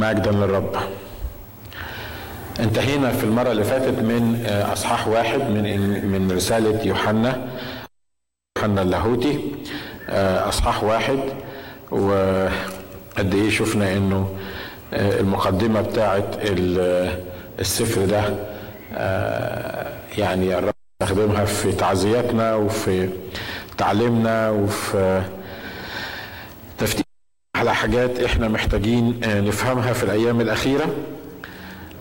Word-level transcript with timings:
مجدا 0.00 0.30
للرب. 0.30 0.76
انتهينا 2.60 3.12
في 3.12 3.24
المرة 3.24 3.50
اللي 3.50 3.64
فاتت 3.64 3.98
من 3.98 4.46
أصحاح 4.72 5.08
واحد 5.08 5.38
من 5.40 6.06
من 6.06 6.32
رسالة 6.32 6.82
يوحنا 6.86 7.48
يوحنا 8.58 8.82
اللاهوتي. 8.82 9.40
أصحاح 10.48 10.84
واحد 10.84 11.18
وقد 11.90 13.34
إيه 13.34 13.50
شفنا 13.50 13.92
إنه 13.92 14.28
المقدمة 14.92 15.80
بتاعة 15.80 16.24
السفر 17.58 18.04
ده 18.04 18.24
يعني 20.18 20.58
الرب 20.58 20.74
استخدمها 21.02 21.44
في 21.44 21.72
تعزياتنا 21.72 22.54
وفي 22.54 23.08
تعليمنا 23.78 24.50
وفي 24.50 25.22
على 27.60 27.74
حاجات 27.74 28.20
إحنا 28.20 28.48
محتاجين 28.48 29.20
نفهمها 29.24 29.92
في 29.92 30.02
الأيام 30.04 30.40
الأخيرة. 30.40 30.86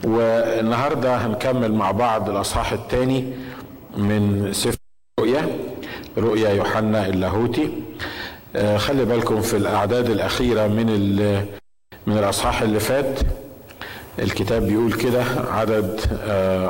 والنهاردة 0.04 1.16
هنكمل 1.18 1.74
مع 1.74 1.92
بعض 1.92 2.30
الأصحاح 2.30 2.72
الثاني 2.72 3.26
من 3.98 4.50
سفر 4.54 4.78
رؤيا 5.20 5.48
رؤيا 6.18 6.50
يوحنا 6.50 7.08
اللاهوتي. 7.08 7.70
خلي 8.78 9.06
بالكم 9.06 9.42
في 9.42 9.58
الأعداد 9.58 10.10
الأخيرة 10.10 10.68
من 10.68 10.86
من 12.08 12.18
الأصحاح 12.18 12.62
اللي 12.62 12.80
فات 12.80 13.20
الكتاب 14.20 14.68
بيقول 14.68 14.94
كده 14.94 15.24
عدد 15.52 16.00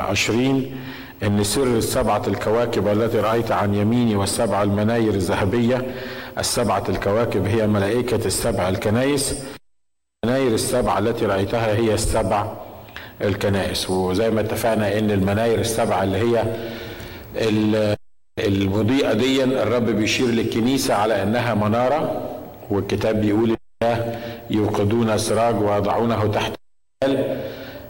عشرين 0.10 0.76
إن 1.24 1.44
سر 1.44 1.64
السبعه 1.78 2.22
الكواكب 2.28 2.88
التي 2.88 3.20
رأيت 3.20 3.52
عن 3.52 3.74
يميني 3.76 4.16
والسبع 4.16 4.64
المناير 4.64 5.14
الذهبية 5.14 5.86
السبعة 6.38 6.84
الكواكب 6.90 7.46
هي 7.46 7.68
ملائكة 7.68 8.26
السبع 8.26 8.70
الكنائس. 8.70 9.44
المناير 10.24 10.54
السبعه 10.54 11.00
التي 11.00 11.26
رأيتها 11.26 11.76
هي 11.76 11.94
السبع 11.94 12.54
الكنائس. 13.22 13.90
وزي 13.90 14.30
ما 14.30 14.42
اتفقنا 14.42 15.00
إن 15.00 15.12
المناير 15.12 15.60
السبعه 15.60 16.04
اللي 16.04 16.18
هي 16.18 16.44
المضيئة 18.40 19.14
دي 19.14 19.44
الرب 19.44 19.86
بيشير 19.86 20.28
للكنيسة 20.28 20.94
على 20.94 21.24
إنها 21.24 21.54
منارة. 21.54 22.30
والكتاب 22.70 23.22
بيقول 23.22 23.56
يوقدون 24.50 25.18
سراج 25.18 25.62
ويضعونه 25.62 26.28
تحت 26.28 26.54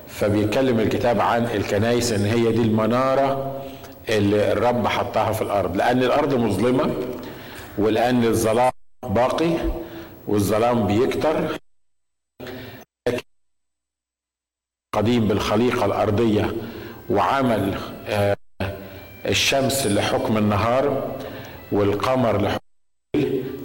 فبيتكلم 0.07 0.79
الكتاب 0.79 1.21
عن 1.21 1.45
الكنائس 1.45 2.11
إن 2.11 2.25
هي 2.25 2.51
دي 2.51 2.61
المنارة 2.61 3.61
اللي 4.09 4.51
الرب 4.51 4.87
حطها 4.87 5.31
في 5.31 5.41
الأرض. 5.41 5.77
لأن 5.77 6.03
الأرض 6.03 6.33
مظلمة 6.33 6.91
ولان 7.79 8.23
الظلام 8.23 8.71
باقي 9.03 9.57
والظلام 10.27 10.87
بيكتر. 10.87 11.57
قديم 14.95 15.27
بالخليقة 15.27 15.85
الأرضية 15.85 16.55
وعمل 17.09 17.77
الشمس 19.25 19.87
لحكم 19.87 20.37
النهار 20.37 21.15
والقمر 21.71 22.41
لحكم 22.41 22.59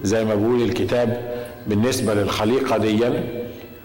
زي 0.03 0.25
ما 0.25 0.35
بيقول 0.35 0.63
الكتاب 0.63 1.09
بالنسبة 1.67 2.15
للخليقة 2.15 2.77
دي 2.79 3.07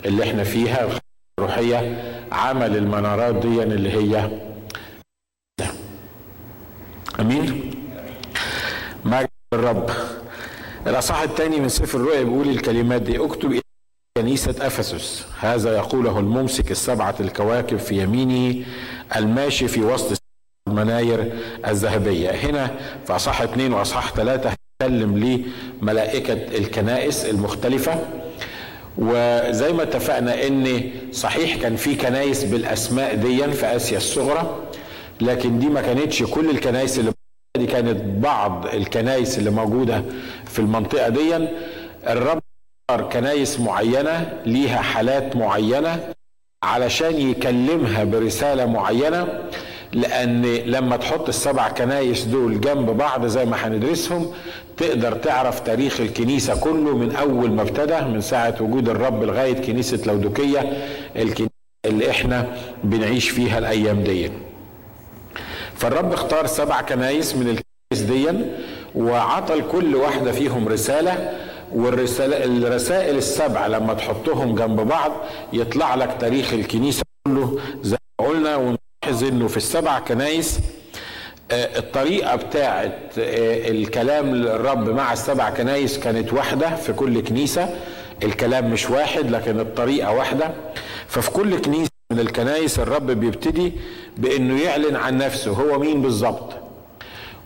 اللي 0.06 0.24
إحنا 0.24 0.44
فيها 0.44 1.00
الروحية 1.40 2.04
عمل 2.32 2.78
المنارات 2.78 3.36
دي 3.36 3.64
اللي 3.64 3.92
هي. 3.92 4.30
مجد 7.20 7.79
الرب 9.54 9.90
الأصحاح 10.88 11.22
الثاني 11.22 11.60
من 11.60 11.70
سفر 11.70 11.98
الرؤيا 12.00 12.24
بيقول 12.24 12.50
الكلمات 12.50 13.02
دي 13.02 13.18
اكتب 13.26 13.52
إلى 13.52 13.62
كنيسة 14.18 14.56
أفسس. 14.68 15.26
هذا 15.40 15.76
يقوله 15.78 16.20
الممسك 16.20 16.72
السبعة 16.72 17.16
الكواكب 17.20 17.78
في 17.78 18.04
يمينه 18.04 18.66
الماشي 19.16 19.68
في 19.68 19.82
وسط 19.82 20.18
المناير 20.68 21.34
الذهبية. 21.68 22.30
هنا 22.30 22.76
في 23.08 23.16
أصحاح 23.16 23.42
اثنين 23.42 23.74
وأصحاح 23.74 24.14
ثلاثة 24.14 24.50
هتكلم 24.82 25.44
لملائكة 25.82 26.34
الكنائس 26.34 27.26
المختلفة. 27.26 28.00
وزي 28.98 29.74
ما 29.74 29.84
اتفقنا 29.84 30.48
إن 30.48 30.92
صحيح 31.12 31.56
كان 31.62 31.76
في 31.76 31.96
كنايس 31.96 32.44
بالأسماء 32.44 33.16
دي 33.16 33.52
في 33.52 33.66
آسيا 33.66 33.98
الصغرى 33.98 34.64
لكن 35.22 35.60
دي 35.60 35.68
ما 35.68 35.82
كانتش 35.82 36.24
كل 36.24 36.50
الكنايس 36.50 37.00
اللي 37.00 37.12
دي 37.58 37.66
كانت 37.66 38.02
بعض 38.24 38.66
الكنايس 38.74 39.38
اللي 39.40 39.50
موجودة 39.50 40.04
في 40.46 40.60
المنطقة 40.60 41.10
دي. 41.10 41.48
الرب 42.08 42.42
كنايس 43.14 43.60
معينة 43.60 44.34
ليها 44.46 44.82
حالات 44.82 45.36
معينة 45.36 46.00
علشان 46.64 47.18
يكلمها 47.22 48.04
برسالة 48.04 48.66
معينة 48.66 49.28
لأن 49.94 50.42
لما 50.46 50.98
تحط 50.98 51.28
السبع 51.28 51.70
كنايس 51.70 52.24
دول 52.24 52.62
جنب 52.62 52.90
بعض 52.98 53.26
زي 53.26 53.46
ما 53.46 53.58
هندرسهم 53.68 54.32
تقدر 54.78 55.14
تعرف 55.14 55.60
تاريخ 55.60 56.02
الكنيسة 56.02 56.60
كله 56.60 56.98
من 56.98 57.16
أول 57.16 57.52
ما 57.52 57.62
ابتدى 57.62 58.02
من 58.02 58.22
ساعة 58.22 58.56
وجود 58.60 58.90
الرب 58.90 59.24
لغاية 59.24 59.54
كنيسة 59.62 60.00
لودوكية 60.06 60.60
الكنيسة 61.16 61.52
اللي 61.86 62.10
إحنا 62.10 62.48
بنعيش 62.84 63.30
فيها 63.30 63.58
الأيام 63.58 64.04
دي 64.04 64.32
فالرب 65.80 66.14
اختار 66.14 66.48
سبع 66.48 66.82
كنايس 66.82 67.36
من 67.36 67.42
الكنايس 67.42 68.12
دي 68.12 68.46
وعطى 68.96 69.54
لكل 69.56 69.96
واحدة 69.96 70.32
فيهم 70.32 70.68
رسالة 70.68 71.34
والرسالة 71.72 72.46
الرسائل 72.46 73.18
السبع 73.18 73.68
لما 73.68 73.94
تحطهم 73.94 74.56
جنب 74.56 74.80
بعض 74.82 75.12
يطلع 75.54 75.96
لك 75.96 76.18
تاريخ 76.20 76.54
الكنيسة 76.54 77.04
كله. 77.28 77.60
زي 77.82 77.98
ما 78.22 78.28
قلنا 78.28 78.56
ونلاحظ 78.56 79.24
إنه 79.24 79.48
في 79.48 79.58
السبع 79.58 80.00
كنايس 80.00 80.60
الطريقة 81.52 82.36
بتاعة 82.36 82.94
الكلام 83.18 84.36
للرب 84.36 84.90
مع 84.90 85.14
السبع 85.14 85.50
كنايس 85.50 86.00
كانت 86.00 86.34
واحدة 86.34 86.76
في 86.76 86.94
كل 86.94 87.22
كنيسة. 87.24 87.76
الكلام 88.24 88.72
مش 88.72 88.90
واحد 88.90 89.32
لكن 89.32 89.60
الطريقة 89.60 90.12
واحدة. 90.12 90.52
ففي 91.08 91.32
كل 91.32 91.62
كنيسة 91.62 91.90
من 92.12 92.20
الكنايس 92.20 92.80
الرب 92.80 93.12
بيبتدي 93.12 93.72
بإنه 94.18 94.62
يعلن 94.62 94.96
عن 94.96 95.18
نفسه. 95.18 95.52
هو 95.52 95.80
مين 95.80 96.02
بالظبط؟ 96.02 96.54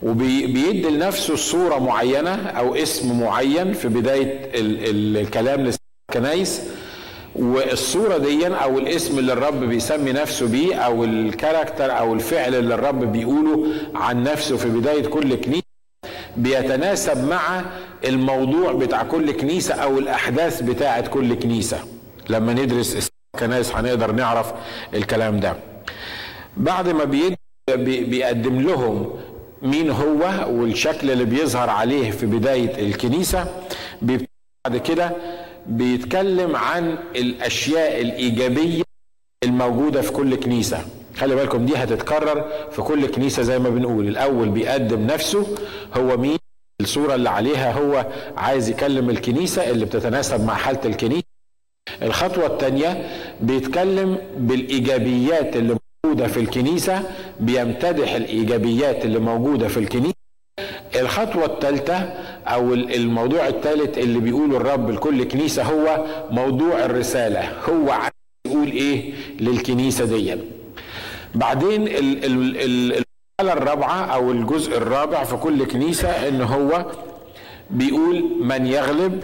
وبيدي 0.03 0.89
لنفسه 0.89 1.35
صورة 1.35 1.79
معينة 1.79 2.47
أو 2.47 2.75
اسم 2.75 3.19
معين 3.19 3.73
في 3.73 3.87
بداية 3.87 4.51
الكلام 4.55 5.71
للكنايس 6.11 6.61
والصورة 7.35 8.17
دي 8.17 8.47
أو 8.47 8.79
الاسم 8.79 9.19
اللي 9.19 9.33
الرب 9.33 9.59
بيسمي 9.59 10.11
نفسه 10.11 10.47
بيه 10.47 10.75
أو 10.75 11.03
ال 11.03 11.12
character 11.12 11.97
أو 11.97 12.13
الفعل 12.13 12.55
اللي 12.55 12.75
الرب 12.75 13.11
بيقوله 13.11 13.67
عن 13.95 14.23
نفسه 14.23 14.57
في 14.57 14.69
بداية 14.69 15.07
كل 15.07 15.35
كنيسة 15.35 15.63
بيتناسب 16.37 17.29
مع 17.29 17.61
الموضوع 18.05 18.71
بتاع 18.73 19.03
كل 19.03 19.31
كنيسة 19.31 19.73
أو 19.75 19.97
الأحداث 19.99 20.61
بتاعة 20.61 21.07
كل 21.07 21.33
كنيسة. 21.33 21.79
لما 22.29 22.53
ندرس 22.53 23.09
الكنائس 23.35 23.75
هنقدر 23.75 24.11
نعرف 24.11 24.53
الكلام 24.93 25.39
ده. 25.39 25.55
بعد 26.57 26.89
ما 26.89 27.03
بيقدم 27.77 28.61
لهم 28.61 29.19
مين 29.61 29.89
هو 29.91 30.45
والشكل 30.49 31.11
اللي 31.11 31.25
بيظهر 31.25 31.69
عليه 31.69 32.11
في 32.11 32.25
بداية 32.25 32.87
الكنيسة 32.87 33.45
بعد 34.01 34.77
كده 34.77 35.11
بيتكلم 35.67 36.55
عن 36.55 36.97
الأشياء 37.15 38.01
الإيجابية 38.01 38.83
الموجودة 39.43 40.01
في 40.01 40.11
كل 40.11 40.35
كنيسة. 40.35 40.85
خلي 41.17 41.35
بالكم 41.35 41.65
دي 41.65 41.75
هتتكرر 41.75 42.45
في 42.71 42.81
كل 42.81 43.07
كنيسة 43.07 43.41
زي 43.43 43.59
ما 43.59 43.69
بنقول. 43.69 44.07
الأول 44.07 44.49
بيقدم 44.49 45.07
نفسه 45.07 45.47
هو 45.93 46.17
مين؟ 46.17 46.37
الصورة 46.81 47.15
اللي 47.15 47.29
عليها 47.29 47.71
هو 47.71 48.05
عايز 48.37 48.69
يكلم 48.69 49.09
الكنيسة 49.09 49.69
اللي 49.69 49.85
بتتناسب 49.85 50.45
مع 50.45 50.53
حالة 50.53 50.79
الكنيسة. 50.85 51.32
الخطوة 52.01 52.45
الثانية 52.45 53.09
بيتكلم 53.41 54.17
بالإيجابيات 54.37 55.55
اللي 55.55 55.77
موجودة 56.05 56.27
في 56.27 56.39
الكنيسة 56.39 57.03
بيمتدح 57.39 58.13
الإيجابيات 58.15 59.05
اللي 59.05 59.19
موجودة 59.19 59.67
في 59.67 59.77
الكنيسة. 59.77 60.13
الخطوة 60.95 61.45
الثالثة 61.45 61.95
أو 62.47 62.73
الموضوع 62.73 63.47
الثالث 63.47 63.97
اللي 63.97 64.19
بيقوله 64.19 64.57
الرب 64.57 64.89
لكل 64.91 65.23
كنيسة 65.23 65.63
هو 65.63 66.05
موضوع 66.31 66.85
الرسالة. 66.85 67.51
هو 67.69 67.91
عايز 67.91 68.11
يقول 68.47 68.67
إيه 68.71 69.13
للكنيسة 69.39 70.05
دي. 70.05 70.35
بعدين 71.35 71.87
المرحلة 71.87 73.03
الرابعة 73.41 74.05
أو 74.05 74.31
الجزء 74.31 74.77
الرابع 74.77 75.23
في 75.23 75.35
كل 75.35 75.65
كنيسة 75.65 76.27
إن 76.27 76.41
هو 76.41 76.85
بيقول 77.69 78.25
من 78.41 78.65
يغلب 78.67 79.23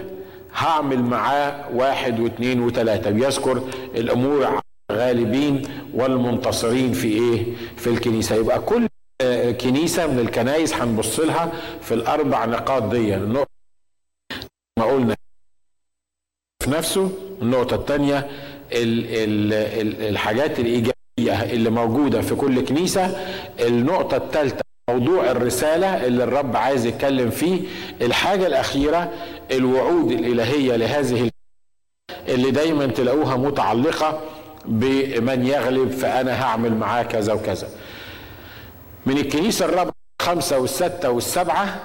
هعمل 0.60 1.04
معاه 1.04 1.66
واحد 1.74 2.20
واثنين 2.20 2.62
وثلاثة. 2.62 3.10
بيذكر 3.10 3.70
الأمور 3.96 4.62
الغالبين 4.92 5.62
والمنتصرين 5.94 6.94
في 6.94 7.08
إيه؟ 7.08 7.46
في 7.78 7.88
الكنيسة. 7.88 8.36
يبقى 8.36 8.60
كل 8.62 8.88
كنيسة 9.62 10.08
من 10.08 10.20
الكنايس 10.20 10.74
هنبص 10.74 11.20
لها 11.20 11.52
في 11.82 11.94
الأربع 11.94 12.46
نقاط 12.46 12.84
دي. 12.84 13.16
النقطة 13.16 13.50
ما 14.80 14.86
قلنا 14.86 15.16
في 16.64 16.70
نفسه 16.72 17.12
النقطة 17.42 17.76
الثانية 17.76 18.28
الحاجات 20.10 20.60
الإيجابية 20.60 21.44
اللي 21.54 21.70
موجودة 21.70 22.22
في 22.22 22.36
كل 22.36 22.66
كنيسة. 22.66 23.06
النقطة 23.60 24.18
الثالثه 24.18 24.62
موضوع 24.90 25.32
الرسالة 25.32 26.06
اللي 26.06 26.24
الرب 26.24 26.56
عايز 26.56 26.86
يتكلم 26.86 27.30
فيه. 27.30 27.62
الحاجة 28.02 28.48
الأخيرة 28.48 29.12
الوعود 29.52 30.12
الإلهية 30.12 30.76
لهذه 30.76 31.30
اللي 32.28 32.52
دايما 32.52 32.86
تلاقوها 32.88 33.36
متعلقة 33.38 34.22
بمن 34.66 35.46
يغلب 35.48 35.92
فأنا 35.92 36.44
هعمل 36.44 36.74
معاه 36.76 37.04
كذا 37.04 37.34
وكذا. 37.34 37.68
من 39.06 39.18
الكنيسة 39.18 39.66
الرابعة 39.66 39.94
الخمسة 40.22 40.60
والستة 40.60 41.10
والسبعة 41.12 41.80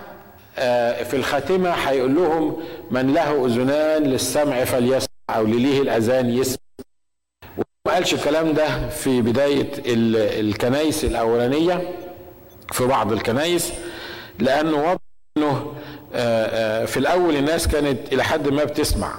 آه، 0.58 1.02
في 1.02 1.16
الخاتمة 1.16 1.70
هيقول 1.70 2.14
لهم 2.14 2.56
من 2.90 3.12
له 3.14 3.46
أذنان 3.46 4.02
للسمع 4.02 4.64
فليسمع 4.64 5.06
أو 5.30 5.44
لليه 5.46 5.80
الأذان 5.82 6.30
يسمع. 6.30 6.56
وما 7.56 7.94
قالش 7.94 8.14
الكلام 8.14 8.52
ده 8.52 8.88
في 8.88 9.22
بداية 9.22 9.70
الكنايس 10.40 11.04
الأولانية 11.04 11.88
في 12.72 12.86
بعض 12.86 13.12
الكنايس 13.12 13.72
لأنه 14.38 14.76
واضح 14.76 15.00
أنه 15.38 15.74
في 16.86 16.96
الأول 16.96 17.36
الناس 17.36 17.68
كانت 17.68 18.12
إلى 18.12 18.24
حد 18.24 18.48
ما 18.48 18.64
بتسمع. 18.64 19.14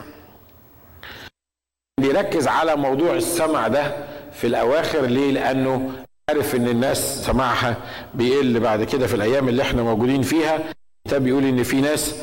بيركز 2.02 2.48
على 2.48 2.76
موضوع 2.76 3.14
السمع 3.14 3.68
ده 3.68 3.92
في 4.34 4.48
الأواخر 4.48 5.02
ليه؟ 5.02 5.32
لأنه 5.32 5.92
عارف 6.30 6.56
إن 6.56 6.68
الناس 6.68 7.26
سماعها 7.26 7.76
بيقل 8.14 8.60
بعد 8.60 8.84
كده 8.84 9.08
في 9.08 9.14
الأيام 9.14 9.50
اللي 9.50 9.62
إحنا 9.62 9.84
موجودين 9.84 10.22
فيها. 10.22 10.60
الكتاب 11.06 11.24
بيقول 11.24 11.44
إن 11.44 11.64
في 11.64 11.82
ناس 11.82 12.16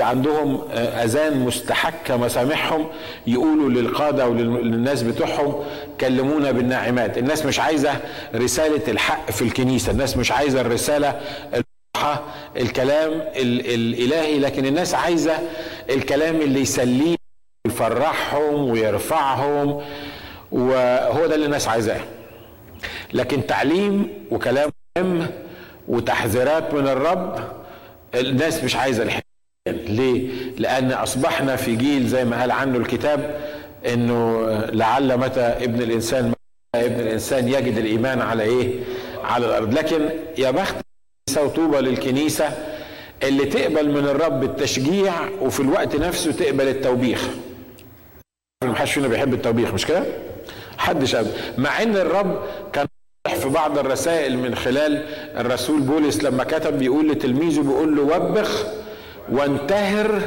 عندهم 0.00 0.68
آه، 0.72 1.04
أذان 1.04 1.38
مستحكة 1.40 2.16
مسامعهم 2.16 2.86
يقولوا 3.26 3.70
للقادة 3.70 4.28
وللناس 4.28 5.02
بتوعهم 5.02 5.64
كلمونا 6.00 6.50
بالناعمات. 6.50 7.18
الناس 7.18 7.46
مش 7.46 7.60
عايزة 7.60 8.00
رسالة 8.34 8.82
الحق 8.88 9.30
في 9.30 9.42
الكنيسة 9.42 9.92
الناس 9.92 10.16
مش 10.16 10.32
عايزة 10.32 10.60
الرسالة 10.60 11.20
الكلام 12.56 13.12
الإلهي 13.36 14.38
لكن 14.38 14.66
الناس 14.66 14.94
عايزة 14.94 15.32
الكلام 15.90 16.40
اللي 16.40 16.60
يسليهم 16.60 17.16
ويفرحهم 17.66 18.70
ويرفعهم 18.70 19.82
وهو 20.52 21.26
ده 21.26 21.34
اللي 21.34 21.46
الناس 21.46 21.68
عايزاه 21.68 22.00
لكن 23.12 23.46
تعليم 23.46 24.08
وكلام 24.30 24.70
مهم 24.98 25.26
وتحذيرات 25.88 26.74
من 26.74 26.88
الرب 26.88 27.38
الناس 28.14 28.64
مش 28.64 28.76
عايزة 28.76 29.02
الحكاية 29.02 29.22
ليه؟ 29.68 30.28
لأن 30.58 30.92
أصبحنا 30.92 31.56
في 31.56 31.76
جيل 31.76 32.06
زي 32.06 32.24
ما 32.24 32.40
قال 32.40 32.50
عنه 32.50 32.78
الكتاب 32.78 33.40
إنه 33.86 34.46
لعل 34.72 35.16
متى 35.18 35.40
ابن 35.40 35.82
الإنسان 35.82 36.32
ابن 36.74 37.00
الإنسان 37.00 37.48
يجد 37.48 37.78
الإيمان 37.78 38.20
على 38.20 38.42
إيه؟ 38.42 38.70
على 39.24 39.46
الأرض 39.46 39.74
لكن 39.74 40.08
يا 40.38 40.50
بخت 40.50 40.74
وطوبى 41.36 41.76
للكنيسة 41.76 42.48
اللي 43.22 43.44
تقبل 43.44 43.90
من 43.90 44.08
الرب 44.08 44.44
التشجيع 44.44 45.12
وفي 45.40 45.60
الوقت 45.60 45.96
نفسه 45.96 46.32
تقبل 46.32 46.68
التوبيخ. 46.68 47.28
ما 48.64 48.74
حدش 48.74 48.92
فينا 48.92 49.08
بيحب 49.08 49.34
التوبيخ 49.34 49.74
مش 49.74 49.86
كده؟ 49.86 50.02
حدش 50.78 51.14
أبدا 51.14 51.32
مع 51.58 51.82
إن 51.82 51.96
الرب 51.96 52.42
كان 52.72 52.86
في 53.40 53.48
بعض 53.48 53.78
الرسائل 53.78 54.38
من 54.38 54.54
خلال 54.54 55.04
الرسول 55.36 55.80
بولس 55.80 56.22
لما 56.24 56.44
كتب 56.44 56.78
بيقول 56.78 57.08
لتلميذه 57.10 57.60
بيقول 57.60 57.96
له 57.96 58.02
وبخ 58.02 58.66
وانتهر 59.32 60.20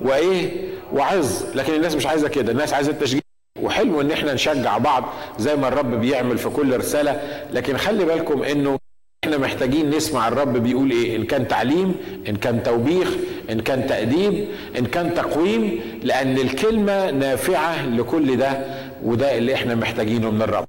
وإيه؟ 0.00 0.68
وعظ. 0.92 1.42
لكن 1.54 1.74
الناس 1.74 1.94
مش 1.94 2.06
عايزة 2.06 2.28
كده 2.28 2.52
الناس 2.52 2.72
عايزة 2.74 2.90
التشجيع. 2.90 3.20
وحلو 3.62 4.00
إن 4.00 4.10
إحنا 4.10 4.34
نشجع 4.34 4.78
بعض 4.78 5.04
زي 5.38 5.56
ما 5.56 5.68
الرب 5.68 6.00
بيعمل 6.00 6.38
في 6.38 6.48
كل 6.48 6.76
رسالة. 6.76 7.20
لكن 7.52 7.76
خلي 7.76 8.04
بالكم 8.04 8.42
إنه 8.42 8.78
إحنا 9.24 9.38
محتاجين 9.38 9.90
نسمع 9.90 10.28
الرب 10.28 10.56
بيقول 10.56 10.90
إيه؟ 10.90 11.16
إن 11.16 11.24
كان 11.24 11.48
تعليم 11.48 11.94
إن 12.28 12.36
كان 12.36 12.62
توبيخ 12.62 13.08
إن 13.50 13.60
كان 13.60 13.86
تأديب 13.86 14.48
إن 14.78 14.86
كان 14.86 15.14
تقويم 15.14 15.80
لأن 16.02 16.38
الكلمة 16.38 17.10
نافعة 17.10 17.86
لكل 17.86 18.36
ده 18.36 18.64
وده 19.04 19.38
اللي 19.38 19.54
إحنا 19.54 19.74
محتاجينه 19.74 20.30
من 20.30 20.42
الرب. 20.42 20.64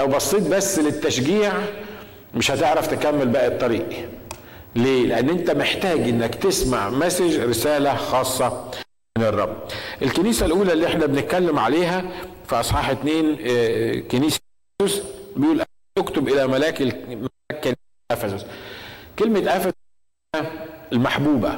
لو 0.00 0.06
بصيت 0.06 0.42
بس 0.42 0.78
للتشجيع 0.78 1.52
مش 2.34 2.50
هتعرف 2.50 2.86
تكمل 2.86 3.26
باقي 3.28 3.46
الطريق. 3.46 3.86
ليه؟ 4.76 5.06
لأن 5.06 5.28
أنت 5.28 5.50
محتاج 5.50 6.00
إنك 6.00 6.34
تسمع 6.34 6.90
مسج 6.90 7.40
رسالة 7.40 7.94
خاصة 7.96 8.70
من 9.18 9.24
الرب. 9.24 9.56
الكنيسة 10.02 10.46
الأولى 10.46 10.72
اللي 10.72 10.86
إحنا 10.86 11.06
بنتكلم 11.06 11.58
عليها 11.58 12.04
في 12.48 12.54
أصحاح 12.60 12.90
اتنين 12.90 13.36
آه، 13.46 13.94
كنيسة 13.98 14.40
بيقول 15.36 15.58
اكتب 15.98 16.28
إلى 16.28 16.46
ملاك 16.46 16.82
ملاك 16.82 17.78
افسس 18.10 18.46
كلمة 19.18 19.56
أفسس 19.56 19.72
المحبوبة. 20.92 21.54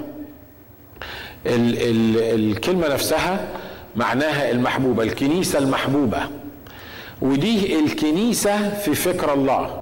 ال 1.47 1.79
ال 1.83 2.19
الكلمة 2.19 2.89
نفسها 2.89 3.49
معناها 3.97 4.51
المحبوبة 4.51 5.03
الكنيسة 5.03 5.59
المحبوبة. 5.59 6.29
ودي 7.23 7.81
الكنيسة 7.81 8.79
في 8.79 8.95
فكر 8.95 9.35
الله. 9.35 9.81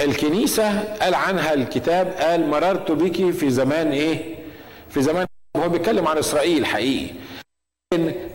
الكنيسة 0.00 0.82
قال 0.82 1.14
عنها 1.14 1.54
الكتاب 1.54 2.06
قال 2.06 2.48
مررت 2.48 2.90
بك 2.90 3.30
في 3.30 3.50
زمان 3.50 3.92
إيه؟ 3.92 4.34
في 4.90 5.02
زمان 5.02 5.26
هو 5.56 5.68
بيتكلم 5.68 6.08
عن 6.08 6.18
إسرائيل 6.18 6.66
حقيقي. 6.66 7.14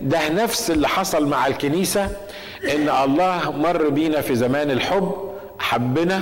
ده 0.00 0.28
نفس 0.28 0.70
اللي 0.70 0.88
حصل 0.88 1.26
مع 1.28 1.46
الكنيسة 1.46 2.04
إن 2.74 2.88
الله 3.04 3.52
مر 3.56 3.88
بينا 3.88 4.20
في 4.20 4.34
زمان 4.34 4.70
الحب 4.70 5.12
حبنا 5.58 6.20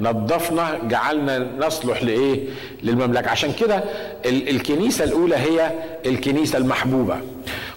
نظفنا 0.00 0.78
جعلنا 0.82 1.38
نصلح 1.58 2.02
لإيه؟ 2.02 2.40
للمملكة. 2.82 3.30
عشان 3.30 3.52
كده 3.52 3.84
الكنيسة 4.26 5.04
الأولى 5.04 5.36
هي 5.36 5.70
الكنيسة 6.06 6.58
المحبوبة. 6.58 7.16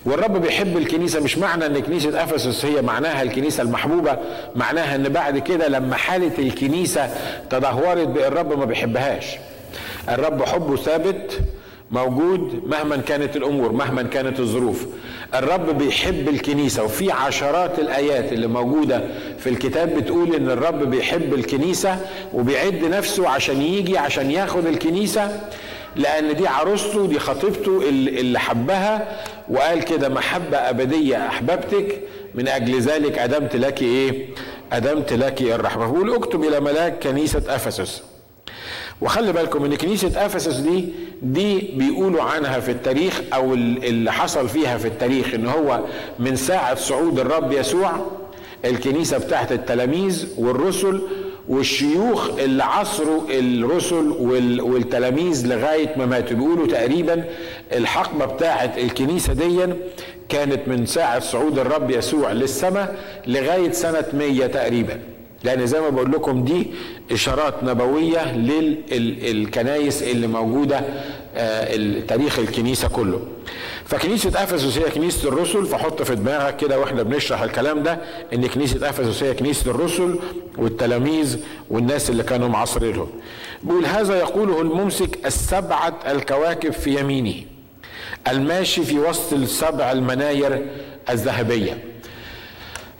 والرب 0.05 0.41
بيحب 0.41 0.77
الكنيسة 0.77 1.19
مش 1.19 1.37
معنى 1.37 1.65
إن 1.65 1.79
كنيسة 1.79 2.23
إفسس 2.23 2.65
هي 2.65 2.81
معناها 2.81 3.21
الكنيسة 3.21 3.63
المحبوبة 3.63 4.17
معناها 4.55 4.95
إن 4.95 5.03
بعد 5.09 5.37
كده 5.37 5.67
لما 5.67 5.95
حالة 5.95 6.31
الكنيسة 6.39 7.09
تدهورت 7.49 8.17
الرب 8.17 8.59
ما 8.59 8.65
بيحبهاش. 8.65 9.25
الرب 10.09 10.43
حبه 10.43 10.75
ثابت 10.75 11.39
موجود 11.91 12.61
مهما 12.67 12.97
كانت 12.97 13.35
الأمور 13.35 13.71
مهما 13.71 14.03
كانت 14.03 14.39
الظروف. 14.39 14.85
الرب 15.35 15.77
بيحب 15.77 16.29
الكنيسة 16.29 16.83
وفي 16.83 17.11
عشرات 17.11 17.79
الآيات 17.79 18.33
اللي 18.33 18.47
موجودة 18.47 19.03
في 19.39 19.49
الكتاب 19.49 19.95
بتقول 19.95 20.35
إن 20.35 20.49
الرب 20.49 20.89
بيحب 20.89 21.33
الكنيسة 21.33 21.99
وبيعد 22.33 22.83
نفسه 22.83 23.29
عشان 23.29 23.61
يجي 23.61 23.97
عشان 23.97 24.31
ياخد 24.31 24.65
الكنيسة 24.65 25.41
لأن 25.95 26.35
دي 26.35 26.47
عروسته 26.47 27.07
دي 27.07 27.19
خطيبته 27.19 27.81
اللي 27.89 28.39
حبها 28.39 29.19
وقال 29.49 29.83
كده 29.83 30.09
محبة 30.09 30.57
أبدية 30.57 31.27
أحببتك 31.27 31.99
من 32.35 32.47
أجل 32.47 32.79
ذلك 32.79 33.17
أدمت 33.17 33.55
لك 33.55 33.81
إيه؟ 33.81 34.25
أدمت 34.73 35.13
لك 35.13 35.41
الرحمة. 35.41 35.91
بيقول 35.91 36.13
أكتب 36.15 36.43
إلى 36.43 36.59
ملاك 36.59 37.03
كنيسة 37.03 37.43
أفسس. 37.55 38.03
وخلي 39.01 39.31
بالكم 39.33 39.65
إن 39.65 39.75
كنيسة 39.75 40.25
إفسس 40.25 40.55
دي 40.57 40.85
دي 41.21 41.59
بيقولوا 41.75 42.23
عنها 42.23 42.59
في 42.59 42.71
التاريخ 42.71 43.21
أو 43.33 43.53
اللي 43.53 44.11
حصل 44.11 44.49
فيها 44.49 44.77
في 44.77 44.87
التاريخ 44.87 45.33
إن 45.33 45.47
هو 45.47 45.79
من 46.19 46.35
ساعة 46.35 46.75
صعود 46.75 47.19
الرب 47.19 47.51
يسوع 47.51 47.91
الكنيسة 48.65 49.17
بتاعت 49.17 49.51
التلاميذ 49.51 50.27
والرسل 50.37 51.01
والشيوخ 51.49 52.29
اللي 52.39 52.63
عصروا 52.63 53.21
الرسل 53.29 54.09
والتلاميذ 54.61 55.47
لغاية 55.47 55.93
ما 55.97 56.05
ماتوا. 56.05 56.37
بيقولوا 56.37 56.67
تقريبا 56.67 57.23
الحقبة 57.73 58.25
بتاعت 58.25 58.77
الكنيسة 58.77 59.33
دي 59.33 59.73
كانت 60.29 60.67
من 60.67 60.85
ساعة 60.85 61.19
صعود 61.19 61.59
الرب 61.59 61.91
يسوع 61.91 62.31
للسماء 62.31 62.95
لغاية 63.27 63.71
سنة 63.71 64.03
100 64.13 64.47
تقريبا. 64.47 64.99
لأن 65.43 65.67
زي 65.67 65.81
ما 65.81 65.89
بقول 65.89 66.11
لكم 66.11 66.43
دي 66.45 66.67
إشارات 67.11 67.63
نبوية 67.63 68.35
للكنايس 68.35 70.03
اللي 70.03 70.27
موجودة 70.27 70.81
آه، 71.35 71.99
تاريخ 72.07 72.39
الكنيسة 72.39 72.87
كله. 72.87 73.21
فكنيسة 73.85 74.43
أفسس 74.43 74.77
هي 74.77 74.89
كنيسة 74.89 75.29
الرسل. 75.29 75.65
فحط 75.65 76.01
في 76.01 76.15
دماغك 76.15 76.57
كده 76.57 76.79
وإحنا 76.79 77.03
بنشرح 77.03 77.41
الكلام 77.41 77.83
ده 77.83 77.97
إن 78.33 78.47
كنيسة 78.47 78.89
أفسس 78.89 79.23
هي 79.23 79.33
كنيسة 79.33 79.71
الرسل 79.71 80.15
والتلاميذ 80.57 81.37
والناس 81.69 82.09
اللي 82.09 82.23
كانوا 82.23 82.47
معاصرينهم 82.47 83.07
بيقول 83.63 83.85
هذا 83.85 84.15
يقوله 84.19 84.61
الممسك 84.61 85.25
السبعة 85.25 85.99
الكواكب 86.11 86.71
في 86.71 86.99
يمينه 86.99 87.33
الماشي 88.27 88.83
في 88.83 88.99
وسط 88.99 89.33
السبع 89.33 89.91
المناير 89.91 90.65
الذهبية. 91.09 91.77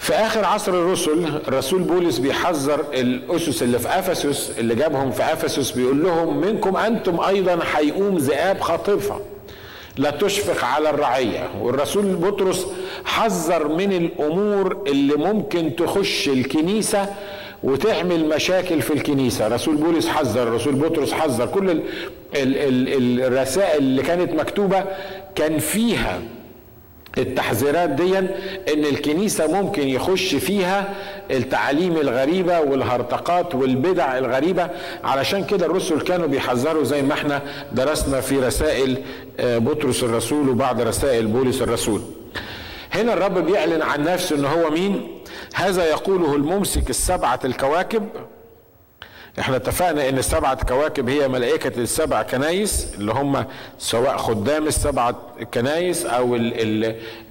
في 0.02 0.14
آخر 0.14 0.46
عصر 0.46 0.74
الرسل 0.74 1.26
الرسول 1.48 1.82
بولس 1.82 2.18
بيحذر 2.18 2.86
الأسس 2.94 3.64
اللي 3.64 3.80
في 3.80 3.88
أفسس 3.88 4.52
اللي 4.60 4.76
جابهم 4.76 5.12
في 5.12 5.24
أفسس 5.24 5.72
بيقول 5.72 6.04
لهم 6.04 6.42
منكم 6.42 6.78
أنتم 6.78 7.20
أيضا 7.20 7.60
هيقوم 7.76 8.18
ذئاب 8.18 8.60
خاطفة. 8.60 9.20
لا 9.98 10.10
تشفق 10.10 10.66
على 10.66 10.90
الرعية. 10.90 11.50
والرسول 11.62 12.06
بطرس 12.06 12.68
حذر 13.06 13.68
من 13.68 13.94
الأمور 13.94 14.84
اللي 14.88 15.16
ممكن 15.16 15.76
تخش 15.76 16.30
الكنيسة 16.30 17.06
وتعمل 17.64 18.30
مشاكل 18.30 18.82
في 18.82 18.94
الكنيسة. 18.94 19.48
رسول 19.48 19.76
بولس 19.76 20.08
حذر 20.08 20.52
رسول 20.54 20.76
بطرس 20.76 21.14
حذر. 21.14 21.46
كل 21.46 21.70
ال 21.70 21.82
ال 22.36 22.58
ال 22.90 23.22
الرسائل 23.22 23.78
اللي 23.78 24.04
كانت 24.04 24.34
مكتوبة 24.34 24.84
كان 25.36 25.60
فيها 25.60 26.20
التحذيرات 27.18 27.90
دي 27.90 28.18
إن 28.20 28.30
الكنيسة 28.68 29.62
ممكن 29.62 29.88
يخش 29.88 30.36
فيها 30.36 30.94
التعاليم 31.32 31.98
الغريبة 31.98 32.60
والهرطقات 32.60 33.56
والبدع 33.56 34.18
الغريبة. 34.18 34.70
علشان 35.04 35.44
كده 35.44 35.66
الرسل 35.66 36.02
كانوا 36.02 36.28
بيحذروا 36.28 36.84
زي 36.84 37.02
ما 37.02 37.14
إحنا 37.14 37.42
درسنا 37.72 38.22
في 38.22 38.40
رسائل 38.40 38.98
آه، 39.40 39.58
بطرس 39.58 40.04
الرسول 40.04 40.50
وبعض 40.50 40.82
رسائل 40.82 41.28
بولس 41.28 41.62
الرسول. 41.62 42.02
هنا 42.94 43.14
الرب 43.14 43.38
بيعلن 43.46 43.82
عن 43.82 44.04
نفسه 44.04 44.36
إن 44.36 44.46
هو 44.46 44.70
مين؟ 44.70 45.08
هذا 45.54 45.86
يقوله 45.86 46.36
الممسك 46.36 46.90
السبعة 46.90 47.40
الكواكب. 47.46 48.04
إحنا 49.40 49.56
اتفقنا 49.56 50.10
ان 50.10 50.18
السبعة 50.18 50.66
كواكب 50.66 51.10
هي 51.10 51.28
ملائكة 51.28 51.82
السبع 51.82 52.22
كنايس 52.22 52.88
اللي 53.00 53.12
هم 53.12 53.46
سواء 53.80 54.18
خدام 54.18 54.68
السبعة 54.68 55.16
كنايس 55.54 56.06
أو 56.06 56.36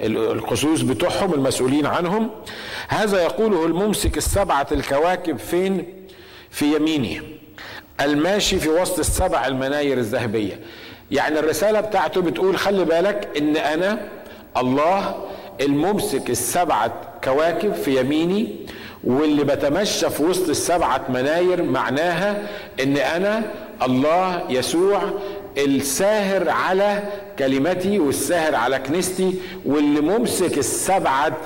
القصوص 0.00 0.80
بتوعهم 0.80 1.34
المسؤولين 1.34 1.86
عنهم. 1.86 2.30
هذا 2.88 3.22
يقوله 3.22 3.66
الممسك 3.66 4.16
السبعة 4.16 4.66
الكواكب 4.72 5.38
فين؟ 5.38 5.84
في 6.50 6.74
يمينه 6.76 7.22
الماشي 8.00 8.58
في 8.58 8.68
وسط 8.68 8.98
السبع 8.98 9.46
المناير 9.46 9.98
الذهبية. 9.98 10.60
يعني 11.10 11.38
الرسالة 11.38 11.80
بتاعته 11.80 12.20
بتقول 12.22 12.58
خلي 12.58 12.84
بالك 12.84 13.28
إن 13.38 13.56
أنا 13.56 14.08
الله 14.56 15.24
الممسك 15.60 16.30
السبعة 16.30 16.92
كواكب 17.24 17.74
في 17.74 18.00
يميني 18.00 18.48
واللي 19.04 19.44
بتمشى 19.44 20.10
في 20.10 20.22
وسط 20.22 20.48
السبعة 20.48 21.04
مناير 21.08 21.62
معناها 21.62 22.42
إن 22.82 22.96
أنا 22.96 23.42
الله 23.82 24.42
يسوع 24.50 25.02
الساهر 25.58 26.48
على 26.50 27.02
كلمتي 27.38 27.98
والساهر 27.98 28.54
على 28.54 28.78
كنيستي 28.78 29.34
واللي 29.66 30.00
ممسك 30.00 30.58
السبعة 30.58 31.36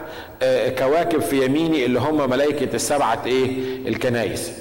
آه، 0.42 0.68
كواكب 0.68 1.20
في 1.20 1.44
يميني 1.44 1.84
اللي 1.84 1.98
هم 2.00 2.30
ملائكة 2.30 2.74
السبعة 2.76 3.22
إيه؟ 3.26 3.56
الكنايس 3.88 4.52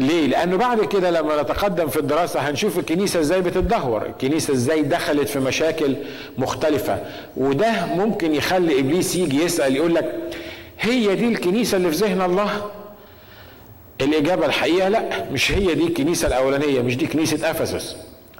ليه؟ 0.00 0.26
لأنه 0.26 0.56
بعد 0.56 0.84
كده 0.84 1.10
لما 1.10 1.42
نتقدم 1.42 1.88
في 1.88 1.96
الدراسة 1.96 2.40
هنشوف 2.40 2.78
الكنيسة 2.78 3.20
إزاي 3.20 3.40
بتتدهور، 3.40 4.06
الكنيسة 4.06 4.52
إزاي 4.52 4.82
دخلت 4.82 5.28
في 5.28 5.38
مشاكل 5.38 5.94
مختلفة، 6.38 6.98
وده 7.36 7.72
ممكن 7.86 8.34
يخلي 8.34 8.80
إبليس 8.80 9.16
يجي 9.16 9.44
يسأل 9.44 9.76
يقول 9.76 9.94
لك 9.94 10.14
هي 10.82 11.14
دي 11.14 11.28
الكنيسة 11.28 11.76
اللي 11.76 11.90
في 11.90 11.96
ذهن 11.96 12.22
الله؟ 12.22 12.70
الإجابة 14.00 14.46
الحقيقة 14.46 14.88
لا 14.88 15.30
مش 15.32 15.52
هي 15.52 15.74
دي 15.74 15.84
الكنيسة 15.86 16.28
الأولانية 16.28 16.80
مش 16.80 16.96
دي 16.96 17.06
كنيسة 17.06 17.50
أفسس. 17.50 17.96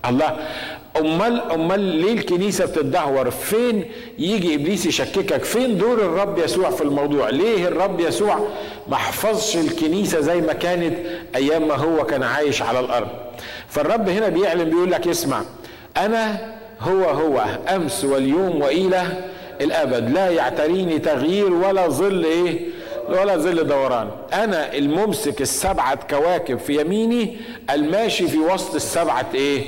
الله 0.08 0.36
أمال 1.00 1.40
أمال 1.52 1.80
ليه 1.80 2.12
الكنيسة 2.12 2.64
بتدهور 2.66 3.30
فين 3.30 3.84
يجي 4.18 4.54
إبليس 4.54 4.86
يشككك؟ 4.86 5.44
فين 5.44 5.78
دور 5.78 5.98
الرب 6.00 6.38
يسوع 6.38 6.70
في 6.70 6.82
الموضوع؟ 6.82 7.28
ليه 7.30 7.68
الرب 7.68 8.00
يسوع 8.00 8.46
ما 8.88 8.96
حفظش 8.96 9.56
الكنيسة 9.56 10.20
زي 10.20 10.40
ما 10.40 10.52
كانت 10.52 10.94
أيام 11.34 11.68
ما 11.68 11.74
هو 11.74 12.06
كان 12.06 12.22
عايش 12.22 12.62
على 12.62 12.80
الأرض؟ 12.80 13.08
فالرب 13.68 14.08
هنا 14.08 14.28
بيعلن 14.28 14.64
بيقول 14.70 14.90
لك 14.90 15.08
اسمع 15.08 15.42
أنا 15.96 16.52
هو 16.80 17.04
هو 17.04 17.44
أمس 17.68 18.04
واليوم 18.04 18.62
والى 18.62 19.31
الأبد. 19.62 20.10
لا 20.10 20.30
يعتريني 20.30 20.98
تغيير 20.98 21.52
ولا 21.52 21.88
ظل 21.88 22.24
إيه؟ 22.24 22.60
ولا 23.08 23.36
ظل 23.36 23.66
دوران. 23.66 24.10
أنا 24.32 24.74
الممسك 24.74 25.42
السبعة 25.42 25.94
كواكب 26.10 26.58
في 26.58 26.80
يميني 26.80 27.36
الماشي 27.70 28.28
في 28.28 28.38
وسط 28.38 28.74
السبعة 28.74 29.26
إيه؟ 29.34 29.62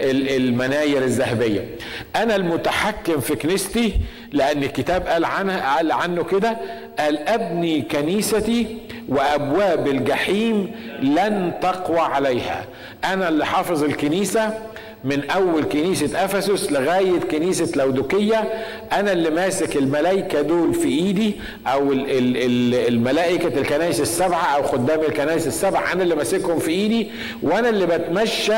المناير 0.00 1.02
الذهبية. 1.04 1.68
أنا 2.16 2.36
المتحكم 2.36 3.20
في 3.20 3.36
كنيستي 3.36 3.92
لأن 4.32 4.62
الكتاب 4.62 5.06
قال 5.06 5.24
عنها 5.24 5.76
قال 5.76 5.92
عنه 5.92 6.24
كده 6.24 6.56
قال 6.98 7.28
أبني 7.28 7.82
كنيستي 7.82 8.66
وأبواب 9.08 9.88
الجحيم 9.88 10.72
لن 11.02 11.52
تقوى 11.62 11.98
عليها. 11.98 12.64
أنا 13.04 13.28
اللي 13.28 13.46
حافظ 13.46 13.84
الكنيسة 13.84 14.58
من 15.04 15.30
أول 15.30 15.64
كنيسة 15.64 16.24
أفسس 16.24 16.72
لغاية 16.72 17.20
كنيسة 17.20 17.72
لودوكية 17.76 18.64
أنا 18.92 19.12
اللي 19.12 19.30
ماسك 19.30 19.76
الملائكه 19.76 20.42
دول 20.42 20.74
في 20.74 20.88
إيدي 20.88 21.34
أو 21.66 21.92
الملائكة 21.92 23.60
الكنائس 23.60 24.00
السبعة 24.00 24.56
أو 24.56 24.62
خدام 24.62 25.00
الكنائس 25.00 25.46
السبعة 25.46 25.92
أنا 25.92 26.02
اللي 26.02 26.14
ماسكهم 26.14 26.58
في 26.58 26.70
إيدي 26.70 27.10
وأنا 27.42 27.68
اللي 27.68 27.86
بتمشى 27.86 28.56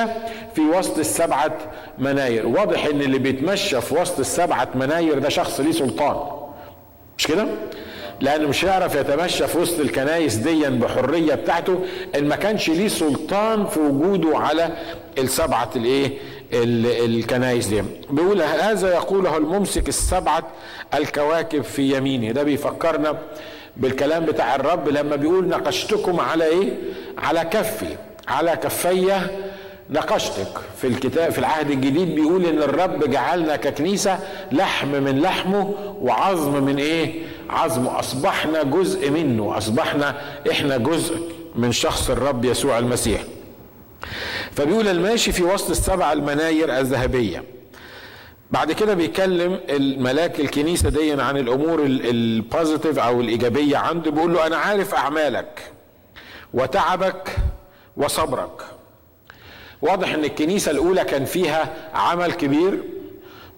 في 0.54 0.60
وسط 0.60 0.98
السبعة 0.98 1.58
مناير. 1.98 2.46
واضح 2.46 2.84
إن 2.86 3.00
اللي 3.02 3.18
بيتمشى 3.18 3.80
في 3.80 3.94
وسط 3.94 4.18
السبعة 4.18 4.68
مناير 4.74 5.18
ده 5.18 5.28
شخص 5.28 5.60
ليه 5.60 5.72
سلطان. 5.72 6.16
مش 7.18 7.26
كده؟ 7.26 7.46
لأنه 8.20 8.48
مش 8.48 8.64
هيعرف 8.64 8.94
يتمشى 8.94 9.46
في 9.46 9.58
وسط 9.58 9.80
الكنايس 9.80 10.34
ديا 10.34 10.68
بحرية 10.68 11.34
بتاعته 11.34 11.78
إن 12.18 12.28
ما 12.28 12.36
كانش 12.36 12.70
ليه 12.70 12.88
سلطان 12.88 13.66
في 13.66 13.80
وجوده 13.80 14.38
على 14.38 14.70
السبعة 15.18 15.70
الإيه؟ 15.76 16.10
الكنائس 16.54 17.66
دي. 17.66 17.82
بيقول 18.10 18.42
هذا 18.42 18.94
يقوله 18.94 19.36
الممسك 19.36 19.88
السبعة 19.88 20.42
الكواكب 20.94 21.62
في 21.62 21.96
يمينه 21.96 22.32
ده 22.32 22.42
بيفكرنا 22.42 23.18
بالكلام 23.76 24.24
بتاع 24.24 24.54
الرب 24.54 24.88
لما 24.88 25.16
بيقول 25.16 25.48
نقشتكم 25.48 26.20
على 26.20 26.44
إيه؟ 26.44 26.72
على 27.18 27.40
كفي 27.44 27.96
على 28.28 28.56
كفية 28.56 29.30
نقشتك. 29.90 30.58
في 30.80 30.86
الكتاب 30.86 31.32
في 31.32 31.38
العهد 31.38 31.70
الجديد 31.70 32.14
بيقول 32.14 32.46
إن 32.46 32.58
الرب 32.62 33.10
جعلنا 33.10 33.56
ككنيسة 33.56 34.18
لحم 34.52 34.88
من 34.88 35.20
لحمه 35.20 35.74
وعظم 36.00 36.62
من 36.64 36.76
إيه؟ 36.78 37.22
عظمه. 37.50 37.98
أصبحنا 37.98 38.62
جزء 38.62 39.10
منه. 39.10 39.58
أصبحنا 39.58 40.14
إحنا 40.50 40.76
جزء 40.76 41.16
من 41.56 41.72
شخص 41.72 42.10
الرب 42.10 42.44
يسوع 42.44 42.78
المسيح. 42.78 43.20
فبيقول 44.56 44.88
الماشي 44.88 45.32
في 45.32 45.42
وسط 45.42 45.70
السبع 45.70 46.12
المناير 46.12 46.78
الذهبية. 46.78 47.44
بعد 48.50 48.72
كده 48.72 48.94
بيكلم 48.94 49.60
الملاك 49.70 50.40
الكنيسة 50.40 50.88
دي 50.90 51.12
عن 51.12 51.36
الأمور 51.36 51.82
البوزيتيف 51.84 52.98
أو 52.98 53.20
الإيجابية 53.20 53.76
عنده 53.76 54.10
بيقول 54.10 54.34
له 54.34 54.46
أنا 54.46 54.56
عارف 54.56 54.94
أعمالك 54.94 55.62
وتعبك 56.54 57.28
وصبرك. 57.96 58.62
واضح 59.82 60.14
إن 60.14 60.24
الكنيسة 60.24 60.70
الأولى 60.70 61.04
كان 61.04 61.24
فيها 61.24 61.74
عمل 61.94 62.32
كبير 62.32 62.78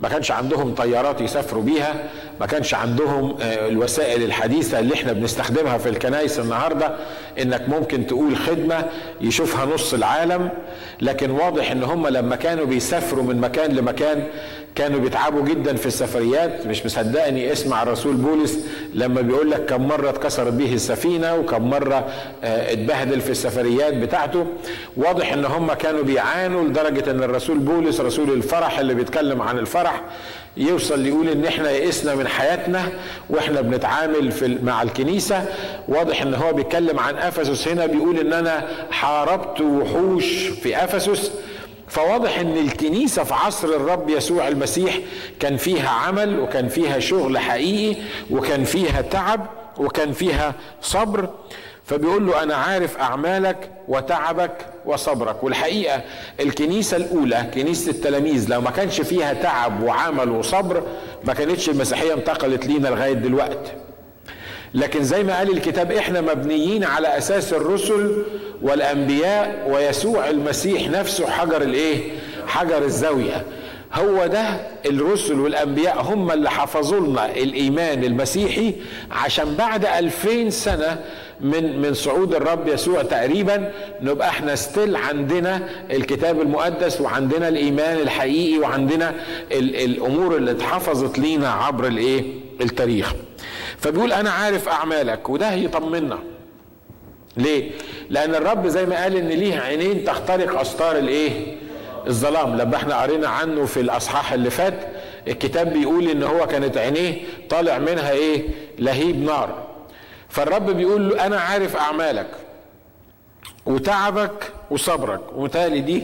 ما 0.00 0.08
كانش 0.08 0.30
عندهم 0.30 0.74
طيارات 0.74 1.20
يسافروا 1.20 1.62
بيها 1.62 2.10
ما 2.40 2.46
كانش 2.46 2.74
عندهم 2.74 3.36
آه، 3.40 3.68
الوسائل 3.68 4.22
الحديثة 4.22 4.78
اللي 4.78 4.94
إحنا 4.94 5.12
بنستخدمها 5.12 5.78
في 5.78 5.88
الكنائس 5.88 6.38
النهاردة. 6.38 6.96
إنك 7.42 7.68
ممكن 7.68 8.06
تقول 8.06 8.36
خدمة 8.36 8.84
يشوفها 9.20 9.66
نص 9.66 9.94
العالم 9.94 10.48
لكن 11.00 11.30
واضح 11.30 11.70
إن 11.70 11.82
هم 11.82 12.06
لما 12.08 12.36
كانوا 12.36 12.64
بيسافروا 12.64 13.24
من 13.24 13.40
مكان 13.40 13.72
لمكان 13.72 14.26
كانوا 14.74 15.00
بيتعبوا 15.00 15.42
جدا 15.44 15.76
في 15.76 15.86
السفريات. 15.86 16.66
مش 16.66 16.86
مصدقني 16.86 17.52
اسمع 17.52 17.82
الرسول 17.82 18.14
بولس 18.14 18.58
لما 18.94 19.20
بيقول 19.20 19.50
لك 19.50 19.64
كم 19.64 19.88
مرة 19.88 20.08
اتكسرت 20.10 20.52
به 20.52 20.74
السفينة 20.74 21.34
وكم 21.34 21.70
مرة 21.70 22.06
آه، 22.44 22.72
اتبهدل 22.72 23.20
في 23.20 23.30
السفريات 23.30 23.94
بتاعته. 23.94 24.46
واضح 24.96 25.32
إن 25.32 25.44
هم 25.44 25.72
كانوا 25.72 26.02
بيعانوا 26.02 26.64
لدرجة 26.64 27.10
إن 27.10 27.22
الرسول 27.22 27.58
بولس 27.58 28.00
رسول 28.00 28.30
الفرح 28.32 28.78
اللي 28.78 28.94
بيتكلم 28.94 29.42
عن 29.42 29.58
الفرح 29.58 30.02
يوصل 30.56 31.06
يقول 31.06 31.28
إن 31.28 31.44
إحنا 31.44 31.70
يئسنا 31.70 32.14
من 32.14 32.28
حياتنا 32.28 32.88
وإحنا 33.30 33.60
بنتعامل 33.60 34.32
في 34.32 34.58
مع 34.62 34.82
الكنيسة. 34.82 35.44
واضح 35.88 36.22
إن 36.22 36.34
هو 36.34 36.52
بيتكلم 36.52 36.98
عن 36.98 37.16
أفسس. 37.16 37.68
هنا 37.68 37.86
بيقول 37.86 38.18
إن 38.18 38.32
أنا 38.32 38.68
حاربت 38.90 39.60
وحوش 39.60 40.46
في 40.46 40.84
أفسس. 40.84 41.32
فواضح 41.88 42.38
إن 42.38 42.56
الكنيسة 42.56 43.24
في 43.24 43.34
عصر 43.34 43.68
الرب 43.68 44.10
يسوع 44.10 44.48
المسيح 44.48 44.98
كان 45.40 45.56
فيها 45.56 45.88
عمل 45.88 46.40
وكان 46.40 46.68
فيها 46.68 46.98
شغل 46.98 47.38
حقيقي 47.38 48.00
وكان 48.30 48.64
فيها 48.64 49.00
تعب 49.00 49.46
وكان 49.78 50.12
فيها 50.12 50.54
صبر. 50.82 51.28
فبيقول 51.84 52.26
له 52.26 52.42
أنا 52.42 52.54
عارف 52.54 52.98
أعمالك 52.98 53.70
وتعبك 53.88 54.66
وصبرك. 54.86 55.44
والحقيقة 55.44 56.00
الكنيسة 56.40 56.96
الأولى 56.96 57.46
كنيسة 57.54 57.90
التلاميذ 57.90 58.50
لو 58.50 58.60
ما 58.60 58.70
كانش 58.70 59.00
فيها 59.00 59.32
تعب 59.34 59.82
وعمل 59.82 60.30
وصبر 60.30 60.82
ما 61.24 61.34
كانتش 61.34 61.68
المسيحية 61.68 62.14
انتقلت 62.14 62.66
لينا 62.66 62.88
لغاية 62.88 63.12
دلوقتي. 63.12 63.72
لكن 64.74 65.02
زي 65.04 65.22
ما 65.22 65.38
قال 65.38 65.50
الكتاب 65.50 65.92
إحنا 65.92 66.20
مبنيين 66.20 66.84
على 66.84 67.18
أساس 67.18 67.52
الرسل 67.52 68.22
والأنبياء 68.62 69.68
ويسوع 69.70 70.30
المسيح 70.30 70.88
نفسه 70.88 71.30
حجر 71.30 71.62
الإيه؟ 71.62 72.12
حجر 72.46 72.82
الزاوية. 72.82 73.44
هو 73.94 74.26
ده 74.26 74.60
الرسل 74.86 75.40
والأنبياء 75.40 76.02
هم 76.02 76.30
اللي 76.30 76.50
حفظوا 76.50 77.06
لنا 77.06 77.30
الإيمان 77.36 78.04
المسيحي 78.04 78.74
عشان 79.10 79.54
بعد 79.54 79.86
ألفين 79.86 80.50
سنة 80.50 81.00
من 81.40 81.82
من 81.82 81.94
صعود 81.94 82.34
الرب 82.34 82.68
يسوع 82.68 83.02
تقريبا 83.02 83.72
نبقى 84.00 84.28
إحنا 84.28 84.54
ستيل 84.54 84.96
عندنا 84.96 85.68
الكتاب 85.90 86.40
المقدس 86.40 87.00
وعندنا 87.00 87.48
الإيمان 87.48 87.98
الحقيقي 87.98 88.58
وعندنا 88.58 89.14
ال 89.52 89.76
الأمور 89.76 90.36
اللي 90.36 90.50
اتحفظت 90.50 91.18
لينا 91.18 91.50
عبر 91.50 91.86
الإيه؟ 91.86 92.24
التاريخ. 92.60 93.14
فبيقول 93.78 94.12
أنا 94.12 94.30
عارف 94.30 94.68
أعمالك 94.68 95.28
وده 95.28 95.52
يطمنا. 95.54 96.18
ليه؟ 97.36 97.70
لأن 98.10 98.34
الرب 98.34 98.66
زي 98.66 98.86
ما 98.86 99.02
قال 99.02 99.16
إن 99.16 99.28
ليه 99.28 99.58
عينين 99.58 100.04
تخترق 100.04 100.60
أستار 100.60 100.98
الإيه؟ 100.98 101.56
الظلام. 102.06 102.56
لما 102.56 102.76
إحنا 102.76 103.02
قرينا 103.02 103.28
عنه 103.28 103.64
في 103.66 103.80
الأصحاح 103.80 104.32
اللي 104.32 104.50
فات 104.50 104.74
الكتاب 105.28 105.72
بيقول 105.72 106.08
إن 106.08 106.22
هو 106.22 106.46
كانت 106.46 106.76
عينيه 106.76 107.14
طالع 107.50 107.78
منها 107.78 108.10
إيه؟ 108.10 108.42
لهيب 108.78 109.24
نار. 109.24 109.66
فالرب 110.28 110.70
بيقول 110.70 111.08
له 111.08 111.26
أنا 111.26 111.40
عارف 111.40 111.76
أعمالك 111.76 112.26
وتعبك 113.66 114.52
وصبرك. 114.70 115.20
ومتهيألي 115.34 115.80
دي 115.80 116.02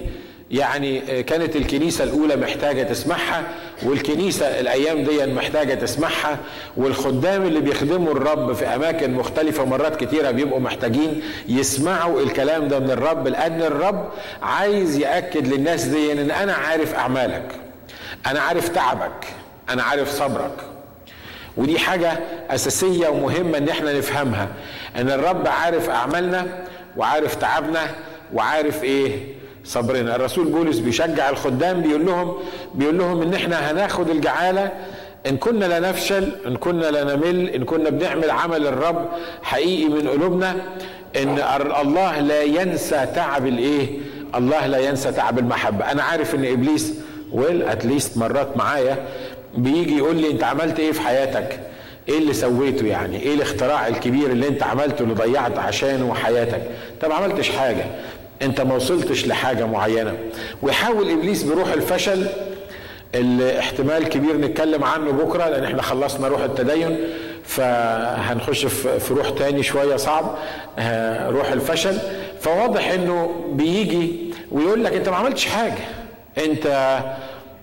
يعني 0.51 1.23
كانت 1.23 1.57
الكنيسة 1.57 2.05
الأولى 2.05 2.37
محتاجة 2.37 2.83
تسمعها. 2.83 3.43
والكنيسة 3.83 4.61
الأيام 4.61 5.05
دي 5.05 5.27
محتاجة 5.27 5.75
تسمعها 5.75 6.39
والخدام 6.77 7.43
اللي 7.43 7.61
بيخدموا 7.61 8.13
الرب 8.13 8.53
في 8.53 8.67
أماكن 8.67 9.15
مختلفة 9.15 9.65
مرات 9.65 10.05
كتيرة 10.05 10.31
بيبقوا 10.31 10.61
محتاجين 10.61 11.23
يسمعوا 11.49 12.21
الكلام 12.21 12.69
ده 12.69 12.79
من 12.79 12.91
الرب 12.91 13.29
لأن 13.29 13.63
الرب 13.63 14.09
عايز 14.43 14.99
يأكد 14.99 15.47
للناس 15.49 15.85
دي 15.85 16.13
إن 16.13 16.31
أنا 16.31 16.53
عارف 16.53 16.95
أعمالك 16.95 17.53
أنا 18.27 18.41
عارف 18.41 18.69
تعبك 18.69 19.27
أنا 19.71 19.83
عارف 19.83 20.11
صبرك. 20.11 20.53
ودي 21.57 21.79
حاجة 21.79 22.19
أساسية 22.51 23.09
ومهمة 23.09 23.59
إن 23.59 23.69
إحنا 23.69 23.93
نفهمها 23.99 24.49
إن 24.97 25.11
الرب 25.11 25.47
عارف 25.47 25.91
أعمالنا 25.91 26.47
وعارف 26.97 27.35
تعبنا 27.35 27.81
وعارف 28.33 28.85
إيه؟ 28.85 29.40
صبرنا 29.65 30.17
الرسول 30.17 30.47
بولس 30.47 30.79
بيشجع 30.79 31.31
الخدام 31.31 31.81
بيقول 31.83 32.07
لهم 32.07 32.35
بيقول 32.75 32.99
لهم 32.99 33.23
إن 33.23 33.35
إحنا 33.35 33.71
هناخد 33.71 34.11
الجعالة. 34.11 34.71
إن 35.27 35.37
كنا 35.37 35.65
لا 35.65 35.79
نفشل 35.81 36.29
إن 36.47 36.57
كنا 36.57 36.87
لا 36.87 37.17
نمل 37.17 37.49
إن 37.49 37.65
كنا 37.65 37.91
بنعمل 37.91 38.31
عمل 38.31 38.67
الرب 38.67 39.09
حقيقي 39.43 39.89
من 39.89 40.09
قلوبنا. 40.09 40.57
إن 41.17 41.39
الله 41.81 42.21
لا 42.21 42.43
ينسى 42.43 43.07
تعب 43.15 43.47
الإيه؟ 43.47 43.89
الله 44.35 44.67
لا 44.67 44.79
ينسى 44.79 45.13
تعب 45.13 45.39
المحبة. 45.39 45.93
أنا 45.93 46.03
عارف 46.03 46.35
إن 46.35 46.45
ابليس 46.45 46.95
ويل 47.33 47.63
اتليست 47.63 48.17
مرات 48.19 48.57
معايا 48.57 48.97
بيجي 49.57 49.97
يقول 49.99 50.17
لي 50.17 50.31
أنت 50.31 50.45
عملت 50.45 50.81
إيه 50.81 50.93
في 50.93 51.01
حياتك؟ 51.01 51.61
إيه 52.09 52.19
اللي 52.19 52.33
سويته 52.33 52.87
يعني؟ 52.87 53.23
إيه 53.23 53.35
الاختراع 53.35 53.89
الكبير 53.89 54.31
اللي 54.31 54.49
أنت 54.49 54.63
عملته 54.63 55.03
اللي 55.03 55.15
ضيعت 55.15 55.59
عشانه 55.59 56.15
حياتك 56.15 56.63
ما 57.09 57.15
عملتش 57.15 57.51
حاجة. 57.51 57.85
انت 58.43 58.61
ما 58.61 58.75
وصلتش 58.75 59.27
لحاجة 59.27 59.67
معينة. 59.67 60.17
ويحاول 60.63 61.11
إبليس 61.11 61.43
بروح 61.43 61.73
الفشل 61.73 62.27
اللي 63.15 63.59
احتمال 63.59 64.09
كبير 64.09 64.37
نتكلم 64.37 64.85
عنه 64.85 65.11
بكرة 65.11 65.49
لأن 65.49 65.65
إحنا 65.65 65.83
خلصنا 65.83 66.29
روح 66.29 66.41
التدين 66.43 66.99
فهنخش 67.45 68.67
في 68.67 69.15
روح 69.15 69.31
تاني 69.31 69.63
شوية 69.63 69.97
صعب 69.97 70.35
آه، 70.79 71.31
روح 71.31 71.53
الفشل. 71.53 71.99
فواضح 72.41 72.91
إنه 72.91 73.45
بيجي 73.53 74.33
ويقول 74.53 74.85
لك 74.85 74.93
أنت 74.93 75.09
ما 75.09 75.17
عملتش 75.17 75.47
حاجة. 75.47 75.83
أنت 76.39 76.67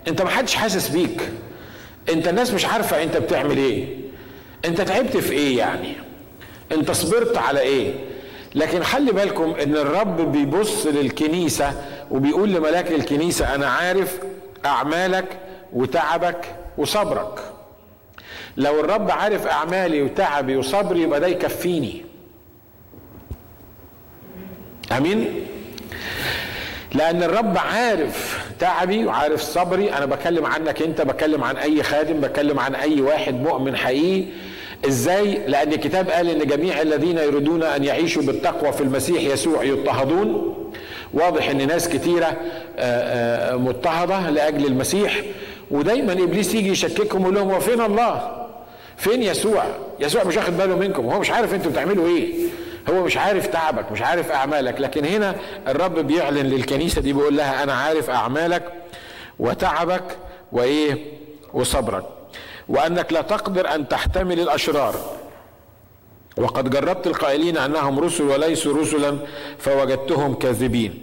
أنت 0.08 0.22
ما 0.22 0.30
حدش 0.30 0.56
حاسس 0.56 0.88
بيك. 0.90 1.22
أنت 2.10 2.28
الناس 2.28 2.54
مش 2.54 2.66
عارفة 2.66 3.04
أنت 3.04 3.18
بتعمل 3.18 3.58
إيه. 3.58 3.86
أنت 4.66 4.82
تعبت 4.82 5.18
في 5.18 5.32
إيه 5.34 5.58
يعني؟ 5.58 5.94
أنت 6.72 6.92
صبرت 6.92 7.38
على 7.38 7.60
إيه؟ 7.60 7.94
لكن 8.58 8.84
خلي 8.84 9.12
بالكم 9.12 9.56
إن 9.64 9.76
الرب 9.76 10.32
بيبص 10.32 10.86
للكنيسة 10.86 11.74
وبيقول 12.12 12.50
لملاك 12.50 12.92
الكنيسة 12.92 13.56
أنا 13.56 13.68
عارف 13.68 14.20
أعمالك 14.66 15.26
وتعبك 15.74 16.56
وصبرك. 16.78 17.40
لو 18.58 18.80
الرب 18.80 19.12
عارف 19.12 19.48
أعمالي 19.48 20.02
وتعبي 20.02 20.56
وصبري 20.58 21.02
يبقى 21.02 21.20
ده 21.20 21.28
يكفيني. 21.28 22.06
آمين؟ 24.98 25.46
لأن 26.94 27.24
الرب 27.24 27.58
عارف 27.58 28.46
تعبي 28.60 29.06
وعارف 29.06 29.42
صبري. 29.42 29.94
أنا 29.94 30.06
بكلم 30.06 30.46
عنك 30.46 30.82
أنت 30.82 31.02
بكلم 31.02 31.44
عن 31.44 31.58
أي 31.58 31.84
خادم 31.84 32.22
بكلم 32.22 32.60
عن 32.60 32.76
أي 32.76 33.02
واحد 33.02 33.34
مؤمن 33.34 33.76
حقيقي. 33.76 34.28
إزاي؟ 34.86 35.42
لأن 35.48 35.74
الكتاب 35.74 36.10
قال 36.10 36.30
إن 36.30 36.48
جميع 36.48 36.82
الذين 36.82 37.18
يريدون 37.18 37.64
أن 37.64 37.84
يعيشوا 37.84 38.22
بالتقوى 38.24 38.72
في 38.72 38.82
المسيح 38.82 39.22
يسوع 39.22 39.64
يضطهدون. 39.64 40.54
واضح 41.14 41.50
إن 41.50 41.68
ناس 41.68 41.90
كتيرة 41.90 42.26
آه، 42.26 42.36
آه، 42.78 43.56
مضطهدة 43.56 44.30
لأجل 44.30 44.66
المسيح. 44.66 45.22
ودايما 45.72 46.14
إبليس 46.14 46.56
يجي 46.56 46.70
يشككهم 46.70 47.22
ويقول 47.22 47.36
لهم 47.36 47.52
وفين 47.52 47.82
الله؟ 47.82 48.46
فين 48.98 49.24
يسوع؟ 49.24 49.64
يسوع 50.00 50.24
مش 50.24 50.38
واخد 50.38 50.58
باله 50.58 50.76
منكم. 50.76 51.06
هو 51.06 51.20
مش 51.20 51.32
عارف 51.32 51.54
أنتوا 51.54 51.72
بتعملوا 51.72 52.08
إيه. 52.08 52.34
هو 52.90 53.04
مش 53.04 53.18
عارف 53.18 53.48
تعبك 53.48 53.92
مش 53.92 54.02
عارف 54.02 54.32
أعمالك. 54.32 54.82
لكن 54.82 55.06
هنا 55.06 55.36
الرب 55.68 56.00
بيعلن 56.00 56.48
للكنيسة 56.48 57.02
دي 57.02 57.14
بيقول 57.14 57.38
لها 57.38 57.64
أنا 57.64 57.74
عارف 57.74 58.10
أعمالك 58.10 58.64
وتعبك 59.40 60.04
وإيه؟ 60.52 60.98
وصبرك. 61.54 62.04
وأنك 62.70 63.14
لا 63.14 63.22
تقدر 63.22 63.76
أن 63.76 63.88
تحتمل 63.88 64.40
الأشرار. 64.40 64.96
وقد 66.38 66.70
جربت 66.70 67.08
القائلين 67.08 67.58
أنهم 67.58 68.00
رسل 68.00 68.24
وليسوا 68.24 68.78
رسلا 68.82 69.18
فوجدتهم 69.60 70.34
كاذبين. 70.34 71.02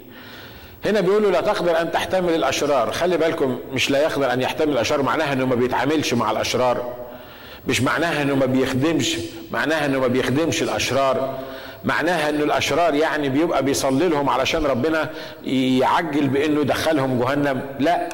هنا 0.85 1.01
بيقولوا 1.01 1.31
لا 1.31 1.41
تقدر 1.41 1.81
أن 1.81 1.93
تحتمل 1.93 2.35
الأشرار. 2.35 2.93
خلي 2.93 3.17
بالكم 3.17 3.59
مش 3.73 3.91
لا 3.91 4.03
يقدر 4.03 4.33
أن 4.33 4.43
يحتمل 4.43 4.73
الأشرار 4.73 5.03
معناها 5.03 5.33
إنه 5.33 5.47
ما 5.47 5.55
بيتعاملش 5.55 6.15
مع 6.15 6.31
الأشرار. 6.31 6.95
مش 7.69 7.81
معناها 7.81 8.23
إنه 8.23 8.35
ما 8.35 8.47
بيخدمش 8.47 9.17
معناها 9.51 9.87
إنه 9.87 10.01
ما 10.01 10.07
بيخدمش 10.07 10.63
الأشرار. 10.63 11.39
معناها 11.85 12.29
إنه 12.29 12.45
الأشرار 12.45 12.95
يعني 12.95 13.29
بيبقى 13.29 13.63
بيصلي 13.63 14.09
لهم 14.09 14.29
علشان 14.29 14.67
ربنا 14.67 15.11
يعجل 15.45 16.29
بإنه 16.29 16.61
يدخلهم 16.61 17.21
جهنم. 17.21 17.61
لا. 17.81 18.09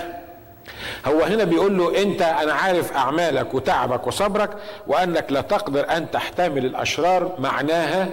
هو 1.06 1.20
هنا 1.22 1.44
بيقول 1.44 1.78
له 1.78 2.02
انت 2.02 2.22
أنا 2.22 2.52
عارف 2.52 2.92
اعمالك 2.92 3.54
وتعبك 3.54 4.06
وصبرك 4.06 4.50
وانك 4.86 5.24
لا 5.32 5.40
تقدر 5.40 5.86
ان 5.96 6.10
تحتمل 6.10 6.64
الاشرار 6.66 7.32
معناها 7.38 8.08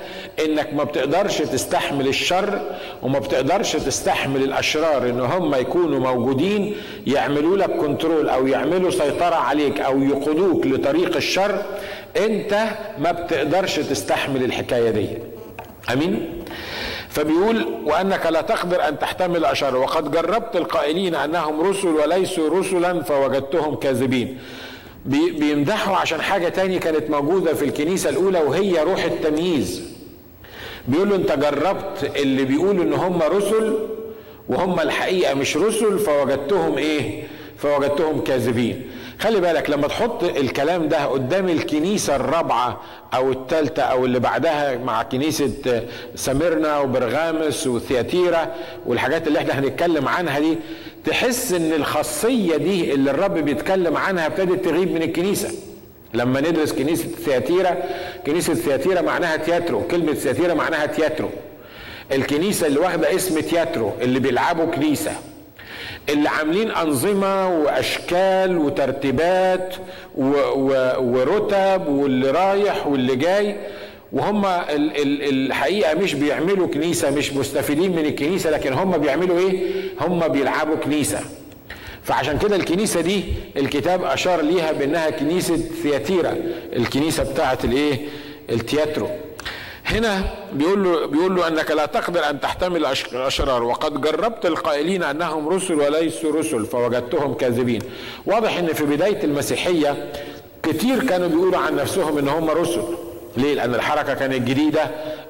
انك 0.46 0.74
ما 0.74 0.84
بتقدرش 0.84 1.38
تستحمل 1.38 2.08
الشر 2.08 2.62
وما 3.02 3.20
بتقدرش 3.20 3.74
تستحمل 3.76 4.44
الاشرار 4.44 5.10
ان 5.10 5.20
هم 5.20 5.56
يكونوا 5.56 6.00
موجودين 6.00 6.76
يعملوا 7.08 7.58
لك 7.58 7.70
كنترول 7.72 8.30
أو 8.30 8.48
يعملوا 8.48 8.92
سيطرة 8.92 9.36
عليك 9.36 9.82
أو 9.82 10.04
يقودوك 10.04 10.66
لطريق 10.68 11.16
الشر 11.16 11.62
انت 12.18 12.66
ما 13.00 13.12
بتقدرش 13.12 13.76
تستحمل 13.76 14.44
الحكاية 14.44 14.90
دي. 14.90 15.08
امين؟ 15.94 16.37
فبيقول 17.18 17.68
وأنك 17.86 18.26
لا 18.26 18.42
تقدر 18.42 18.88
أن 18.88 19.00
تحتمل 19.00 19.46
اشر 19.46 19.76
وقد 19.76 20.12
جربت 20.12 20.56
القائلين 20.56 21.16
أنهم 21.16 21.62
رسل 21.62 21.88
وليسوا 21.88 22.60
رسلا 22.60 23.04
فوجدتهم 23.04 23.76
كاذبين. 23.76 24.38
بيمدحوا 25.06 25.96
عشان 25.96 26.22
حاجة 26.22 26.50
تاني 26.50 26.80
كانت 26.80 27.10
موجودة 27.10 27.54
في 27.54 27.66
الكنيسة 27.66 28.10
الأولى 28.10 28.40
وهي 28.40 28.80
روح 28.84 29.04
التمييز. 29.04 29.84
بيقولوا 30.88 31.16
أنت 31.16 31.32
جربت 31.32 32.12
اللي 32.16 32.46
بيقولوا 32.46 32.84
إن 32.84 32.94
هم 32.94 33.22
رسل 33.22 33.78
وهم 34.50 34.80
الحقيقة 34.80 35.34
مش 35.34 35.58
رسل 35.58 36.00
فوجدتهم 36.00 36.78
إيه؟ 36.78 37.24
فوجدتهم 37.58 38.22
كاذبين. 38.22 38.90
خلي 39.20 39.40
بالك 39.42 39.70
لما 39.70 39.88
تحط 39.88 40.24
الكلام 40.24 40.88
ده 40.88 41.06
قدام 41.06 41.50
الكنيسة 41.50 42.16
الرابعة 42.16 42.82
أو 43.14 43.32
الثالثة 43.32 43.82
أو 43.82 44.06
اللي 44.06 44.20
بعدها 44.20 44.78
مع 44.78 45.04
كنيسة 45.04 45.52
سميرنا 46.16 46.80
وبرغامس 46.80 47.68
وثياتيرا 47.68 48.56
والحاجات 48.86 49.28
اللي 49.28 49.40
إحنا 49.40 49.60
هنتكلم 49.60 50.08
عنها 50.08 50.40
دي 50.40 50.58
تحس 51.06 51.54
إن 51.54 51.74
الخاصية 51.74 52.58
دي 52.58 52.94
اللي 52.94 53.12
الرب 53.12 53.34
بيتكلم 53.34 53.98
عنها 53.98 54.26
ابتدت 54.26 54.66
تغيب 54.66 54.92
من 54.92 55.02
الكنيسة. 55.02 55.50
لما 56.14 56.42
ندرس 56.42 56.74
كنيسة 56.74 57.08
ثياتيرا 57.26 57.78
كنيسة 58.26 58.54
ثياتيرا 58.54 59.02
معناها 59.02 59.38
تياترو 59.38 59.82
كلمة 59.88 60.14
ثياتيرا 60.14 60.54
معناها 60.54 60.86
تياترو. 60.86 61.30
الكنيسة 62.12 62.68
اللي 62.68 62.80
واخدة 62.80 63.16
اسم 63.16 63.40
تياترو 63.40 63.92
اللي 64.02 64.20
بيلعبوا 64.20 64.66
كنيسة. 64.66 65.12
اللي 66.10 66.30
عاملين 66.30 66.72
أنظمة 66.72 67.48
وأشكال 67.60 68.58
وترتيبات 68.58 69.76
ورتب 71.00 71.88
واللي 71.88 72.32
رايح 72.32 72.88
واللي 72.88 73.16
جاي 73.16 73.56
وهم 74.12 74.46
الحقيقة 74.70 75.94
مش 75.94 76.14
بيعملوا 76.14 76.68
كنيسة 76.68 77.12
مش 77.12 77.34
مستفيدين 77.34 77.92
من 77.92 78.06
الكنيسة 78.06 78.50
لكن 78.50 78.74
هم 78.74 78.98
بيعملوا 78.98 79.40
إيه؟ 79.40 79.60
هم 80.02 80.28
بيلعبوا 80.28 80.76
كنيسة. 80.76 81.20
فعشان 82.04 82.38
كده 82.38 82.56
الكنيسة 82.56 83.02
دي 83.02 83.24
الكتاب 83.58 84.04
أشار 84.04 84.42
ليها 84.42 84.72
بأنها 84.72 85.10
كنيسة 85.10 85.58
ثياتيرا 85.84 86.36
الكنيسة 86.76 87.32
بتاعة 87.32 87.58
الإيه؟ 87.64 87.98
التياترو. 88.50 89.10
هنا 89.88 90.24
بيقول 90.54 90.84
له 90.84 91.06
بيقول 91.06 91.36
له 91.36 91.48
أنك 91.48 91.72
لا 91.72 91.86
تقدر 91.86 92.30
أن 92.30 92.40
تحتمل 92.40 92.86
الاشرار 93.14 93.64
وقد 93.64 94.02
جربت 94.02 94.46
القائلين 94.46 95.04
أنهم 95.04 95.50
رسل 95.50 95.74
وليسوا 95.74 96.36
رسل 96.36 96.66
فوجدتهم 96.66 97.34
كاذبين. 97.34 97.82
واضح 98.26 98.58
إن 98.58 98.68
في 98.68 98.86
بداية 98.86 99.24
المسيحية 99.24 100.12
كتير 100.64 101.08
كانوا 101.08 101.28
بيقولوا 101.28 101.58
عن 101.58 101.76
نفسهم 101.76 102.18
إن 102.18 102.28
هم 102.28 102.50
رسل. 102.50 102.84
ليه؟ 103.38 103.54
لأن 103.54 103.76
الحركة 103.76 104.14
كانت 104.14 104.48
جديدة. 104.48 104.82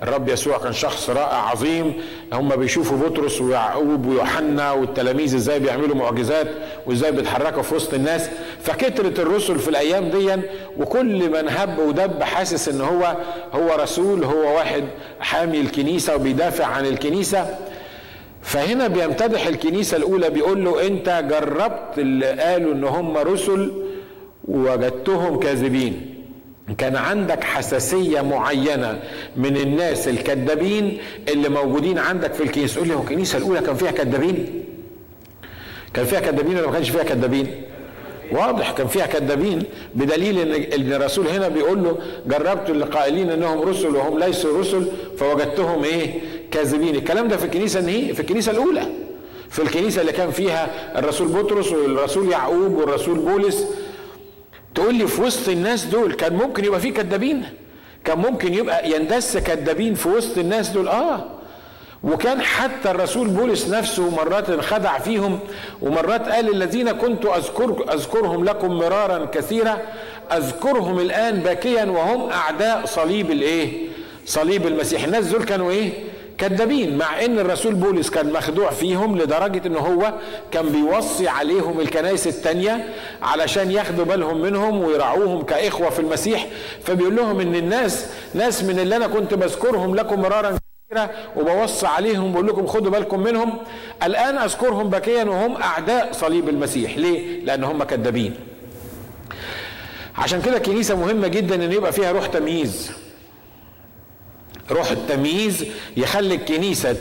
الرب 0.04 0.30
يسوع 0.30 0.58
كان 0.58 0.74
شخص 0.74 1.10
رائع 1.10 1.50
عظيم. 1.50 1.94
هم 2.34 2.56
بيشوفوا 2.56 2.98
بطرس 2.98 3.42
ويعقوب 3.42 4.06
ويوحنا 4.06 4.72
والتلاميذ 4.72 5.36
إزاي 5.36 5.60
بيعملوا 5.60 5.96
معجزات 5.96 6.48
وإزاي 6.86 7.12
بيتحركوا 7.12 7.62
في 7.62 7.76
وسط 7.76 7.94
الناس. 7.94 8.30
فكترت 8.64 9.20
الرسل 9.20 9.60
في 9.60 9.68
الأيام 9.68 10.10
دي 10.10 10.36
وكل 10.78 11.30
من 11.30 11.50
هب 11.50 11.80
ودب 11.80 12.24
حاسس 12.24 12.70
إن 12.70 12.82
هو 12.82 13.16
هو 13.54 13.76
رسول 13.80 14.24
هو 14.24 14.56
واحد 14.56 14.84
حامي 15.20 15.62
الكنيسة 15.62 16.16
وبيدافع 16.16 16.66
عن 16.66 16.86
الكنيسة. 16.86 17.58
فهنا 18.42 18.88
بيمتدح 18.88 19.48
الكنيسة 19.48 19.98
الأولى 19.98 20.30
بيقول 20.30 20.66
له 20.66 20.88
أنت 20.88 21.24
جربت 21.30 21.98
اللي 22.00 22.26
قالوا 22.28 22.74
إن 22.74 22.84
هم 22.84 23.18
رسل 23.18 23.72
ووجدتهم 24.48 25.40
كاذبين. 25.40 26.17
كان 26.78 26.96
عندك 26.96 27.44
حساسية 27.44 28.22
معينة 28.22 29.00
من 29.38 29.58
الناس 29.58 30.08
الكذابين 30.08 30.98
اللي 31.30 31.50
موجودين 31.50 31.98
عندك 31.98 32.34
في 32.34 32.44
الكنيسة 32.44 32.76
تقول 32.76 32.88
لي 32.88 32.94
هو 32.96 33.02
الكنيسة 33.02 33.38
الأولى 33.38 33.62
كان 33.62 33.76
فيها 33.76 33.92
كذابين؟ 33.92 34.64
كان 35.94 36.06
فيها 36.06 36.20
كذابين 36.20 36.58
ولا 36.58 36.68
ما 36.68 36.74
كانش 36.74 36.90
فيها 36.90 37.04
كذابين؟ 37.04 37.48
واضح 38.32 38.72
كان 38.72 38.88
فيها 38.88 39.06
كذابين 39.06 39.64
بدليل 39.96 40.54
إن 40.74 40.94
الرسول 40.94 41.28
هنا 41.28 41.48
بيقول 41.48 41.84
له 41.84 41.98
جربت 42.28 42.70
اللي 42.70 42.86
قائلين 42.86 43.30
إنهم 43.30 43.62
رسل 43.62 43.96
وهم 43.96 44.20
ليسوا 44.20 44.60
رسل 44.60 44.88
فوجدتهم 45.18 45.84
إيه 45.84 46.14
كاذبين 46.52 46.96
الكلام 46.96 47.28
ده 47.28 47.38
في 47.38 47.46
الكنيسة 47.46 47.80
النهي 47.80 48.14
في 48.14 48.20
الكنيسة 48.20 48.52
الأولى 48.52 48.88
في 49.50 49.62
الكنيسة 49.62 50.02
اللي 50.02 50.12
كان 50.12 50.32
فيها 50.32 50.68
الرسول 51.00 51.28
بطرس 51.28 51.72
والرسول 51.72 52.32
يعقوب 52.32 52.74
والرسول 52.78 53.20
بولس 53.20 53.66
تقول 54.78 54.96
لي 54.96 55.08
في 55.08 55.22
وسط 55.22 55.50
الناس 55.50 55.86
دول 55.86 56.14
كان 56.14 56.34
ممكن 56.34 56.66
يبقى 56.66 56.80
في 56.80 56.92
كذابين 56.92 57.44
كان 58.06 58.18
ممكن 58.18 58.54
يبقى 58.54 58.92
يندس 58.92 59.38
كذابين 59.38 59.94
في 59.96 60.10
وسط 60.10 60.38
الناس 60.38 60.70
دول 60.70 60.88
آه 60.88 61.26
وكان 62.04 62.42
حتى 62.42 62.92
الرسول 62.92 63.28
بولس 63.28 63.70
نفسه 63.70 64.10
مرات 64.10 64.50
انخدع 64.50 64.98
فيهم 65.00 65.40
ومرات 65.82 66.30
قال 66.30 66.56
الذين 66.56 66.92
كنت 66.92 67.26
أذكر 67.26 67.86
أذكرهم 67.94 68.46
لكم 68.46 68.72
مرارا 68.72 69.26
كثيرا 69.26 69.78
أذكرهم 70.32 71.00
الآن 71.00 71.40
باكيا 71.40 71.86
وهم 71.86 72.30
أعداء 72.30 72.86
صليب 72.86 73.32
الإيه؟ 73.32 73.88
صليب 74.26 74.68
المسيح 74.68 75.04
الناس 75.04 75.26
دول 75.26 75.44
كانوا 75.44 75.72
إيه؟ 75.72 75.92
كذابين 76.38 76.98
مع 76.98 77.26
إن 77.26 77.40
الرسول 77.40 77.74
بولس 77.76 78.10
كان 78.10 78.34
مخدوع 78.34 78.70
فيهم 78.72 79.18
لدرجة 79.18 79.68
إن 79.68 79.76
هو 79.76 80.14
كان 80.52 80.70
بيوصي 80.70 81.28
عليهم 81.28 81.80
الكنائس 81.80 82.28
التانية 82.28 82.94
علشان 83.22 83.72
ياخدوا 83.72 84.06
بالهم 84.06 84.42
منهم 84.42 84.82
ويرعوهم 84.82 85.42
كإخوة 85.42 85.90
في 85.90 86.00
المسيح. 86.00 86.48
فبيقول 86.84 87.16
لهم 87.16 87.40
إن 87.40 87.56
الناس 87.56 88.06
ناس 88.34 88.64
من 88.64 88.80
اللي 88.80 88.96
أنا 88.96 89.08
كنت 89.08 89.34
بذكرهم 89.34 89.96
لكم 89.96 90.22
مرارا 90.22 90.58
كثيرا 90.90 91.10
وبوصي 91.36 91.88
عليهم 91.88 92.34
بقول 92.34 92.48
لكم 92.48 92.68
خدوا 92.68 92.92
بالكم 92.92 93.20
منهم 93.20 93.58
الآن 94.04 94.38
أذكرهم 94.38 94.90
بكيا 94.90 95.24
وهم 95.24 95.56
أعداء 95.56 96.10
صليب 96.12 96.50
المسيح. 96.50 96.98
ليه؟ 96.98 97.44
لأن 97.46 97.64
هم 97.64 97.84
كذابين. 97.84 98.36
عشان 100.18 100.42
كده 100.42 100.58
الكنيسه 100.58 100.96
مهمة 100.96 101.28
جدا 101.28 101.56
إن 101.56 101.72
يبقى 101.72 101.92
فيها 101.94 102.12
روح 102.12 102.26
تمييز. 102.28 102.92
روح 104.72 104.92
التمييز 104.92 105.66
يخلي 105.98 106.36
الكنيسة 106.36 106.94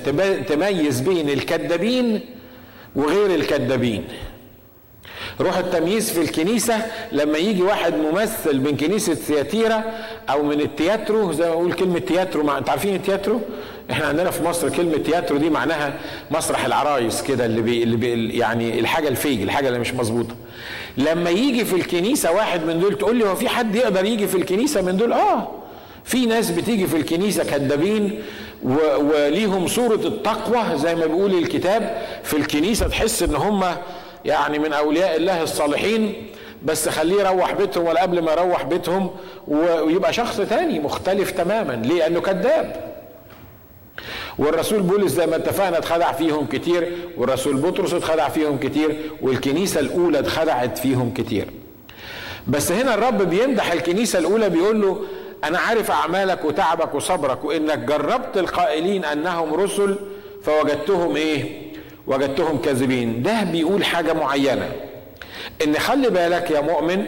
تميز 0.48 1.00
بين 1.00 1.28
الكذابين 1.30 2.20
وغير 2.96 3.34
الكذابين 3.34 4.04
روح 5.40 5.56
التمييز 5.56 6.10
في 6.10 6.20
الكنيسة 6.20 6.86
لما 7.12 7.38
يجي 7.38 7.62
واحد 7.62 7.94
ممثل 7.94 8.60
من 8.60 8.76
كنيسة 8.76 9.14
ثياتيرا 9.14 9.84
أو 10.30 10.42
من 10.42 10.60
التياترو 10.60 11.32
زي 11.32 11.44
ما 11.48 11.52
أقول 11.52 11.72
كلمة 11.72 11.98
تياترو 11.98 12.42
مع 12.44 12.58
أنت 12.58 12.68
عارفين 12.70 12.94
التياترو؟ 12.94 13.40
إحنا 13.90 14.06
عندنا 14.06 14.30
في 14.30 14.42
مصر 14.44 14.68
كلمة 14.68 14.96
تياترو 14.96 15.38
دي 15.38 15.50
معناها 15.50 15.94
مسرح 16.30 16.64
العرايس 16.64 17.22
كده 17.22 17.46
اللي, 17.46 17.62
بي 17.62 17.82
اللي 17.82 17.96
بي 17.96 18.38
يعني 18.38 18.80
الحاجة 18.80 19.08
ال 19.08 19.15
fake 19.15 19.42
الحاجة 19.42 19.68
اللي 19.68 19.78
مش 19.78 19.94
مظبوطة 19.94 20.34
لما 20.98 21.30
يجي 21.30 21.64
في 21.64 21.76
الكنيسة 21.76 22.32
واحد 22.32 22.64
من 22.64 22.80
دول 22.80 22.98
تقول 22.98 23.16
لي 23.16 23.24
هو 23.24 23.34
في 23.34 23.48
حد 23.48 23.74
يقدر 23.76 24.04
يجي 24.04 24.26
في 24.26 24.36
الكنيسة 24.36 24.82
من 24.82 24.96
دول؟ 24.96 25.12
آه 25.12 25.48
في 26.06 26.26
ناس 26.26 26.50
بتيجي 26.50 26.86
في 26.86 26.96
الكنيسة 26.96 27.44
كدابين 27.44 28.22
وليهم 28.62 29.66
صورة 29.66 29.94
التقوى 30.06 30.78
زي 30.78 30.94
ما 30.94 31.06
بيقول 31.06 31.34
الكتاب 31.34 32.02
في 32.22 32.36
الكنيسة 32.36 32.88
تحس 32.88 33.22
إن 33.22 33.34
هم 33.34 33.64
يعني 34.24 34.58
من 34.58 34.72
أولياء 34.72 35.16
الله 35.16 35.42
الصالحين 35.42 36.26
بس 36.62 36.88
خليه 36.88 37.20
يروح 37.20 37.52
بيتهم 37.52 37.84
ولا 37.86 38.02
قبل 38.02 38.22
ما 38.22 38.32
يروح 38.32 38.62
بيتهم 38.62 39.10
ويبقى 39.48 40.12
شخص 40.12 40.36
تاني 40.40 40.80
مختلف 40.80 41.30
تماما 41.30 41.72
ليه؟ 41.72 41.98
لأنه 41.98 42.20
كذاب 42.20 42.94
والرسول 44.38 44.82
بولس 44.82 45.12
زي 45.12 45.26
ما 45.26 45.36
اتفقنا 45.36 45.78
اتخدع 45.78 46.12
فيهم 46.12 46.46
كتير 46.46 46.92
والرسول 47.16 47.56
بطرس 47.56 47.94
اتخدع 47.94 48.28
فيهم 48.28 48.58
كتير 48.58 48.96
والكنيسة 49.22 49.80
الأولى 49.80 50.18
اتخدعت 50.18 50.78
فيهم 50.78 51.14
كتير 51.14 51.46
بس 52.46 52.72
هنا 52.72 52.94
الرب 52.94 53.22
بيمدح 53.22 53.72
الكنيسة 53.72 54.18
الأولى 54.18 54.48
بيقول 54.50 54.80
له 54.82 55.00
أنا 55.44 55.58
عارف 55.58 55.90
أعمالك 55.90 56.44
وتعبك 56.44 56.94
وصبرك 56.94 57.44
وإنك 57.44 57.78
جربت 57.78 58.36
القائلين 58.36 59.04
أنهم 59.04 59.54
رسل 59.54 59.96
فوجدتهم 60.44 61.16
إيه؟ 61.16 61.62
وجدتهم 62.06 62.58
كاذبين. 62.58 63.22
ده 63.22 63.42
بيقول 63.44 63.84
حاجة 63.84 64.12
معينة. 64.12 64.72
إن 65.64 65.78
خلي 65.78 66.10
بالك 66.10 66.50
يا 66.50 66.60
مؤمن 66.60 67.06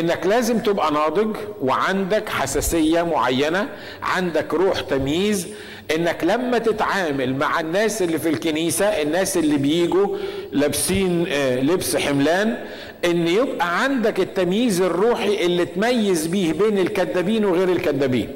إنك 0.00 0.26
لازم 0.26 0.58
تبقى 0.58 0.92
ناضج 0.92 1.36
وعندك 1.62 2.28
حساسية 2.28 3.02
معينة 3.02 3.68
عندك 4.02 4.54
روح 4.54 4.80
تمييز 4.80 5.48
إنك 5.94 6.24
لما 6.24 6.58
تتعامل 6.58 7.34
مع 7.36 7.60
الناس 7.60 8.02
اللي 8.02 8.18
في 8.18 8.28
الكنيسة 8.28 8.84
الناس 8.86 9.36
اللي 9.36 9.56
بيجوا 9.56 10.16
لابسين 10.52 11.24
آه، 11.28 11.60
لبس 11.60 11.96
حملان 11.96 12.56
إن 13.04 13.28
يبقى 13.28 13.82
عندك 13.82 14.20
التمييز 14.20 14.80
الروحي 14.80 15.46
اللي 15.46 15.64
تميز 15.66 16.26
بيه 16.26 16.52
بين 16.52 16.78
الكذابين 16.78 17.44
وغير 17.44 17.68
الكذابين 17.68 18.28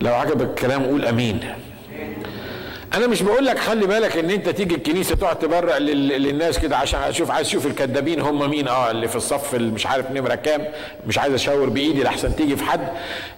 لو 0.00 0.14
عجبك 0.14 0.48
الكلام 0.48 0.82
قول 0.84 1.04
آمين. 1.04 1.40
أنا 2.94 3.06
مش 3.06 3.22
بقول 3.22 3.46
لك 3.46 3.58
خلي 3.58 3.86
بالك 3.86 4.16
ان 4.16 4.30
انت 4.30 4.48
تيجي 4.48 4.74
الكنيسة 4.74 5.14
تقعد 5.14 5.38
تبرع 5.38 5.78
للناس 5.78 6.58
كده 6.58 6.76
عشان 6.76 7.00
أشوف 7.00 7.30
عايز 7.30 7.46
أشوف 7.46 7.66
الكدابين 7.66 8.20
هم 8.20 8.50
مين. 8.50 8.68
آه 8.68 8.90
اللي 8.90 9.08
في 9.08 9.16
الصف 9.16 9.54
اللي 9.54 9.72
مش 9.72 9.86
عارف 9.86 10.10
نمرة 10.10 10.34
كام 10.34 10.64
مش 11.06 11.18
عايز 11.18 11.34
اشاور 11.34 11.68
بإيدي 11.68 12.02
لحسن 12.02 12.36
تيجي 12.36 12.56
في 12.56 12.64
حد. 12.64 12.88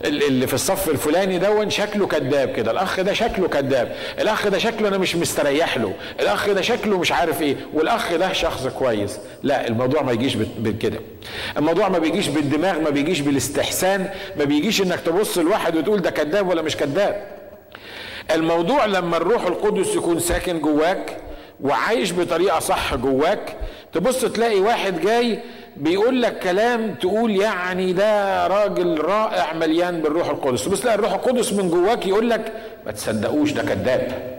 اللي 0.04 0.46
في 0.46 0.54
الصف 0.54 0.88
الفلاني 0.88 1.38
دون 1.38 1.70
شكله 1.70 2.06
كذاب 2.06 2.52
كده. 2.52 2.70
الأخ 2.70 3.00
ده 3.00 3.12
شكله 3.12 3.48
كذاب 3.48 3.96
الأخ 4.20 4.48
ده 4.48 4.58
شكله 4.58 4.88
أنا 4.88 4.98
مش 4.98 5.16
مستريح 5.16 5.76
له. 5.78 5.92
الأخ 6.20 6.48
ده 6.50 6.60
شكله 6.60 6.98
مش 6.98 7.12
عارف 7.12 7.42
إيه. 7.42 7.56
والأخ 7.74 8.14
ده 8.16 8.32
شخص 8.32 8.66
كويس. 8.66 9.18
لا 9.42 9.68
الموضوع 9.68 10.02
ما 10.02 10.12
يجيش 10.12 10.34
بكده 10.36 11.00
الموضوع 11.56 11.88
ما 11.88 11.98
بيجيش 11.98 12.28
بالدماغ 12.28 12.80
ما 12.80 12.90
بيجيش 12.90 13.20
بالاستحسان 13.20 14.10
ما 14.36 14.44
بيجيش 14.44 14.80
إنك 14.82 15.00
تبص 15.00 15.38
لواحد 15.38 15.76
وتقول 15.76 16.02
ده 16.02 16.10
كذاب 16.10 16.48
ولا 16.48 16.62
مش 16.62 16.76
كذاب 16.76 17.33
الموضوع 18.30 18.86
لما 18.86 19.16
الروح 19.16 19.46
القدس 19.46 19.94
يكون 19.96 20.18
ساكن 20.20 20.60
جواك 20.60 21.16
وعايش 21.60 22.12
بطريقة 22.12 22.58
صح 22.60 22.94
جواك 22.94 23.56
تبص 23.92 24.20
تلاقي 24.24 24.60
واحد 24.60 25.00
جاي 25.00 25.38
بيقول 25.76 26.22
لك 26.22 26.38
كلام 26.38 26.94
تقول 26.94 27.30
يعني 27.36 27.92
ده 27.92 28.46
راجل 28.46 29.00
رائع 29.00 29.52
مليان 29.52 30.00
بالروح 30.00 30.28
القدس. 30.28 30.64
تبص 30.64 30.80
تلاقي 30.80 30.94
الروح 30.94 31.12
القدس 31.12 31.52
من 31.52 31.70
جواك 31.70 32.06
يقول 32.06 32.30
لك 32.30 32.52
ما 32.86 32.92
تصدقوش 32.92 33.52
ده 33.52 33.62
كذاب. 33.62 34.34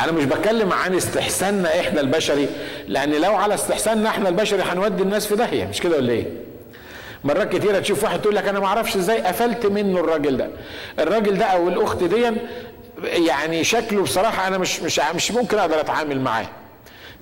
أنا 0.00 0.12
مش 0.12 0.24
بتكلم 0.24 0.72
عن 0.72 0.94
استحساننا 0.94 1.80
إحنا 1.80 2.00
البشري 2.00 2.48
لأن 2.88 3.12
لو 3.12 3.34
على 3.34 3.54
استحساننا 3.54 4.08
إحنا 4.08 4.28
البشري 4.28 4.62
هنودي 4.62 5.02
الناس 5.02 5.26
في 5.26 5.36
داهية 5.36 5.64
مش 5.66 5.80
كده 5.80 5.96
ولا 5.96 6.12
إيه؟ 6.12 6.26
مرات 7.24 7.56
كتيرة 7.56 7.78
تشوف 7.78 8.04
واحد 8.04 8.20
تقول 8.22 8.36
لك 8.36 8.48
أنا 8.48 8.60
ما 8.60 8.66
أعرفش 8.66 8.96
إزاي 8.96 9.20
قفلت 9.20 9.66
منه 9.66 10.00
الراجل 10.00 10.36
ده. 10.36 10.48
الراجل 10.98 11.38
ده 11.38 11.44
أو 11.44 11.68
الأخت 11.68 12.04
دي 12.04 12.30
يعني 13.02 13.64
شكله 13.64 14.02
بصراحة 14.02 14.48
أنا 14.48 14.58
مش 14.58 14.80
مش 14.80 15.00
مش 15.14 15.30
ممكن 15.32 15.58
أقدر 15.58 15.80
أتعامل 15.80 16.20
معاه. 16.20 16.46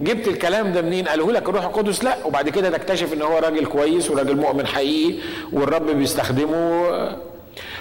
جبت 0.01 0.29
الكلام 0.29 0.73
ده 0.73 0.83
منين؟ 0.83 1.09
قاله 1.09 1.33
لك 1.33 1.49
الروح 1.49 1.65
القدس 1.65 2.05
لا 2.05 2.17
وبعد 2.25 2.49
كده 2.49 2.71
تكتشف 2.71 3.13
إن 3.13 3.23
هو 3.23 3.39
راجل 3.39 3.67
كويس 3.67 4.11
وراجل 4.11 4.37
مؤمن 4.37 4.67
حقيقي 4.67 5.19
والرب 5.53 5.87
بيستخدمه. 5.91 6.87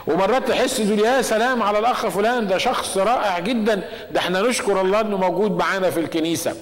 ومرات 0.08 0.48
تحس 0.48 0.78
تقول 0.78 1.00
يا 1.00 1.22
سلام 1.22 1.64
على 1.64 1.80
الأخ 1.80 2.08
فلان 2.08 2.48
ده 2.48 2.58
شخص 2.58 2.98
رائع 2.98 3.40
جدا. 3.40 3.82
ده 4.12 4.20
إحنا 4.20 4.42
نشكر 4.42 4.82
الله 4.82 5.02
إنه 5.02 5.18
موجود 5.18 5.52
معانا 5.58 5.90
في 5.90 6.00
الكنيسة. 6.00 6.54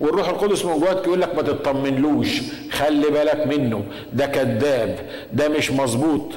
والروح 0.00 0.28
القدس 0.28 0.64
من 0.64 0.78
جواك 0.80 1.06
يقول 1.06 1.20
لك 1.20 1.34
ما 1.34 1.42
تطمنلوش 1.42 2.40
خلي 2.72 3.10
بالك 3.10 3.46
منه 3.46 3.84
ده 4.12 4.26
كذاب 4.26 4.98
ده 5.32 5.48
مش 5.48 5.70
مظبوط. 5.70 6.32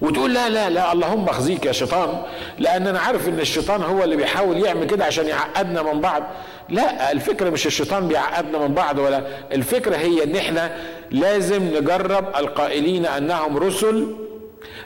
وتقول 0.00 0.34
لا 0.34 0.48
لا 0.48 0.70
لا 0.70 0.92
اللهم 0.92 1.24
اخزيك 1.28 1.66
يا 1.66 1.72
شيطان 1.72 2.22
لأن 2.58 2.86
أنا 2.86 2.98
عارف 3.00 3.28
إن 3.28 3.40
الشيطان 3.40 3.82
هو 3.82 4.04
اللي 4.04 4.16
بيحاول 4.16 4.56
يعمل 4.64 4.86
كده 4.86 5.04
عشان 5.04 5.26
يعقدنا 5.26 5.82
من 5.82 6.00
بعض. 6.00 6.22
لا 6.68 7.12
الفكرة 7.12 7.50
مش 7.50 7.66
الشيطان 7.66 8.08
بيعقدنا 8.08 8.58
من 8.58 8.74
بعض 8.74 8.98
ولا 8.98 9.22
الفكرة 9.52 9.96
هي 9.96 10.24
إن 10.24 10.36
إحنا 10.36 10.76
لازم 11.10 11.62
نجرب 11.76 12.24
القائلين 12.36 13.06
أنهم 13.06 13.56
رسل 13.56 14.16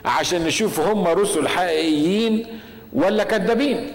عشان 0.05 0.43
نشوف 0.43 0.79
هم 0.79 1.07
رسل 1.07 1.47
حقيقيين 1.47 2.45
ولا 2.93 3.23
كذابين. 3.23 3.91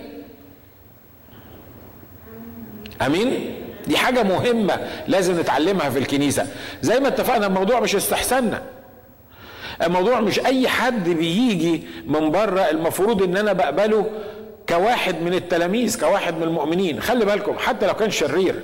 أمين؟ 3.06 3.54
دي 3.90 3.96
حاجة 3.96 4.22
مهمة 4.22 4.86
لازم 5.08 5.40
نتعلمها 5.40 5.90
في 5.90 5.98
الكنيسة. 5.98 6.46
زي 6.82 7.00
ما 7.00 7.08
اتفقنا 7.08 7.46
الموضوع 7.46 7.80
مش 7.80 7.96
استحساننا 7.96 8.62
الموضوع 9.82 10.20
مش 10.20 10.40
أي 10.40 10.68
حد 10.68 11.08
بيجي 11.08 11.82
من 12.06 12.30
بره 12.30 12.60
المفروض 12.60 13.22
إن 13.22 13.36
أنا 13.36 13.52
بقبله 13.52 14.06
كواحد 14.68 15.22
من 15.22 15.34
التلاميذ 15.34 16.00
كواحد 16.00 16.36
من 16.36 16.42
المؤمنين. 16.42 17.00
خلي 17.00 17.24
بالكم 17.24 17.58
حتى 17.58 17.86
لو 17.86 17.94
كان 17.94 18.10
شرير. 18.10 18.54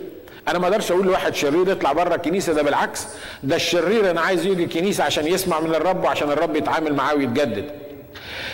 أنا 0.48 0.58
ما 0.58 0.66
أقدرش 0.66 0.92
أقول 0.92 1.06
لواحد 1.06 1.34
شرير 1.34 1.68
يطلع 1.68 1.92
بره 1.92 2.14
الكنيسة 2.14 2.52
ده 2.52 2.62
بالعكس. 2.62 3.06
ده 3.42 3.56
الشرير 3.56 4.10
أنا 4.10 4.20
عايز 4.20 4.46
يجي 4.46 4.64
الكنيسة 4.64 5.04
عشان 5.04 5.26
يسمع 5.26 5.60
من 5.60 5.74
الرب 5.74 6.04
وعشان 6.04 6.30
الرب 6.30 6.56
يتعامل 6.56 6.94
معاه 6.94 7.14
ويتجدد. 7.14 7.64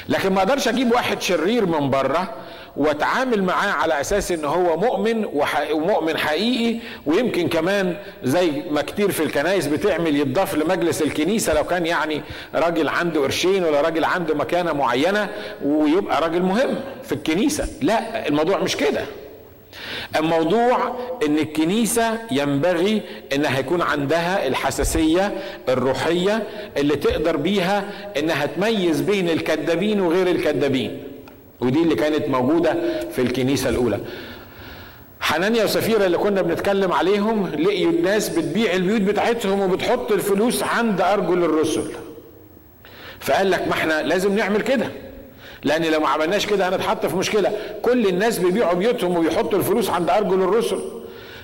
لكن 0.08 0.32
ما 0.32 0.38
أقدرش 0.38 0.68
أجيب 0.68 0.92
واحد 0.92 1.22
شرير 1.22 1.66
من 1.66 1.90
بره 1.90 2.34
واتعامل 2.76 3.42
معاه 3.42 3.70
على 3.70 4.00
أساس 4.00 4.32
إن 4.32 4.44
هو 4.44 4.76
مؤمن 4.76 5.24
ومؤمن 5.72 6.16
حقيقي. 6.18 6.78
ويمكن 7.06 7.48
كمان 7.48 7.96
زي 8.24 8.50
ما 8.70 8.82
كتير 8.82 9.10
في 9.10 9.22
الكنائس 9.22 9.66
بتعمل 9.66 10.16
يضاف 10.16 10.54
لمجلس 10.54 11.02
الكنيسة 11.02 11.54
لو 11.54 11.64
كان 11.64 11.86
يعني 11.86 12.22
راجل 12.54 12.88
عنده 12.88 13.20
قرشين 13.20 13.64
ولا 13.64 13.80
راجل 13.80 14.04
عنده 14.04 14.34
مكانة 14.34 14.72
معينة 14.72 15.28
ويبقى 15.64 16.20
راجل 16.20 16.42
مهم 16.42 16.74
في 17.04 17.12
الكنيسة. 17.12 17.68
لا 17.82 18.28
الموضوع 18.28 18.58
مش 18.58 18.76
كده. 18.76 19.04
الموضوع 20.16 20.96
إن 21.26 21.38
الكنيسة 21.38 22.18
ينبغي 22.30 23.02
إنها 23.34 23.58
يكون 23.58 23.82
عندها 23.82 24.46
الحساسية 24.46 25.32
الروحية 25.68 26.42
اللي 26.76 26.96
تقدر 26.96 27.36
بيها 27.36 27.84
إنها 28.18 28.46
تميز 28.46 29.00
بين 29.00 29.28
الكذابين 29.30 30.00
وغير 30.00 30.26
الكذابين. 30.26 31.02
ودي 31.64 31.82
اللي 31.82 31.94
كانت 31.94 32.28
موجودة 32.28 32.76
في 33.12 33.22
الكنيسة 33.22 33.68
الأولى. 33.68 34.00
حنانيا 35.20 35.64
وسفيرة 35.64 36.06
اللي 36.06 36.18
كنا 36.18 36.42
بنتكلم 36.42 36.92
عليهم 36.92 37.46
لقيوا 37.46 37.92
الناس 37.92 38.28
بتبيع 38.28 38.72
البيوت 38.72 39.00
بتاعتهم 39.00 39.60
وبتحط 39.60 40.12
الفلوس 40.12 40.62
عند 40.62 41.00
أرجل 41.00 41.44
الرسل. 41.44 41.84
فقال 43.20 43.50
لك 43.50 43.68
ما 43.68 43.72
إحنا 43.72 44.02
لازم 44.02 44.36
نعمل 44.36 44.60
كده 44.62 44.86
لأن 45.64 45.84
لو 45.84 46.00
ما 46.00 46.08
عملناش 46.08 46.46
كده 46.46 46.68
هنتحط 46.68 47.06
في 47.06 47.16
مشكلة. 47.16 47.52
كل 47.82 48.06
الناس 48.06 48.38
بيبيعوا 48.38 48.74
بيوتهم 48.74 49.16
وبيحطوا 49.16 49.58
الفلوس 49.58 49.90
عند 49.90 50.10
أرجل 50.10 50.42
الرسل. 50.42 50.78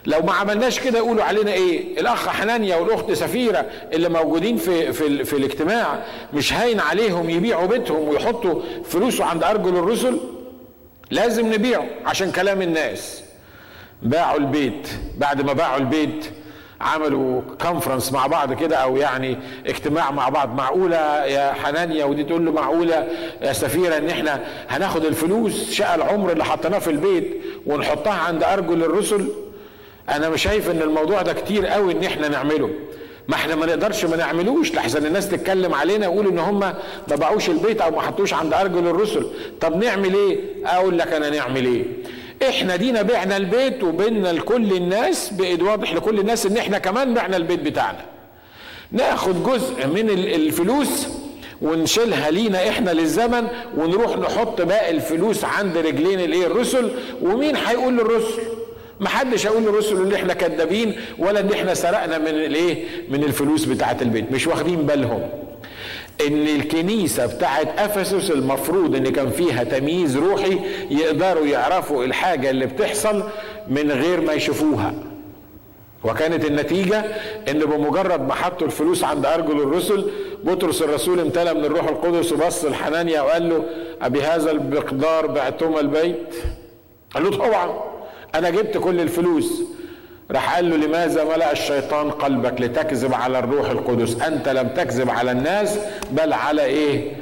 لو 0.06 0.20
ما 0.22 0.32
عملناش 0.32 0.80
كده 0.80 0.98
يقولوا 0.98 1.24
علينا 1.24 1.52
إيه؟ 1.52 2.00
الأخ 2.00 2.28
حنانيا 2.28 2.76
والأخت 2.76 3.12
سفيرة 3.12 3.66
اللي 3.92 4.08
موجودين 4.08 4.56
في 4.56 4.92
في, 4.92 5.24
في 5.24 5.36
الاجتماع 5.36 5.98
مش 6.34 6.52
هاين 6.52 6.80
عليهم 6.80 7.30
يبيعوا 7.30 7.66
بيتهم 7.66 8.08
ويحطوا 8.08 8.62
فلوسه 8.84 9.24
عند 9.24 9.44
أرجل 9.44 9.76
الرسل؟ 9.76 10.18
لازم 11.10 11.52
نبيعه 11.52 11.84
عشان 12.06 12.32
كلام 12.32 12.62
الناس. 12.62 13.22
باعوا 14.02 14.38
البيت. 14.38 14.88
بعد 15.16 15.42
ما 15.42 15.52
باعوا 15.52 15.76
البيت 15.78 16.30
عملوا 16.80 17.40
كونفرنس 17.62 18.12
مع 18.12 18.26
بعض 18.26 18.52
كده 18.52 18.76
أو 18.76 18.96
يعني 18.96 19.38
اجتماع 19.66 20.10
مع 20.10 20.28
بعض. 20.28 20.54
معقولة 20.54 21.24
يا 21.26 21.52
حنانيا؟ 21.52 22.04
ودي 22.04 22.24
تقول 22.24 22.46
له 22.46 22.52
معقولة 22.52 23.08
يا 23.42 23.52
سفيرة 23.52 23.96
إن 23.96 24.10
إحنا 24.10 24.44
هناخد 24.68 25.04
الفلوس؟ 25.04 25.70
شقى 25.70 25.94
العمر 25.94 26.32
اللي 26.32 26.44
حطيناه 26.44 26.78
في 26.78 26.90
البيت 26.90 27.36
ونحطها 27.66 28.12
عند 28.12 28.42
أرجل 28.42 28.82
الرسل؟ 28.84 29.28
أنا 30.10 30.28
مش 30.28 30.42
شايف 30.42 30.70
ان 30.70 30.82
الموضوع 30.82 31.22
ده 31.22 31.32
كتير 31.32 31.66
قوي 31.66 31.92
ان 31.92 32.04
إحنا 32.04 32.28
نعمله. 32.28 32.70
ما 33.28 33.34
إحنا 33.34 33.54
ما 33.54 33.66
نقدرش 33.66 34.04
ما 34.04 34.16
نعملوش. 34.16 34.74
لحسن 34.74 35.06
الناس 35.06 35.28
تتكلم 35.28 35.74
علينا 35.74 36.04
يقول 36.06 36.26
ان 36.26 36.38
هم 36.38 36.60
ما 36.60 36.74
باعوش 37.16 37.48
البيت 37.50 37.80
أو 37.80 37.90
ما 37.90 38.00
حطوش 38.00 38.34
عند 38.34 38.54
ارجل 38.54 38.86
الرسل. 38.86 39.26
طب 39.60 39.84
نعمل 39.84 40.14
إيه؟ 40.14 40.38
أقول 40.66 40.98
لك 40.98 41.12
أنا 41.12 41.30
نعمل 41.30 41.64
إيه. 41.66 41.84
إحنا 42.48 42.76
دينا 42.76 43.02
بعنا 43.02 43.36
البيت 43.36 43.82
وبينا 43.84 44.32
لكل 44.32 44.72
الناس 44.72 45.30
بقت 45.32 45.62
واضح 45.62 45.94
لكل 45.94 46.18
الناس 46.18 46.46
ان 46.46 46.56
إحنا 46.56 46.78
كمان 46.78 47.14
بعنا 47.14 47.36
البيت 47.36 47.60
بتاعنا. 47.60 48.04
ناخد 48.92 49.44
جزء 49.44 49.86
من 49.86 50.10
الفلوس 50.10 51.08
ونشيلها 51.62 52.30
لينا 52.30 52.68
إحنا 52.68 52.90
للزمن 52.90 53.46
ونروح 53.76 54.18
نحط 54.18 54.62
باقي 54.62 54.90
الفلوس 54.90 55.44
عند 55.44 55.76
رجلين 55.78 56.20
الايه؟ 56.20 56.46
الرسل. 56.46 56.90
ومين 57.22 57.56
هيقول 57.56 57.96
للرسل؟ 57.96 58.42
ما 59.00 59.08
حدش 59.08 59.46
هيقول 59.46 59.62
للرسل 59.62 60.02
ان 60.06 60.12
إحنا 60.12 60.34
كذابين 60.34 60.94
ولا 61.18 61.40
ان 61.40 61.52
إحنا 61.52 61.74
سرقنا 61.74 62.18
من 62.18 62.26
الايه؟ 62.28 62.84
من 63.08 63.24
الفلوس 63.24 63.64
بتاعه 63.64 63.96
البيت. 64.02 64.32
مش 64.32 64.46
واخدين 64.46 64.76
بالهم 64.86 65.28
إن 66.26 66.46
الكنيسة 66.46 67.26
بتاعت 67.26 67.78
أفسس 67.78 68.30
المفروض 68.30 68.96
إن 68.96 69.08
كان 69.12 69.30
فيها 69.30 69.64
تمييز 69.64 70.16
روحي 70.16 70.58
يقدروا 70.90 71.46
يعرفوا 71.46 72.04
الحاجة 72.04 72.50
اللي 72.50 72.66
بتحصل 72.66 73.22
من 73.68 73.90
غير 73.90 74.20
ما 74.20 74.32
يشوفوها. 74.32 74.94
وكانت 76.04 76.44
النتيجة 76.44 76.98
إن 77.50 77.58
بمجرد 77.58 78.28
ما 78.28 78.34
حطوا 78.34 78.66
الفلوس 78.66 79.04
عند 79.04 79.26
أرجل 79.26 79.60
الرسل 79.60 80.10
بطرس 80.44 80.82
الرسول 80.82 81.20
امتلأ 81.20 81.52
من 81.52 81.64
الروح 81.64 81.88
القدس 81.88 82.32
وبص 82.32 82.64
لحنانيا 82.64 83.20
وقال 83.20 83.48
له 83.48 83.64
أبي 84.02 84.22
هذا 84.22 84.50
المقدار 84.50 85.26
بعتما 85.26 85.80
البيت؟ 85.80 86.34
قال 87.14 87.24
له 87.24 87.30
طبعا. 87.36 87.87
أنا 88.34 88.50
جبت 88.50 88.78
كل 88.78 89.00
الفلوس. 89.00 89.62
راح 90.30 90.56
قال 90.56 90.70
له 90.70 90.76
لماذا 90.76 91.24
ملأ 91.24 91.52
الشيطان 91.52 92.10
قلبك 92.10 92.60
لتكذب 92.60 93.14
على 93.14 93.38
الروح 93.38 93.70
القدس؟ 93.70 94.20
أنت 94.22 94.48
لم 94.48 94.68
تكذب 94.68 95.10
على 95.10 95.32
الناس 95.32 95.78
بل 96.10 96.32
على 96.32 96.64
إيه؟ 96.64 97.12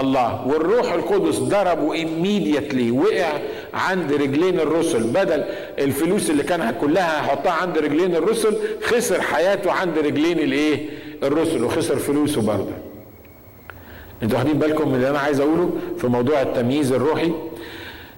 الله. 0.00 0.46
والروح 0.46 0.92
القدس 0.92 1.38
ضربه 1.38 1.94
immediately 2.04 2.92
وقع 2.92 3.32
عند 3.74 4.12
رجلين 4.12 4.60
الرسل. 4.60 5.02
بدل 5.02 5.44
الفلوس 5.78 6.30
اللي 6.30 6.42
كان 6.42 6.74
كلها 6.80 7.20
هيحطها 7.24 7.52
عند 7.52 7.78
رجلين 7.78 8.16
الرسل 8.16 8.56
خسر 8.82 9.20
حياته 9.20 9.72
عند 9.72 9.98
رجلين 9.98 10.38
الإيه؟ 10.38 10.88
الرسل 11.22 11.64
وخسر 11.64 11.96
فلوسه 11.96 12.42
برضه. 12.42 12.72
أنتوا 14.22 14.38
واخدين 14.38 14.58
بالكم 14.58 14.88
من 14.88 14.94
اللي 14.94 15.10
أنا 15.10 15.18
عايز 15.18 15.40
أقوله 15.40 15.70
في 15.98 16.06
موضوع 16.06 16.42
التمييز 16.42 16.92
الروحي؟ 16.92 17.32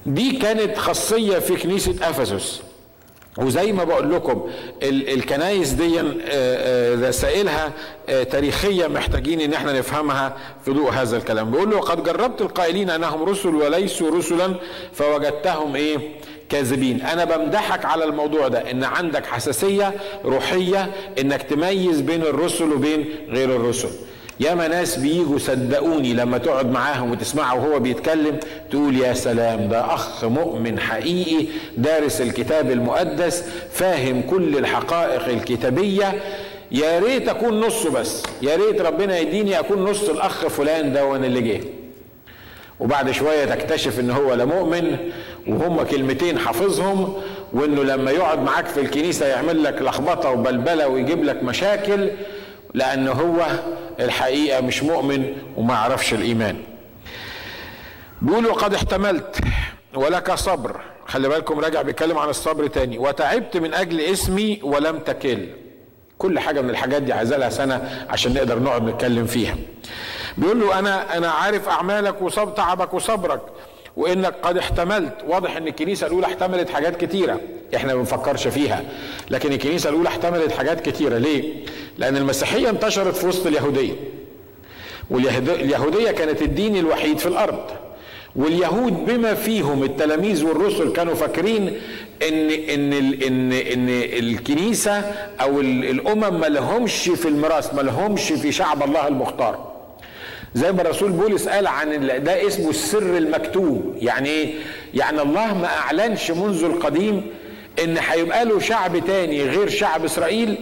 دي 0.06 0.32
كانت 0.36 0.78
خاصية 0.78 1.38
في 1.38 1.56
كنيسة 1.56 1.94
أفسس. 2.02 2.62
وزي 3.38 3.72
ما 3.72 3.84
بقول 3.84 4.14
لكم 4.14 4.50
الكنايس 4.82 5.70
دي 5.70 6.00
رسائلها 7.08 7.72
تاريخية 8.06 8.86
محتاجين 8.86 9.40
إن 9.40 9.52
إحنا 9.52 9.78
نفهمها 9.78 10.36
في 10.64 10.70
ضوء 10.70 10.90
هذا 10.90 11.16
الكلام. 11.16 11.50
بيقول 11.50 11.70
له 11.70 11.80
قد 11.80 12.02
جربت 12.02 12.40
القائلين 12.40 12.90
أنهم 12.90 13.22
رسل 13.22 13.54
وليسوا 13.54 14.16
رسلا 14.16 14.54
فوجدتهم 14.92 15.76
إيه؟ 15.76 15.98
كاذبين. 16.48 17.02
أنا 17.02 17.24
بمدحك 17.24 17.84
على 17.84 18.04
الموضوع 18.04 18.48
ده 18.48 18.70
إن 18.70 18.84
عندك 18.84 19.26
حساسية 19.26 19.94
روحية 20.24 20.90
إنك 21.20 21.42
تميز 21.42 22.00
بين 22.00 22.22
الرسل 22.22 22.72
وبين 22.72 23.08
غير 23.28 23.56
الرسل. 23.56 23.90
ياما 24.42 24.68
ناس 24.68 24.96
بيجوا 24.98 25.38
صدقوني 25.38 26.12
لما 26.14 26.38
تقعد 26.38 26.70
معاهم 26.70 27.10
وتسمعه 27.10 27.54
وهو 27.54 27.78
بيتكلم 27.78 28.40
تقول 28.70 28.96
يا 28.96 29.12
سلام 29.14 29.68
ده 29.68 29.94
أخ 29.94 30.24
مؤمن 30.24 30.78
حقيقي 30.78 31.46
دارس 31.76 32.20
الكتاب 32.20 32.70
المقدس 32.70 33.44
فاهم 33.72 34.22
كل 34.22 34.58
الحقائق 34.58 35.24
الكتابية. 35.28 36.20
يا 36.72 36.98
ريت 36.98 37.28
أكون 37.28 37.60
نصه 37.60 37.90
بس 37.90 38.22
يا 38.42 38.56
ريت 38.56 38.80
ربنا 38.80 39.18
يديني 39.18 39.58
أكون 39.58 39.84
نص 39.84 40.08
الأخ 40.08 40.46
فلان 40.46 40.92
ده 40.92 41.04
وأنا 41.06 41.26
اللي 41.26 41.40
جه. 41.40 41.60
وبعد 42.80 43.10
شوية 43.10 43.44
تكتشف 43.44 44.00
إن 44.00 44.10
هو 44.10 44.34
لا 44.34 44.44
مؤمن 44.44 44.96
وهم 45.48 45.82
كلمتين 45.82 46.38
حافظهم 46.38 47.14
وإنه 47.52 47.82
لما 47.82 48.10
يقعد 48.10 48.38
معاك 48.42 48.66
في 48.66 48.80
الكنيسة 48.80 49.26
يعمل 49.26 49.62
لك 49.64 49.82
لخبطة 49.82 50.30
وبلبلة 50.30 50.88
ويجيب 50.88 51.24
لك 51.24 51.42
مشاكل 51.42 52.08
لأن 52.74 53.08
هو 53.08 53.46
الحقيقة 54.00 54.60
مش 54.60 54.82
مؤمن 54.82 55.36
وما 55.56 55.74
يعرفش 55.74 56.14
الإيمان. 56.14 56.56
بيقول 58.22 58.46
وقد 58.46 58.74
احتملت 58.74 59.36
ولك 59.94 60.34
صبر. 60.34 60.80
خلي 61.06 61.28
بالكم 61.28 61.60
راجع 61.60 61.82
بيتكلم 61.82 62.18
عن 62.18 62.28
الصبر 62.28 62.66
تاني. 62.66 62.98
وتعبت 62.98 63.56
من 63.56 63.74
أجل 63.74 64.00
اسمي 64.00 64.60
ولم 64.62 64.98
تكل. 64.98 65.46
كل 66.18 66.38
حاجة 66.38 66.60
من 66.60 66.70
الحاجات 66.70 67.02
دي 67.02 67.12
عايزة 67.12 67.36
لها 67.36 67.50
سنة 67.50 68.06
عشان 68.10 68.34
نقدر 68.34 68.58
نقعد 68.58 68.82
نتكلم 68.82 69.26
فيها. 69.26 69.56
بيقول 70.38 70.60
له 70.60 70.78
أنا 70.78 71.16
أنا 71.16 71.30
عارف 71.30 71.68
أعمالك 71.68 72.22
وصب 72.22 72.54
تعبك 72.54 72.94
وصبرك. 72.94 73.40
وإنك 73.96 74.34
قد 74.42 74.58
احتملت. 74.58 75.14
واضح 75.28 75.56
إن 75.56 75.68
الكنيسة 75.68 76.06
الأولى 76.06 76.26
احتملت 76.26 76.70
حاجات 76.70 77.04
كتيرة. 77.04 77.40
إحنا 77.76 77.94
ما 77.94 77.98
بنفكرش 77.98 78.48
فيها. 78.48 78.82
لكن 79.30 79.52
الكنيسة 79.52 79.90
الأولى 79.90 80.08
احتملت 80.08 80.52
حاجات 80.52 80.88
كتيرة. 80.88 81.18
ليه؟ 81.18 81.52
لأن 81.98 82.16
المسيحية 82.16 82.70
انتشرت 82.70 83.16
في 83.16 83.26
وسط 83.26 83.46
اليهودية. 83.46 83.92
واليهوديه 85.10 86.10
كانت 86.10 86.42
الدين 86.42 86.76
الوحيد 86.76 87.18
في 87.18 87.26
الأرض. 87.26 87.60
واليهود 88.36 89.06
بما 89.06 89.34
فيهم 89.34 89.82
التلاميذ 89.82 90.44
والرسل 90.44 90.92
كانوا 90.92 91.14
فاكرين 91.14 91.66
ان 92.28 92.50
إن 92.50 92.92
ان 92.92 93.52
إن 93.52 93.88
الكنيسة 94.18 94.92
أو 95.40 95.60
الأمم 95.60 96.40
ما 96.40 96.46
لهمش 96.46 97.08
في 97.08 97.28
الميراث 97.28 97.74
ما 97.74 97.82
لهمش 97.82 98.32
في 98.32 98.52
شعب 98.52 98.82
الله 98.82 99.08
المختار. 99.08 99.71
زي 100.54 100.72
ما 100.72 100.82
الرسول 100.82 101.10
بولس 101.10 101.48
قال 101.48 101.66
عن 101.66 102.06
ده 102.24 102.46
اسمه 102.46 102.70
السر 102.70 103.16
المكتوب 103.16 103.96
يعني 104.00 104.28
إيه؟ 104.28 104.54
يعني 104.94 105.22
الله 105.22 105.54
ما 105.54 105.66
أعلنش 105.66 106.30
منذ 106.30 106.64
القديم 106.64 107.26
إن 107.84 107.96
هيبقى 107.98 108.44
له 108.44 108.58
شعب 108.60 108.98
تاني 108.98 109.42
غير 109.42 109.68
شعب 109.68 110.04
إسرائيل. 110.04 110.54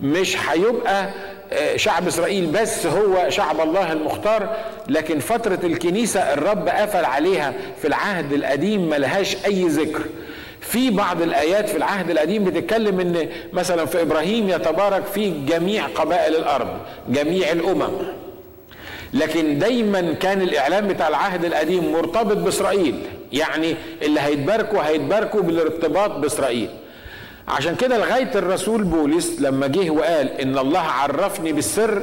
مش 0.00 0.36
هيبقى 0.48 1.08
آه، 1.52 1.76
شعب 1.76 2.06
إسرائيل 2.06 2.46
بس 2.46 2.86
هو 2.86 3.30
شعب 3.30 3.60
الله 3.60 3.92
المختار. 3.92 4.56
لكن 4.88 5.18
فترة 5.18 5.58
الكنيسة 5.64 6.20
الرب 6.20 6.68
قفل 6.68 7.04
عليها 7.04 7.52
في 7.82 7.88
العهد 7.88 8.32
القديم 8.32 8.88
ملهاش 8.90 9.36
أي 9.46 9.62
ذكر. 9.64 10.02
في 10.60 10.90
بعض 10.90 11.22
الآيات 11.22 11.68
في 11.68 11.76
العهد 11.76 12.10
القديم 12.10 12.44
بتتكلم 12.44 13.00
إن 13.00 13.28
مثلا 13.52 13.84
في 13.86 14.02
إبراهيم 14.02 14.48
يتبارك 14.48 15.04
فيه 15.06 15.32
جميع 15.46 15.86
قبائل 15.86 16.36
الأرض 16.36 16.68
جميع 17.08 17.52
الأمم. 17.52 17.88
لكن 19.14 19.58
دايما 19.58 20.12
كان 20.12 20.42
الإعلام 20.42 20.88
بتاع 20.88 21.08
العهد 21.08 21.44
القديم 21.44 21.92
مرتبط 21.92 22.36
بإسرائيل. 22.36 22.98
يعني 23.32 23.76
اللي 24.02 24.20
هيتباركوا 24.20 24.82
هيتباركوا 24.82 25.40
بالارتباط 25.40 26.10
بإسرائيل. 26.10 26.68
عشان 27.48 27.74
كده 27.74 27.98
لغاية 27.98 28.30
الرسول 28.34 28.84
بولس 28.84 29.40
لما 29.40 29.66
جه 29.66 29.90
وقال 29.90 30.28
إن 30.40 30.58
الله 30.58 30.80
عرفني 30.80 31.52
بالسر 31.52 32.02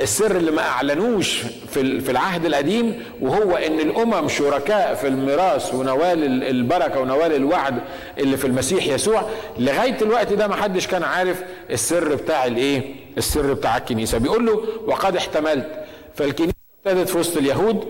السر 0.00 0.36
اللي 0.36 0.50
ما 0.50 0.62
أعلنوش 0.62 1.42
في 1.72 2.00
في 2.00 2.10
العهد 2.10 2.44
القديم 2.46 3.02
وهو 3.20 3.56
إن 3.56 3.80
الأمم 3.80 4.28
شركاء 4.28 4.94
في 4.94 5.08
الميراث 5.08 5.74
ونوال 5.74 6.42
البركة 6.44 7.00
ونوال 7.00 7.34
الوعد 7.36 7.78
اللي 8.18 8.36
في 8.36 8.44
المسيح 8.46 8.86
يسوع. 8.86 9.22
لغاية 9.58 9.96
الوقت 10.02 10.32
ده 10.32 10.48
ما 10.48 10.56
حدش 10.56 10.86
كان 10.86 11.02
عارف 11.02 11.42
السر 11.70 12.14
بتاع 12.14 12.46
الإيه؟ 12.46 12.82
السر 13.18 13.52
بتاع 13.52 13.76
الكنيسة. 13.76 14.18
بيقول 14.18 14.46
له 14.46 14.62
وقد 14.86 15.16
احتملت. 15.16 15.81
فالكنيسة 16.14 16.54
ابتدت 16.86 17.08
في 17.08 17.18
وسط 17.18 17.36
اليهود 17.36 17.84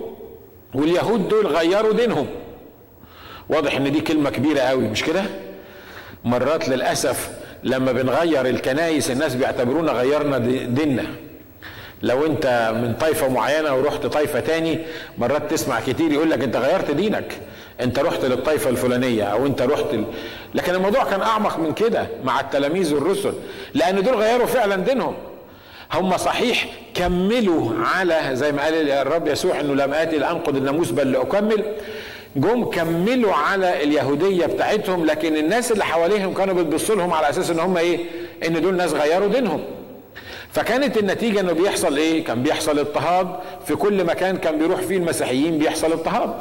واليهود 0.73 1.29
دول 1.29 1.47
غيروا 1.47 1.93
دينهم. 1.93 2.27
واضح 3.49 3.75
إن 3.75 3.91
دي 3.91 4.01
كلمة 4.01 4.29
كبيرة 4.29 4.59
قوي 4.59 4.87
مش 4.87 5.03
كده؟ 5.03 5.23
مرات 6.25 6.69
للأسف 6.69 7.29
لما 7.63 7.91
بنغير 7.91 8.45
الكنايس 8.45 9.11
الناس 9.11 9.35
بيعتبرونا 9.35 9.91
غيرنا 9.91 10.37
ديننا. 10.65 11.05
لو 12.01 12.25
أنت 12.25 12.71
من 12.75 12.93
طائفة 12.93 13.27
معينة 13.27 13.75
ورحت 13.75 14.05
طائفة 14.05 14.39
تاني 14.39 14.79
مرات 15.17 15.51
تسمع 15.51 15.79
كتير 15.79 16.11
يقول 16.11 16.31
لك 16.31 16.43
أنت 16.43 16.55
غيرت 16.57 16.91
دينك. 16.91 17.37
أنت 17.81 17.99
رحت 17.99 18.25
للطائفة 18.25 18.69
الفلانية 18.69 19.23
أو 19.23 19.45
أنت 19.45 19.61
رحت 19.61 19.93
ل... 19.93 20.03
لكن 20.53 20.75
الموضوع 20.75 21.03
كان 21.03 21.21
أعمق 21.21 21.59
من 21.59 21.73
كده 21.73 22.07
مع 22.23 22.39
التلاميذ 22.39 22.93
والرسل 22.93 23.33
لأن 23.73 24.03
دول 24.03 24.15
غيروا 24.15 24.45
فعلا 24.45 24.75
دينهم. 24.75 25.15
هم 25.93 26.17
صحيح 26.17 26.65
كملوا 26.93 27.71
على 27.85 28.29
زي 28.33 28.51
ما 28.51 28.63
قال 28.63 28.89
الرب 28.91 29.27
يسوع 29.27 29.59
إنه 29.59 29.73
لم 29.75 29.93
آتي 29.93 30.17
لانقض 30.17 30.55
الناموس 30.55 30.91
بل 30.91 31.11
لأكمل 31.11 31.63
جم 32.35 32.63
كملوا 32.65 33.33
على 33.33 33.83
اليهودية 33.83 34.45
بتاعتهم 34.45 35.05
لكن 35.05 35.37
الناس 35.37 35.71
اللي 35.71 35.85
حواليهم 35.85 36.33
كانوا 36.33 36.53
بتبصوا 36.55 36.95
لهم 36.95 37.13
على 37.13 37.29
أساس 37.29 37.49
إن 37.49 37.59
هم 37.59 37.77
إيه؟ 37.77 37.99
إن 38.47 38.61
دول 38.61 38.75
ناس 38.77 38.93
غيروا 38.93 39.27
دينهم. 39.27 39.63
فكانت 40.51 40.97
النتيجة 40.97 41.39
إنه 41.39 41.51
بيحصل 41.53 41.97
إيه؟ 41.97 42.23
كان 42.25 42.43
بيحصل 42.43 42.79
اضطهاد 42.79 43.27
في 43.67 43.75
كل 43.75 44.03
مكان 44.03 44.37
كان 44.37 44.57
بيروح 44.57 44.81
فيه 44.81 44.97
المسيحيين 44.97 45.57
بيحصل 45.57 45.91
اضطهاد. 45.91 46.33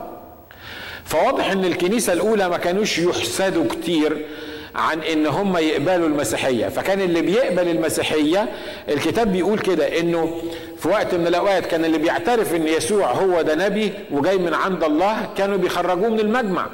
فواضح 1.05 1.51
إن 1.51 1.65
الكنيسة 1.65 2.13
الأولى 2.13 2.49
ما 2.49 2.57
كانوش 2.57 2.99
يحسدوا 2.99 3.65
كتير 3.71 4.27
عن 4.75 5.01
إن 5.01 5.27
هم 5.27 5.57
يقبلوا 5.57 6.09
المسيحية. 6.09 6.69
فكان 6.69 7.01
اللي 7.01 7.23
بيقبل 7.23 7.69
المسيحية 7.69 8.49
الكتاب 8.89 9.33
بيقول 9.33 9.59
كده 9.59 10.01
إنه 10.01 10.43
في 10.79 10.89
وقت 10.89 11.15
من 11.15 11.27
الأوقات 11.27 11.67
كان 11.67 11.85
اللي 11.85 11.99
بيعترف 11.99 12.55
إن 12.55 12.67
يسوع 12.67 13.13
هو 13.13 13.43
ده 13.43 13.55
نبي 13.55 13.93
وجاي 14.11 14.39
من 14.39 14.55
عند 14.55 14.85
الله 14.85 15.29
كانوا 15.39 15.57
بيخرجوه 15.57 16.09
من 16.09 16.21
المجمع. 16.21 16.67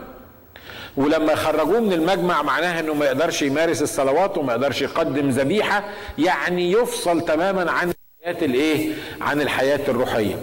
ولما 0.97 1.33
يخرجوه 1.33 1.81
من 1.81 1.93
المجمع 1.93 2.43
معناها 2.43 2.81
إنه 2.81 2.95
ما 2.95 3.05
يقدرش 3.07 3.43
يمارس 3.43 3.83
الصلوات 3.83 4.39
وما 4.39 4.53
يقدرش 4.53 4.83
يقدم 4.83 5.29
ذبيحة 5.31 5.85
يعني 6.19 6.73
يفصل 6.73 7.21
تماما 7.21 7.71
عن 7.71 7.93
الحياة 8.21 8.45
الإيه؟ 8.45 8.93
عن 9.21 9.41
الحياة 9.41 9.81
الروحية. 9.89 10.37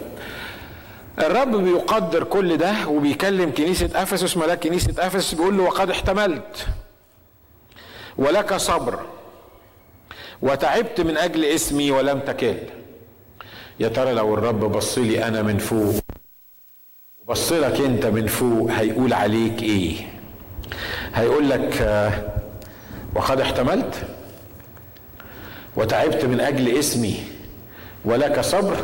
الرب 1.18 1.56
بيقدر 1.56 2.24
كل 2.24 2.56
ده 2.56 2.74
وبيكلم 2.88 3.52
كنيسة 3.56 3.90
أفسس 3.94 4.36
ملاك 4.36 4.60
كنيسة 4.60 4.94
أفسس 4.98 5.34
بيقول 5.34 5.56
له 5.56 5.62
وقد 5.62 5.90
احتملت. 5.90 6.66
ولك 8.18 8.54
صبر. 8.56 8.98
وتعبت 10.42 11.00
من 11.00 11.16
أجل 11.16 11.44
اسمي 11.44 11.90
ولم 11.90 12.20
تكل. 12.20 12.56
يا 13.80 13.88
ترى 13.88 14.12
لو 14.12 14.34
الرب 14.34 14.60
بص 14.60 14.98
لي 14.98 15.24
أنا 15.24 15.42
من 15.42 15.58
فوق 15.58 15.94
وبص 17.18 17.52
لك 17.52 17.80
أنت 17.80 18.06
من 18.06 18.26
فوق 18.26 18.70
هيقول 18.70 19.12
عليك 19.12 19.62
إيه؟ 19.62 19.94
هيقول 21.14 21.50
لك 21.50 21.82
وقد 23.14 23.40
احتملت. 23.40 23.94
وتعبت 25.76 26.24
من 26.24 26.40
أجل 26.40 26.78
اسمي 26.78 27.24
ولك 28.04 28.40
صبر. 28.40 28.76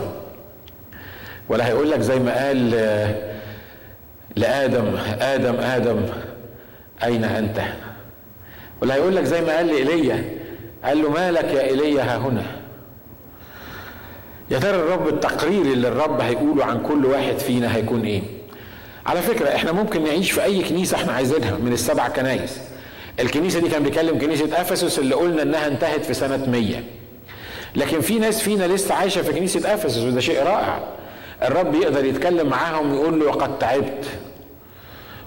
ولا 1.48 1.66
هيقول 1.66 1.90
لك 1.90 2.00
زي 2.00 2.18
ما 2.18 2.46
قال 2.46 2.70
لآدم 4.36 4.96
آدم 5.20 5.54
آدم 5.54 6.06
أين 7.04 7.24
أنت؟ 7.24 7.60
ولا 8.82 8.94
هيقول 8.94 9.16
لك 9.16 9.24
زي 9.24 9.40
ما 9.40 9.56
قال 9.56 9.66
لإيليا 9.66 10.24
قال 10.84 11.02
له 11.02 11.10
مالك 11.10 11.44
يا 11.44 11.62
إيليا 11.62 12.02
ها 12.02 12.16
هنا؟ 12.16 12.42
يا 14.50 14.58
ترى 14.58 14.76
الرب 14.76 15.08
التقرير 15.08 15.62
اللي 15.62 15.88
الرب 15.88 16.20
هيقوله 16.20 16.64
عن 16.64 16.82
كل 16.82 17.06
واحد 17.06 17.38
فينا 17.38 17.76
هيكون 17.76 18.02
إيه؟ 18.04 18.22
على 19.06 19.22
فكرة 19.22 19.48
إحنا 19.54 19.72
ممكن 19.72 20.04
نعيش 20.04 20.30
في 20.30 20.44
أي 20.44 20.62
كنيسة 20.62 20.96
إحنا 20.96 21.12
عايزينها 21.12 21.56
من 21.58 21.72
السبع 21.72 22.08
كنايس. 22.08 22.58
الكنيسة 23.20 23.60
دي 23.60 23.68
كان 23.68 23.82
بيكلم 23.82 24.18
كنيسة 24.18 24.60
إفسس 24.60 24.98
اللي 24.98 25.14
قلنا 25.14 25.42
إنها 25.42 25.66
انتهت 25.66 26.04
في 26.04 26.14
سنة 26.14 26.46
100 26.50 26.76
لكن 27.76 28.00
في 28.00 28.18
ناس 28.18 28.42
فينا 28.42 28.64
لسه 28.64 28.94
عايشة 28.94 29.22
في 29.22 29.32
كنيسة 29.32 29.74
إفسس 29.74 29.98
وده 29.98 30.20
شيء 30.20 30.42
رائع. 30.42 30.80
الرب 31.42 31.74
يقدر 31.74 32.04
يتكلم 32.04 32.48
معاهم 32.48 32.92
ويقول 32.92 33.20
له 33.20 33.26
وقد 33.26 33.58
تعبت 33.58 34.04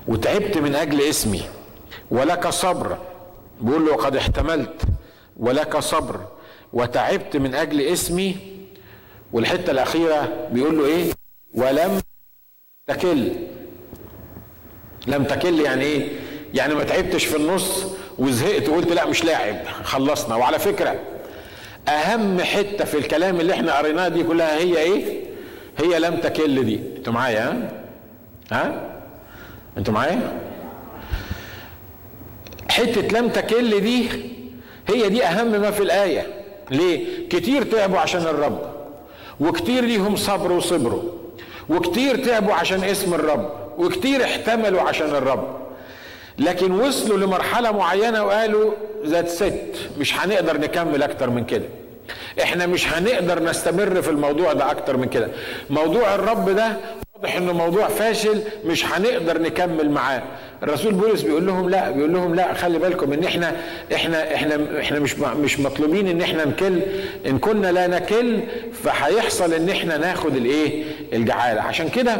وتعبت 0.08 0.58
من 0.58 0.76
أجل 0.76 1.02
اسمي 1.02 1.41
ولك 2.12 2.48
صبر 2.48 2.98
بيقول 3.62 3.86
له 3.86 3.96
قد 3.96 4.15
احتملت 4.15 4.82
ولك 5.38 5.78
صبر 5.78 6.20
وتعبت 6.74 7.38
من 7.38 7.56
أجل 7.56 7.82
اسمي. 7.82 8.36
والحتة 9.34 9.72
الأخيرة 9.72 10.48
بيقول 10.52 10.78
له 10.78 10.86
إيه؟ 10.86 11.12
ولم 11.54 12.02
تكل. 12.88 13.32
لم 15.08 15.24
تكل 15.24 15.60
يعني 15.60 15.84
إيه؟ 15.84 16.10
يعني 16.54 16.76
ما 16.76 16.84
تعبتش 16.84 17.26
في 17.26 17.36
النص 17.38 17.86
وزهقت 18.18 18.70
وقلت 18.70 18.91
لا 18.91 19.06
مش 19.06 19.24
لاعب 19.26 19.65
خلصنا. 19.84 20.36
وعلى 20.36 20.60
فكرة 20.60 21.00
أهم 21.88 22.39
حتة 22.41 22.86
في 22.86 22.98
الكلام 22.98 23.39
اللي 23.39 23.54
إحنا 23.54 23.78
قريناه 23.78 24.08
دي 24.08 24.24
كلها 24.24 24.58
هي 24.58 24.78
إيه؟ 24.78 25.24
هي 25.78 26.00
لم 26.00 26.15
تكل 26.20 26.63
دي. 26.65 26.80
أنتوا 26.98 27.13
معايا؟ 27.13 27.72
ها؟ 28.52 28.58
ها 28.62 28.91
أنتوا 29.78 29.94
معايا؟ 29.94 30.39
حتة 32.76 33.19
لم 33.19 33.30
تكل 33.30 33.80
دي 33.82 34.09
هي 34.88 35.09
دي 35.09 35.23
أهم 35.26 35.47
ما 35.61 35.71
في 35.71 35.84
الآية. 35.84 36.28
ليه؟ 36.71 37.28
كتير 37.30 37.63
تعبوا 37.63 37.99
عشان 37.99 38.21
الرب 38.21 38.59
وكتير 39.39 39.84
ليهم 39.84 40.15
صبر 40.15 40.51
وصبروا 40.51 41.01
وكتير 41.69 42.26
تعبوا 42.26 42.53
عشان 42.53 42.84
اسم 42.84 43.13
الرب 43.13 43.49
وكتير 43.78 44.23
احتملوا 44.23 44.82
عشان 44.82 45.07
الرب. 45.07 45.57
لكن 46.39 46.71
وصلوا 46.71 47.17
لمرحلة 47.17 47.71
معينة 47.71 48.23
وقالوا 48.23 48.71
ذات 49.05 49.30
ست 49.30 49.73
مش 49.99 50.15
هنقدر 50.19 50.57
نكمل 50.57 51.03
أكتر 51.03 51.30
من 51.30 51.45
كده. 51.45 51.65
إحنا 52.41 52.65
مش 52.65 52.88
هنقدر 52.93 53.43
نستمر 53.43 54.01
في 54.01 54.09
الموضوع 54.09 54.53
ده 54.53 54.71
أكتر 54.71 54.97
من 54.97 55.05
كده. 55.07 55.28
موضوع 55.69 56.15
الرب 56.15 56.49
ده 56.49 56.78
واضح 57.16 57.36
إنه 57.36 57.53
موضوع 57.53 57.88
فاشل 57.88 58.41
مش 58.66 58.86
هنقدر 58.86 59.41
نكمل 59.41 59.89
معاه. 59.89 60.24
الرسول 60.63 60.93
بولس 60.93 61.22
بيقول 61.22 61.45
لهم 61.47 61.70
لا 61.70 61.91
بيقول 61.91 62.13
لهم 62.13 62.36
لا 62.36 62.53
خلي 62.53 62.80
بالكم 62.80 63.13
إن 63.13 63.24
إحنا 63.24 63.55
إحنا 63.93 64.36
إحنا 64.36 64.80
إحنا 64.80 64.99
مش 64.99 65.16
مش 65.20 65.59
مطلوبين 65.59 66.07
إن 66.07 66.22
إحنا 66.22 66.45
نكل. 66.45 66.80
إن 67.26 67.39
كنا 67.39 67.72
لا 67.72 67.88
نكل 67.88 68.39
فهيحصل 68.84 69.53
إن 69.53 69.70
إحنا 69.70 69.97
ناخد 69.97 70.36
الإيه؟ 70.36 70.84
الجعالة. 71.13 71.61
عشان 71.61 71.89
كده 71.89 72.18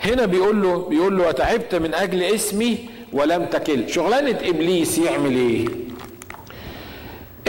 هنا 0.00 0.26
بيقول 0.26 0.62
له 0.62 0.78
بيقول 0.88 1.18
له 1.18 1.28
وتعبت 1.28 1.74
من 1.74 1.94
أجل 1.94 2.22
اسمي 2.22 2.78
ولم 3.12 3.44
تكل. 3.46 3.88
شغلانة 3.88 4.38
إبليس 4.44 4.98
يعمل 4.98 5.36
إيه؟ 5.36 5.64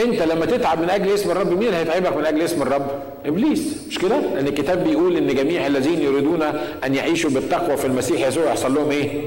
انت 0.00 0.22
لما 0.22 0.46
تتعب 0.46 0.80
من 0.80 0.90
أجل 0.90 1.14
اسم 1.14 1.30
الرب 1.30 1.58
مين 1.58 1.74
هيتعبك 1.74 2.16
من 2.16 2.26
أجل 2.26 2.42
اسم 2.42 2.62
الرب؟ 2.62 2.86
ابليس. 3.26 3.86
مش 3.88 3.98
كده؟ 3.98 4.16
لأن 4.20 4.46
الكتاب 4.46 4.84
بيقول 4.84 5.16
إن 5.16 5.34
جميع 5.34 5.66
الذين 5.66 6.02
يريدون 6.02 6.42
أن 6.84 6.94
يعيشوا 6.94 7.30
بالتقوى 7.30 7.76
في 7.76 7.84
المسيح 7.86 8.28
يسوع 8.28 8.44
يحصل 8.44 8.74
لهم 8.74 8.90
إيه؟ 8.90 9.22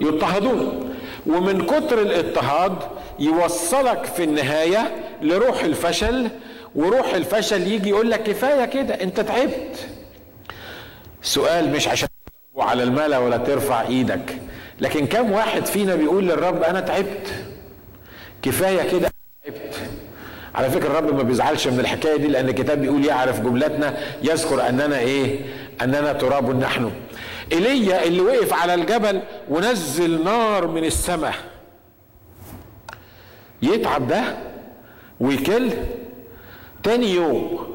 يضطهدون. 0.00 0.90
ومن 1.26 1.66
كتر 1.66 2.00
الاضطهاد 2.02 2.72
يوصلك 3.18 4.04
في 4.04 4.24
النهاية 4.24 4.90
لروح 5.22 5.64
الفشل 5.64 6.28
وروح 6.74 7.14
الفشل 7.14 7.66
يجي 7.72 7.88
يقول 7.88 8.10
لك 8.10 8.22
كفاية 8.22 8.64
كده 8.64 8.94
أنت 8.94 9.20
تعبت. 9.20 9.86
سؤال 11.22 11.72
مش 11.72 11.88
عشان 11.88 12.08
على 12.58 12.82
الملا 12.82 13.18
ولا 13.18 13.36
ترفع 13.36 13.80
إيدك 13.86 14.38
لكن 14.80 15.06
كم 15.06 15.32
واحد 15.32 15.66
فينا 15.66 15.94
بيقول 15.94 16.24
للرب 16.24 16.62
أنا 16.62 16.80
تعبت؟ 16.80 17.34
كفاية 18.42 18.90
كده. 18.90 19.15
على 20.56 20.70
فكرة 20.70 20.86
الرب 20.86 21.14
ما 21.14 21.22
بيزعلش 21.22 21.66
من 21.66 21.80
الحكاية 21.80 22.16
دي 22.16 22.28
لأن 22.28 22.48
الكتاب 22.48 22.80
بيقول 22.80 23.04
يعرف 23.04 23.40
جملتنا 23.40 23.96
يذكر 24.22 24.68
أننا 24.68 24.98
إيه؟ 24.98 25.40
أننا 25.82 26.12
تراب 26.12 26.60
نحن. 26.60 26.90
إيليا 27.52 28.04
اللي 28.04 28.20
وقف 28.20 28.52
على 28.52 28.74
الجبل 28.74 29.20
ونزل 29.48 30.24
نار 30.24 30.66
من 30.66 30.84
السماء. 30.84 31.34
يتعب 33.62 34.08
ده 34.08 34.22
ويكل. 35.20 35.70
تاني 36.82 37.14
يوم 37.14 37.66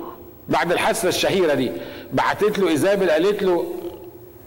بعد 0.50 0.72
الحادثة 0.72 1.08
الشهيرة 1.10 1.54
دي 1.54 1.72
بعتت 2.14 2.60
له 2.60 2.70
ايزابل 2.70 3.10
قالت 3.10 3.44
له 3.44 3.74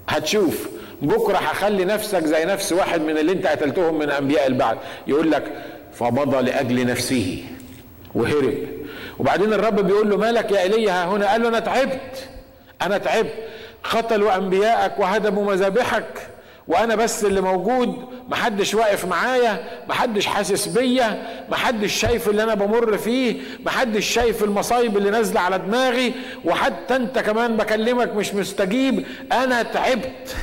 هتشوف 0.08 0.68
بكرة 1.02 1.36
هخلي 1.36 1.84
نفسك 1.84 2.24
زي 2.24 2.44
نفس 2.44 2.72
واحد 2.72 3.00
من 3.00 3.18
اللي 3.18 3.32
انت 3.32 3.46
قتلتهم 3.46 3.98
من 3.98 4.10
أنبياء 4.10 4.46
البعد 4.46 4.78
يقول 5.06 5.30
لك 5.30 5.52
فمضى 5.92 6.42
لأجل 6.42 6.86
نفسه. 6.86 7.44
وهرب. 8.14 8.54
وبعدين 9.18 9.52
الرب 9.52 9.80
بيقول 9.80 10.10
له 10.10 10.16
مالك 10.16 10.50
يا 10.50 10.60
ايليا 10.62 10.92
ها 10.92 11.06
هنا؟ 11.06 11.30
قال 11.30 11.42
له 11.42 11.48
أنا 11.48 11.58
تعبت. 11.58 12.28
أنا 12.82 12.98
تعبت. 12.98 13.34
قتلوا 13.84 14.36
أنبياءك 14.36 14.98
وهدموا 14.98 15.52
مذابحك. 15.52 16.28
وأنا 16.68 16.94
بس 16.94 17.24
اللي 17.24 17.40
موجود. 17.40 17.96
محدش 18.28 18.74
واقف 18.74 19.04
معايا. 19.04 19.64
محدش 19.88 20.26
حاسس 20.26 20.66
بيا. 20.66 21.26
محدش 21.48 21.92
شايف 21.92 22.28
اللي 22.28 22.42
أنا 22.42 22.54
بمر 22.54 22.98
فيه. 22.98 23.40
محدش 23.66 24.06
شايف 24.06 24.44
المصايب 24.44 24.96
اللي 24.96 25.10
نازلة 25.10 25.40
على 25.40 25.58
دماغي. 25.58 26.14
وحتى 26.44 26.96
أنت 26.96 27.18
كمان 27.18 27.56
بكلمك 27.56 28.14
مش 28.16 28.34
مستجيب. 28.34 29.06
أنا 29.32 29.62
تعبت. 29.62 30.36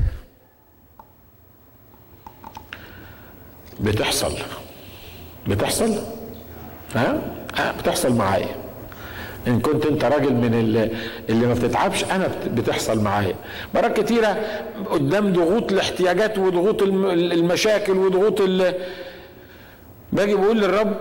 بتحصل. 3.80 4.34
بتحصل. 5.48 6.02
ها؟ 6.96 7.22
بتحصل 7.80 8.16
معايا. 8.16 8.56
إن 9.48 9.60
كنت 9.60 9.86
أنت 9.86 10.06
راجل 10.06 10.34
من 10.34 10.54
اللي, 10.54 11.46
ما 11.48 11.54
بتتعبش 11.54 12.04
أنا 12.04 12.28
بتحصل 12.48 13.00
معايا. 13.00 13.36
مرات 13.76 14.00
كتيرة 14.00 14.38
قدام 14.92 15.34
ضغوط 15.34 15.72
الاحتياجات 15.72 16.38
وضغوط 16.38 16.82
المشاكل 16.82 17.92
وضغوط 17.98 18.42
باجي 20.14 20.36
بقول 20.36 20.58
للرب 20.62 20.96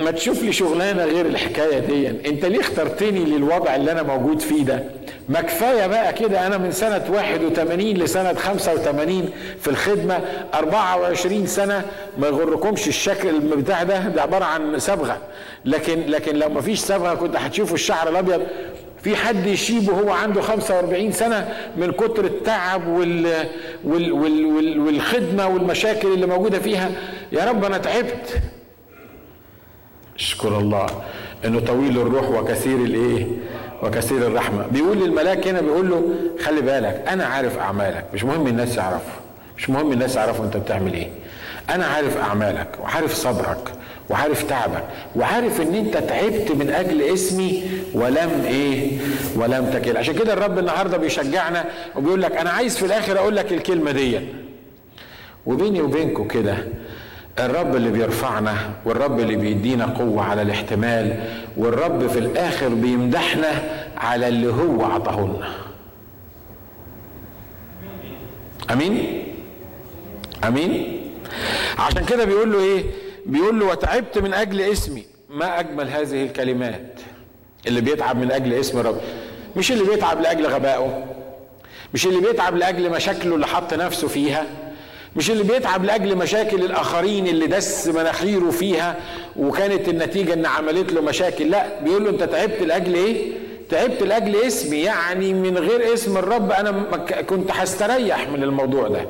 ما 0.00 0.10
تشوف 0.10 0.42
لي 0.42 0.52
شغلانة 0.52 1.04
غير 1.04 1.26
الحكاية 1.26 1.78
دي. 1.78 2.08
انت 2.08 2.44
ليه 2.44 2.60
اخترتني 2.60 3.24
للوضع 3.24 3.76
اللي 3.76 3.92
أنا 3.92 4.02
موجود 4.02 4.40
فيه 4.40 4.64
ده؟ 4.64 4.82
ما 5.28 5.40
كفاية 5.40 5.86
بقى 5.86 6.12
كده. 6.12 6.46
أنا 6.46 6.58
من 6.58 6.72
سنة 6.72 7.04
81 7.10 7.80
لسنة 7.94 8.34
85 8.34 9.30
في 9.60 9.68
الخدمة 9.70 10.20
24 10.54 11.46
سنة. 11.46 11.82
ما 12.18 12.26
يغركمش 12.26 12.88
الشكل 12.88 13.40
بتاع 13.40 13.82
ده. 13.82 13.98
ده 14.08 14.22
عبارة 14.22 14.44
عن 14.44 14.78
صبغة. 14.78 15.18
لكن 15.64 16.00
لكن 16.06 16.36
لو 16.36 16.48
ما 16.48 16.60
فيش 16.60 16.78
صبغة 16.78 17.14
كنت 17.14 17.36
هتشوفوا 17.36 17.74
الشعر 17.74 18.08
الأبيض. 18.08 18.42
في 19.02 19.16
حد 19.16 19.46
يشيبه 19.46 19.92
هو 19.92 20.10
عنده 20.10 20.40
45 20.40 21.12
سنة 21.12 21.48
من 21.76 21.92
كتر 21.92 22.24
التعب 22.24 22.86
وال 22.86 23.44
وال 23.84 24.12
وال 24.12 24.78
والخدمة 24.80 25.46
والمشاكل 25.48 26.08
اللي 26.08 26.26
موجودة 26.26 26.58
فيها. 26.58 26.90
يا 27.32 27.44
رب 27.44 27.64
أنا 27.64 27.78
تعبت. 27.78 28.38
اشكر 30.18 30.58
الله. 30.58 30.86
إنه 31.44 31.60
طويل 31.60 31.98
الروح 31.98 32.30
وكثير 32.30 32.76
الإيه؟ 32.76 33.26
وكثير 33.82 34.26
الرحمة. 34.26 34.66
بيقول 34.66 34.98
للملاك 34.98 35.48
هنا 35.48 35.60
بيقول 35.60 35.90
له 35.90 36.02
خلي 36.44 36.60
بالك 36.60 37.04
أنا 37.08 37.24
عارف 37.24 37.58
أعمالك. 37.58 38.04
مش 38.14 38.24
مهم 38.24 38.46
الناس 38.46 38.76
يعرفوا. 38.76 39.20
مش 39.58 39.70
مهم 39.70 39.92
الناس 39.92 40.16
يعرفوا 40.16 40.44
أنت 40.44 40.56
بتعمل 40.56 40.94
إيه. 40.94 41.08
أنا 41.70 41.86
عارف 41.86 42.16
أعمالك 42.16 42.68
وعارف 42.82 43.14
صبرك 43.14 43.72
وعارف 44.10 44.42
تعبك 44.42 44.84
وعارف 45.16 45.60
إن 45.60 45.74
أنت 45.74 45.96
تعبت 45.96 46.52
من 46.52 46.70
أجل 46.70 47.02
اسمي 47.02 47.62
ولم 47.94 48.44
إيه؟ 48.46 48.98
ولم 49.36 49.70
تكل 49.72 49.96
عشان 49.96 50.14
كده 50.14 50.32
الرب 50.32 50.58
النهارده 50.58 50.96
بيشجعنا 50.96 51.64
وبيقول 51.96 52.22
لك 52.22 52.32
أنا 52.36 52.50
عايز 52.50 52.76
في 52.76 52.86
الآخر 52.86 53.18
أقول 53.18 53.36
لك 53.36 53.52
الكلمة 53.52 53.90
دي 53.90 54.20
وبيني 55.46 55.80
وبينكم 55.82 56.28
كده 56.28 56.56
الرب 57.38 57.76
اللي 57.76 57.90
بيرفعنا 57.90 58.54
والرب 58.84 59.20
اللي 59.20 59.36
بيدينا 59.36 59.86
قوة 59.86 60.22
على 60.22 60.42
الاحتمال 60.42 61.20
والرب 61.56 62.06
في 62.06 62.18
الآخر 62.18 62.68
بيمدحنا 62.68 63.62
على 63.96 64.28
اللي 64.28 64.52
هو 64.52 64.84
عطاهولنا 64.84 65.48
أمين؟ 68.72 69.22
أمين؟ 70.44 71.00
عشان 71.78 72.04
كده 72.04 72.24
بيقول 72.24 72.52
له 72.52 72.58
إيه؟ 72.60 72.84
بيقول 73.26 73.60
له 73.60 73.66
وتعبت 73.66 74.18
من 74.18 74.34
أجل 74.34 74.60
اسمي. 74.60 75.02
ما 75.30 75.60
أجمل 75.60 75.88
هذه 75.90 76.22
الكلمات 76.24 77.00
اللي 77.66 77.80
بيتعب 77.80 78.16
من 78.16 78.32
أجل 78.32 78.52
اسم 78.54 78.78
الرب. 78.78 79.00
مش 79.56 79.72
اللي 79.72 79.84
بيتعب 79.84 80.20
لأجل 80.20 80.46
غبائه. 80.46 81.04
مش 81.94 82.06
اللي 82.06 82.20
بيتعب 82.20 82.56
لأجل 82.56 82.90
مشاكله 82.90 83.34
اللي 83.34 83.46
حط 83.46 83.74
نفسه 83.74 84.08
فيها. 84.08 84.46
مش 85.16 85.30
اللي 85.30 85.42
بيتعب 85.44 85.84
لأجل 85.84 86.16
مشاكل 86.16 86.64
الآخرين 86.64 87.26
اللي 87.26 87.46
دس 87.46 87.88
مناخيره 87.88 88.50
فيها 88.50 88.96
وكانت 89.36 89.88
النتيجة 89.88 90.32
إن 90.32 90.46
عملت 90.46 90.92
له 90.92 91.00
مشاكل. 91.00 91.50
لا 91.50 91.80
بيقول 91.80 92.04
له 92.04 92.10
أنت 92.10 92.22
تعبت 92.22 92.62
لأجل 92.62 92.94
إيه؟ 92.94 93.32
تعبت 93.68 94.02
لأجل 94.02 94.36
اسمي 94.36 94.76
يعني 94.76 95.34
من 95.34 95.58
غير 95.58 95.94
اسم 95.94 96.16
الرب 96.16 96.52
أنا 96.52 96.72
كنت 97.22 97.50
هستريح 97.50 98.28
من 98.28 98.42
الموضوع 98.42 98.88
ده. 98.88 99.06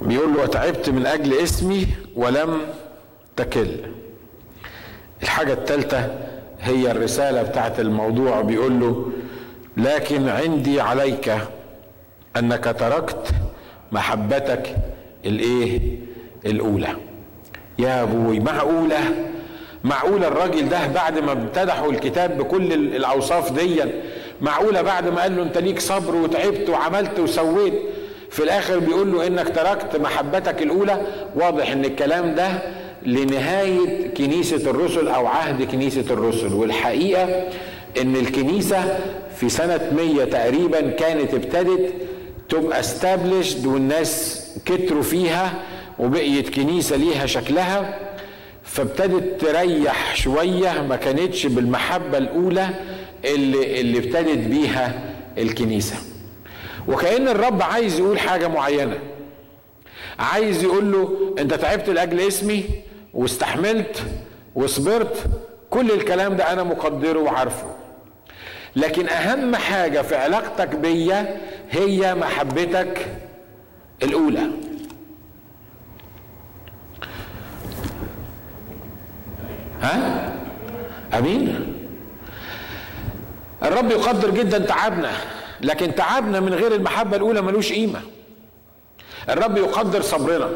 بيقول 0.00 0.34
له 0.34 0.42
وتعبت 0.42 0.88
من 0.88 1.06
أجل 1.06 1.34
اسمي 1.34 1.86
ولم 2.16 2.60
تكل. 3.36 3.68
الحاجة 5.22 5.52
الثالثه 5.52 6.14
هي 6.60 6.90
الرسالة 6.90 7.42
بتاعت 7.42 7.80
الموضوع. 7.80 8.40
بيقول 8.40 8.80
له 8.80 9.12
لكن 9.76 10.28
عندي 10.28 10.80
عليك 10.80 11.32
أنك 12.36 12.76
تركت 12.78 13.26
محبتك 13.92 14.76
الإيه؟ 15.24 15.80
الأولى. 16.46 16.88
يا 17.78 18.02
أبوي 18.02 18.40
معقوله 18.40 19.00
معقوله 19.84 20.28
الراجل 20.28 20.68
ده 20.68 20.86
بعد 20.86 21.18
ما 21.18 21.32
امتدحوا 21.32 21.92
الكتاب 21.92 22.38
بكل 22.38 22.72
الأوصاف 22.72 23.52
دي 23.52 23.82
معقوله 24.40 24.82
بعد 24.82 25.08
ما 25.08 25.22
قال 25.22 25.36
له 25.36 25.42
أنت 25.42 25.58
ليك 25.58 25.80
صبر 25.80 26.14
وتعبت 26.14 26.68
وعملت 26.68 27.20
وسويت 27.20 27.74
في 28.30 28.42
الآخر 28.42 28.78
بيقول 28.78 29.12
له 29.12 29.26
إنك 29.26 29.48
تركت 29.48 29.96
محبتك 29.96 30.62
الأولى. 30.62 31.00
واضح 31.36 31.70
إن 31.70 31.84
الكلام 31.84 32.34
ده 32.34 32.48
لنهاية 33.02 34.14
كنيسة 34.14 34.70
الرسل 34.70 35.08
أو 35.08 35.26
عهد 35.26 35.62
كنيسة 35.62 36.04
الرسل. 36.10 36.52
والحقيقة 36.54 37.44
إن 38.00 38.16
الكنيسة 38.16 38.98
في 39.36 39.48
سنة 39.48 39.80
100 39.96 40.24
تقريبا 40.24 40.80
كانت 40.90 41.34
ابتدت 41.34 41.92
تبقى 42.52 42.80
استابلشد 42.80 43.66
والناس 43.66 44.42
كتروا 44.64 45.02
فيها 45.02 45.52
وبقيت 45.98 46.54
كنيسة 46.54 46.96
ليها 46.96 47.26
شكلها 47.26 47.98
فابتدت 48.64 49.40
تريح 49.40 50.16
شوية 50.16 50.82
ما 50.88 50.96
كانتش 50.96 51.46
بالمحبة 51.46 52.18
الأولى 52.18 52.68
اللي, 53.24 53.80
اللي 53.80 53.98
ابتدت 53.98 54.38
بيها 54.38 55.00
الكنيسة. 55.38 55.96
وكأن 56.88 57.28
الرب 57.28 57.62
عايز 57.62 57.98
يقول 57.98 58.18
حاجة 58.18 58.48
معينة. 58.48 58.98
عايز 60.18 60.62
يقول 60.62 60.92
له 60.92 61.34
أنت 61.38 61.54
تعبت 61.54 61.88
لأجل 61.90 62.20
اسمي 62.20 62.64
واستحملت 63.14 64.02
وصبرت 64.54 65.24
كل 65.70 65.90
الكلام 65.90 66.36
ده 66.36 66.52
أنا 66.52 66.62
مقدره 66.62 67.18
وعارفه. 67.18 67.66
لكن 68.76 69.08
أهم 69.08 69.56
حاجة 69.56 70.02
في 70.02 70.16
علاقتك 70.16 70.68
بيا 70.68 71.36
هي 71.72 72.14
محبتك 72.14 73.06
الأولى. 74.02 74.46
ها؟ 79.82 80.32
أمين. 81.18 81.74
الرب 83.62 83.90
يقدر 83.90 84.30
جدا 84.30 84.58
تعبنا 84.58 85.10
لكن 85.60 85.94
تعبنا 85.94 86.40
من 86.40 86.54
غير 86.54 86.74
المحبة 86.74 87.16
الأولى 87.16 87.40
ملوش 87.42 87.72
قيمة. 87.72 88.00
الرب 89.28 89.56
يقدر 89.56 90.02
صبرنا 90.02 90.48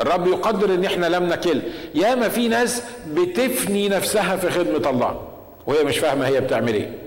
الرب 0.00 0.26
يقدر 0.26 0.74
إن 0.74 0.84
إحنا 0.84 1.06
لم 1.06 1.24
نكل. 1.28 1.60
ياما 1.94 2.28
في 2.28 2.48
ناس 2.48 2.82
بتفني 3.14 3.88
نفسها 3.88 4.36
في 4.36 4.50
خدمة 4.50 4.90
الله 4.90 5.28
وهي 5.66 5.84
مش 5.84 5.98
فاهمة 5.98 6.26
هي 6.26 6.40
بتعمل 6.40 6.74
إيه. 6.74 7.03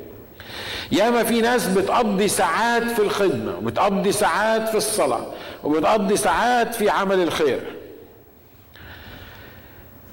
ياما 0.92 1.24
في 1.24 1.42
ناس 1.42 1.68
بتقضي 1.68 2.28
ساعات 2.28 2.84
في 2.84 3.00
الخدمة 3.00 3.58
وبتقضي 3.58 4.12
ساعات 4.12 4.70
في 4.70 4.78
الصلاة 4.78 5.26
وبتقضي 5.64 6.18
ساعات 6.18 6.76
في 6.76 6.90
عمل 6.90 7.24
الخير. 7.24 7.60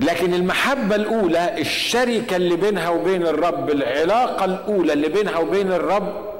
لكن 0.01 0.35
المحبة 0.35 0.95
الأولى 0.95 1.61
الشركة 1.61 2.37
اللي 2.37 2.57
بينها 2.57 2.89
وبين 2.89 3.27
الرب 3.27 3.71
العلاقة 3.71 4.45
الأولى 4.45 4.93
اللي 4.93 5.09
بينها 5.09 5.39
وبين 5.39 5.73
الرب 5.73 6.35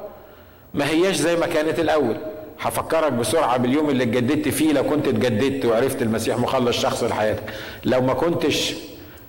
ما 0.73 0.89
هياش 0.89 1.15
زي 1.15 1.35
ما 1.35 1.47
كانت 1.47 1.79
الأول. 1.79 2.17
هفكرك 2.61 3.11
بسرعة 3.11 3.57
باليوم 3.57 3.89
اللي 3.89 4.03
اتجددت 4.03 4.47
فيه 4.47 4.73
لو 4.73 4.83
كنت 4.83 5.07
اتجددت 5.07 5.65
وعرفت 5.65 6.01
المسيح 6.01 6.37
مخلص 6.37 6.77
شخص 6.77 7.03
لحياتك. 7.03 7.43
لو 7.85 8.01
ما 8.01 8.13
كنتش 8.13 8.73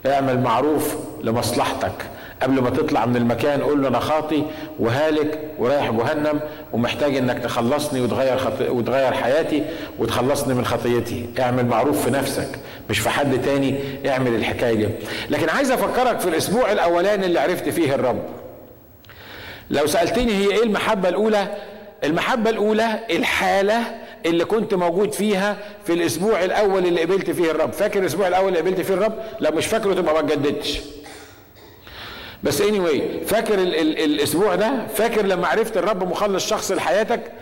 اعمل 0.06 0.40
معروف 0.40 0.96
لمصلحتك. 1.22 2.06
قبل 2.42 2.60
ما 2.60 2.70
تطلع 2.70 3.06
من 3.06 3.16
المكان 3.16 3.60
قول 3.62 3.82
له 3.82 3.88
أنا 3.88 3.98
خاطي 3.98 4.42
وهالك 4.78 5.38
ورايح 5.58 5.90
جهنم 5.90 6.40
ومحتاج 6.72 7.16
إنك 7.16 7.38
تخلصني 7.38 8.00
وتغير 8.00 8.38
خط... 8.38 8.60
وتغير 8.68 9.12
حياتي 9.12 9.62
وتخلصني 9.98 10.54
من 10.54 10.64
خطيتي. 10.64 11.26
اعمل 11.40 11.66
معروف 11.66 12.04
في 12.04 12.10
نفسك 12.10 12.48
مش 12.90 12.98
في 12.98 13.08
حد 13.10 13.42
تاني. 13.42 13.74
اعمل 14.08 14.34
الحكاية 14.34 14.74
دي. 14.74 14.88
لكن 15.30 15.48
عايز 15.48 15.70
أفكرك 15.70 16.20
في 16.20 16.28
الأسبوع 16.28 16.72
الأولاني 16.72 17.26
اللي 17.26 17.38
عرفت 17.40 17.68
فيه 17.68 17.94
الرب. 17.94 18.22
لو 19.70 19.86
سألتني 19.86 20.32
هي 20.34 20.50
إيه 20.50 20.62
المحبة 20.62 21.08
الأولى؟ 21.08 21.46
المحبة 22.04 22.50
الأولى 22.50 22.98
الحالة 23.10 23.78
اللي 24.26 24.44
كنت 24.44 24.74
موجود 24.74 25.12
فيها 25.12 25.56
في 25.84 25.92
الأسبوع 25.92 26.44
الأول 26.44 26.86
اللي 26.86 27.00
قبلت 27.02 27.30
فيه 27.30 27.50
الرب. 27.50 27.72
فاكر 27.72 28.00
الأسبوع 28.00 28.28
الأول 28.28 28.48
اللي 28.48 28.58
قبلت 28.60 28.80
فيه 28.80 28.94
الرب؟ 28.94 29.12
لو 29.40 29.50
مش 29.50 29.66
فاكره 29.66 29.94
تبقى 29.94 30.14
ما 30.14 30.20
اتجددتش. 30.20 30.80
بس 32.46 32.60
اني 32.60 32.78
anyway 32.78 33.26
فاكر 33.26 33.54
ال 33.54 33.74
ال 33.74 33.98
الأسبوع 34.04 34.54
ده؟ 34.54 34.86
فاكر 34.94 35.26
لما 35.26 35.46
عرفت 35.46 35.76
الرب 35.76 36.10
مخلص 36.10 36.46
شخص 36.46 36.72
لحياتك؟ 36.72 37.32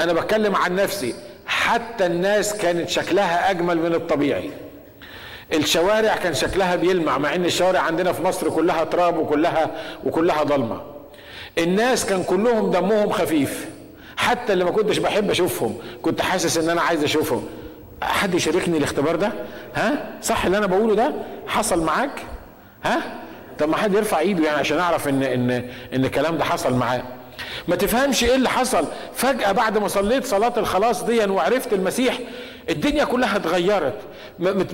أنا 0.00 0.12
بتكلم 0.12 0.56
عن 0.56 0.74
نفسي. 0.76 1.14
حتى 1.46 2.06
الناس 2.06 2.54
كانت 2.54 2.88
شكلها 2.88 3.50
أجمل 3.50 3.78
من 3.78 3.94
الطبيعي. 3.94 4.50
الشوارع 5.52 6.16
كان 6.16 6.34
شكلها 6.34 6.76
بيلمع 6.76 7.18
مع 7.18 7.34
إن 7.34 7.44
الشوارع 7.44 7.80
عندنا 7.80 8.12
في 8.12 8.22
مصر 8.22 8.50
كلها 8.50 8.84
تراب 8.84 9.18
وكلها 9.18 9.70
وكلها 10.04 10.42
ضلمة. 10.42 10.80
الناس 11.58 12.06
كان 12.06 12.22
كلهم 12.22 12.70
دمهم 12.70 13.10
خفيف. 13.10 13.68
حتى 14.16 14.52
اللي 14.52 14.64
ما 14.64 14.70
كنتش 14.70 14.98
بحب 14.98 15.30
أشوفهم 15.30 15.76
كنت 16.02 16.20
حاسس 16.22 16.56
إن 16.58 16.70
أنا 16.70 16.82
عايز 16.82 17.04
أشوفهم. 17.04 17.46
حد 18.02 18.34
يشاركني 18.34 18.78
الاختبار 18.78 19.16
ده؟ 19.16 19.32
ها؟ 19.74 20.10
صح 20.22 20.44
اللي 20.44 20.58
أنا 20.58 20.66
بقوله 20.66 20.94
ده؟ 20.94 21.12
حصل 21.46 21.82
معاك؟ 21.84 22.22
ها؟ 22.84 23.02
طب 23.58 23.68
ما 23.68 23.76
حد 23.76 23.94
يرفع 23.94 24.18
ايده 24.18 24.44
يعني 24.46 24.58
عشان 24.60 24.78
اعرف 24.78 25.08
ان 25.08 25.22
ان 25.22 25.50
ان 25.94 26.04
الكلام 26.04 26.36
ده 26.38 26.44
حصل 26.44 26.74
معاه. 26.74 27.02
ما 27.68 27.76
تفهمش 27.76 28.24
إيه 28.24 28.34
اللي 28.34 28.48
حصل. 28.48 28.84
فجأة 29.14 29.52
بعد 29.52 29.78
ما 29.78 29.88
صليت 29.88 30.24
صلاة 30.26 30.52
الخلاص 30.56 31.02
دي 31.04 31.24
وعرفت 31.24 31.72
المسيح 31.72 32.18
الدنيا 32.70 33.04
كلها 33.04 33.36
اتغيرت. 33.36 33.94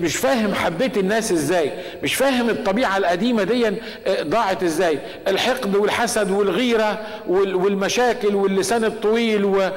مش 0.01 0.15
فاهم 0.15 0.53
حبيت 0.53 0.97
الناس 0.97 1.31
إزاي. 1.31 1.71
مش 2.03 2.15
فاهم 2.15 2.49
الطبيعة 2.49 2.97
القديمة 2.97 3.43
دي 3.43 3.71
ضاعت 4.21 4.63
إزاي. 4.63 4.99
الحقد 5.27 5.75
والحسد 5.75 6.31
والغيرة 6.31 6.99
والمشاكل 7.27 8.35
واللسان 8.35 8.83
الطويل 8.85 9.45
و 9.45 9.69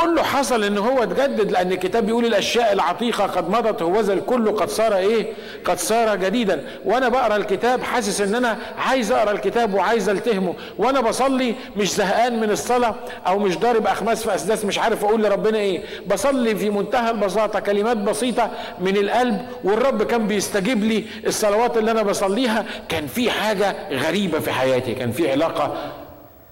كله 0.00 0.22
حصل 0.22 0.64
إن 0.64 0.78
هو 0.78 1.02
اتجدد 1.02 1.50
لأن 1.52 1.72
الكتاب 1.72 2.06
بيقول 2.06 2.24
الأشياء 2.24 2.72
العتيقة 2.72 3.26
قد 3.26 3.50
مضت 3.50 3.82
هوذا 3.82 4.12
الكل 4.12 4.50
قد 4.56 4.68
صار 4.68 4.96
إيه؟ 4.96 5.26
قد 5.64 5.78
صار 5.78 6.16
جديدا. 6.16 6.64
وأنا 6.84 7.08
بقرأ 7.08 7.36
الكتاب 7.36 7.82
حاسس 7.82 8.20
إن 8.20 8.34
أنا 8.34 8.58
عايز 8.78 9.12
أقرأ 9.12 9.30
الكتاب 9.30 9.74
وعايز 9.74 10.08
ألتهمه. 10.08 10.54
وأنا 10.78 11.00
بصلي 11.00 11.54
مش 11.76 11.94
زهقان 11.94 12.40
من 12.40 12.50
الصلاة 12.50 12.94
أو 13.26 13.38
مش 13.38 13.58
ضارب 13.58 13.86
أخماس 13.86 14.22
في 14.22 14.34
اسداس 14.34 14.64
مش 14.64 14.78
عارف 14.78 15.04
أقول 15.04 15.22
لربنا 15.22 15.58
إيه. 15.58 15.82
بصلي 16.06 16.56
في 16.56 16.70
منتهى 16.70 17.10
البساطة 17.10 17.60
كلمات 17.60 17.96
بسيطة 17.96 18.50
من 18.80 18.96
القلب 18.96 19.46
والرب 19.64 20.02
كان 20.02 20.26
بيستجيب 20.26 20.84
لي 20.84 21.04
الصلوات 21.26 21.76
اللي 21.76 21.90
أنا 21.90 22.02
بصليها. 22.02 22.64
كان 22.88 23.06
في 23.06 23.30
حاجة 23.30 23.76
غريبة 23.90 24.38
في 24.38 24.50
حياتي 24.52 24.94
كان 24.94 25.12
في 25.12 25.30
علاقة 25.32 25.76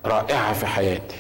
رائعة 0.07 0.53
في 0.53 0.67
حياتي. 0.67 1.17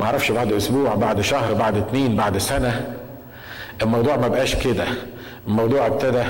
ما 0.00 0.06
أعرفش 0.06 0.30
بعد 0.32 0.52
أسبوع 0.52 0.94
بعد 0.94 1.20
شهر 1.20 1.54
بعد 1.54 1.76
اتنين 1.76 2.16
بعد 2.16 2.38
سنة. 2.38 2.86
الموضوع 3.82 4.16
ما 4.16 4.28
بقاش 4.28 4.54
كده. 4.54 4.84
الموضوع 5.48 5.86
ابتدى 5.86 6.22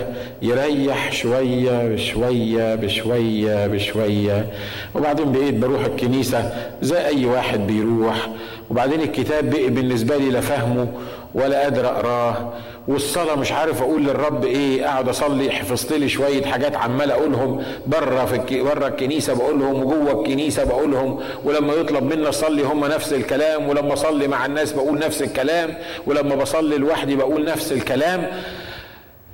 يريح 0.42 1.12
شوية 1.12 1.88
بشوية 1.88 2.74
بشوية 2.74 3.66
بشوية. 3.66 4.46
وبعدين 4.94 5.32
بقيت 5.32 5.54
بروح 5.54 5.84
الكنيسة 5.84 6.52
زي 6.82 7.06
أي 7.06 7.26
واحد 7.26 7.66
بيروح. 7.66 8.28
وبعدين 8.70 9.00
الكتاب 9.00 9.50
بقي 9.50 9.68
بالنسبة 9.68 10.16
لي 10.16 10.30
لا 10.30 10.40
فهمه 10.40 10.88
ولا 11.34 11.62
قادر 11.62 11.86
أقراه. 11.86 12.52
والصلاة 12.88 13.34
مش 13.34 13.52
عارف 13.52 13.82
أقول 13.82 14.02
للرب 14.04 14.44
إيه 14.44 14.84
قاعد 14.84 15.08
أصلي 15.08 15.50
حفظت 15.50 15.92
لي 15.92 16.08
شوية 16.08 16.44
حاجات 16.44 16.76
عمال 16.76 17.10
أقولهم 17.10 17.62
بره 17.86 18.24
في. 18.24 18.62
بره 18.62 18.86
الكنيسة 18.86 19.34
بقولهم 19.34 19.82
وجوه 19.84 20.20
الكنيسة 20.22 20.64
بقولهم 20.64 21.20
ولما 21.44 21.72
يطلب 21.74 22.02
مني 22.14 22.28
أصلي 22.28 22.62
هم 22.62 22.84
نفس 22.84 23.12
الكلام 23.12 23.68
ولما 23.68 23.92
أصلي 23.92 24.28
مع 24.28 24.46
الناس 24.46 24.72
بقول 24.72 24.98
نفس 24.98 25.22
الكلام 25.22 25.74
ولما 26.06 26.34
بصلي 26.34 26.76
لوحدي 26.76 27.16
بقول 27.16 27.44
نفس 27.44 27.72
الكلام 27.72 28.30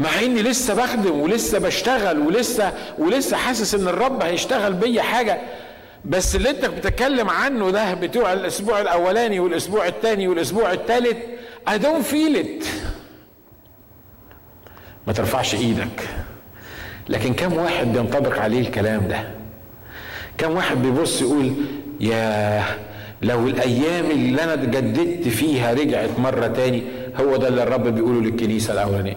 مع 0.01 0.09
إني 0.23 0.43
لسه 0.43 0.75
بخدم 0.75 1.21
ولسه 1.21 1.59
بشتغل 1.59 2.19
ولسه 2.19 2.73
ولسه 2.99 3.37
حاسس 3.37 3.75
إن 3.75 3.89
الرب 3.89 4.23
هيشتغل 4.23 4.73
بيا 4.73 5.03
حاجة 5.03 5.39
بس 6.05 6.37
اللي 6.37 6.51
أنت 6.51 6.65
بتتكلم 6.67 7.31
عنه 7.31 7.71
ده 7.71 7.95
بتوع 7.95 8.33
الأسبوع 8.33 8.81
الأولاني 8.81 9.41
والأسبوع 9.41 9.87
الثاني 9.87 10.29
والأسبوع 10.29 10.73
الثالث 10.73 11.17
I 11.69 11.73
don't 11.79 12.05
feel 12.13 12.37
it 12.45 12.67
ما 15.07 15.13
ترفعش 15.13 15.55
إيدك. 15.55 16.09
لكن 17.09 17.35
كم 17.35 17.53
واحد 17.53 17.93
بينطبق 17.93 18.39
عليه 18.39 18.61
الكلام 18.61 19.09
ده؟ 19.09 19.25
كم 20.39 20.51
واحد 20.57 20.83
بيبص 20.83 21.23
يقول 21.23 21.53
يا 22.01 22.63
لو 23.23 23.47
الأيام 23.47 24.11
اللي 24.11 24.43
أنا 24.45 24.55
اتجددت 24.55 25.29
فيها 25.29 25.73
رجعت 25.75 26.11
مرة 26.19 26.47
تاني 26.47 26.83
هو 27.21 27.37
ده 27.37 27.49
اللي 27.49 27.63
الرب 27.63 27.89
بيقوله 27.89 28.21
للكنيسة 28.21 28.73
الأولانية. 28.73 29.17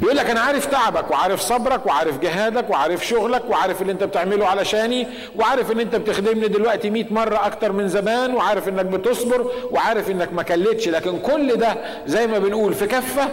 بيقول 0.00 0.16
لك 0.16 0.30
أنا 0.30 0.40
عارف 0.40 0.66
تعبك 0.66 1.10
وعارف 1.10 1.40
صبرك 1.40 1.86
وعارف 1.86 2.18
جهادك 2.18 2.70
وعارف 2.70 3.06
شغلك 3.06 3.42
وعارف 3.50 3.82
اللي 3.82 3.92
أنت 3.92 4.04
بتعمله 4.04 4.46
علشاني 4.46 5.06
وعارف 5.36 5.72
إن 5.72 5.80
أنت 5.80 5.96
بتخدمني 5.96 6.48
دلوقتي 6.48 6.90
100 6.90 7.04
مرة 7.10 7.46
أكتر 7.46 7.72
من 7.72 7.88
زمان 7.88 8.34
وعارف 8.34 8.68
إنك 8.68 8.84
بتصبر 8.84 9.50
وعارف 9.70 10.10
إنك 10.10 10.32
ما 10.32 10.42
كلتش. 10.42 10.88
لكن 10.88 11.18
كل 11.18 11.56
ده 11.56 11.76
زي 12.06 12.26
ما 12.26 12.38
بنقول 12.38 12.74
في 12.74 12.86
كفة 12.86 13.28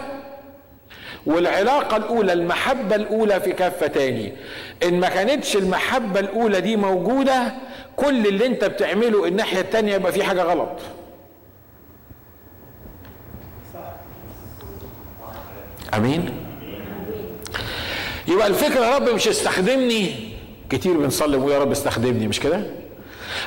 والعلاقة 1.25 1.97
الأولى 1.97 2.33
المحبة 2.33 2.95
الأولى 2.95 3.39
في 3.39 3.51
كفة 3.51 3.87
تاني. 3.87 4.33
إن 4.83 4.99
ما 4.99 5.09
كانتش 5.09 5.55
المحبة 5.55 6.19
الأولى 6.19 6.61
دي 6.61 6.75
موجودة 6.75 7.53
كل 7.95 8.27
اللي 8.27 8.45
أنت 8.45 8.65
بتعمله 8.65 9.27
الناحية 9.27 9.59
التانية 9.61 9.95
يبقى 9.95 10.11
في 10.11 10.23
حاجة 10.23 10.43
غلط. 10.43 10.79
أمين؟ 15.93 16.31
يبقى 18.27 18.47
الفكرة 18.47 18.85
يا 18.85 18.95
رب 18.95 19.09
مش 19.09 19.27
استخدمني. 19.27 20.33
كتير 20.69 20.97
بنصلي 20.97 21.53
يا 21.53 21.59
رب 21.59 21.71
استخدمني 21.71 22.27
مش 22.27 22.39
كده؟ 22.39 22.63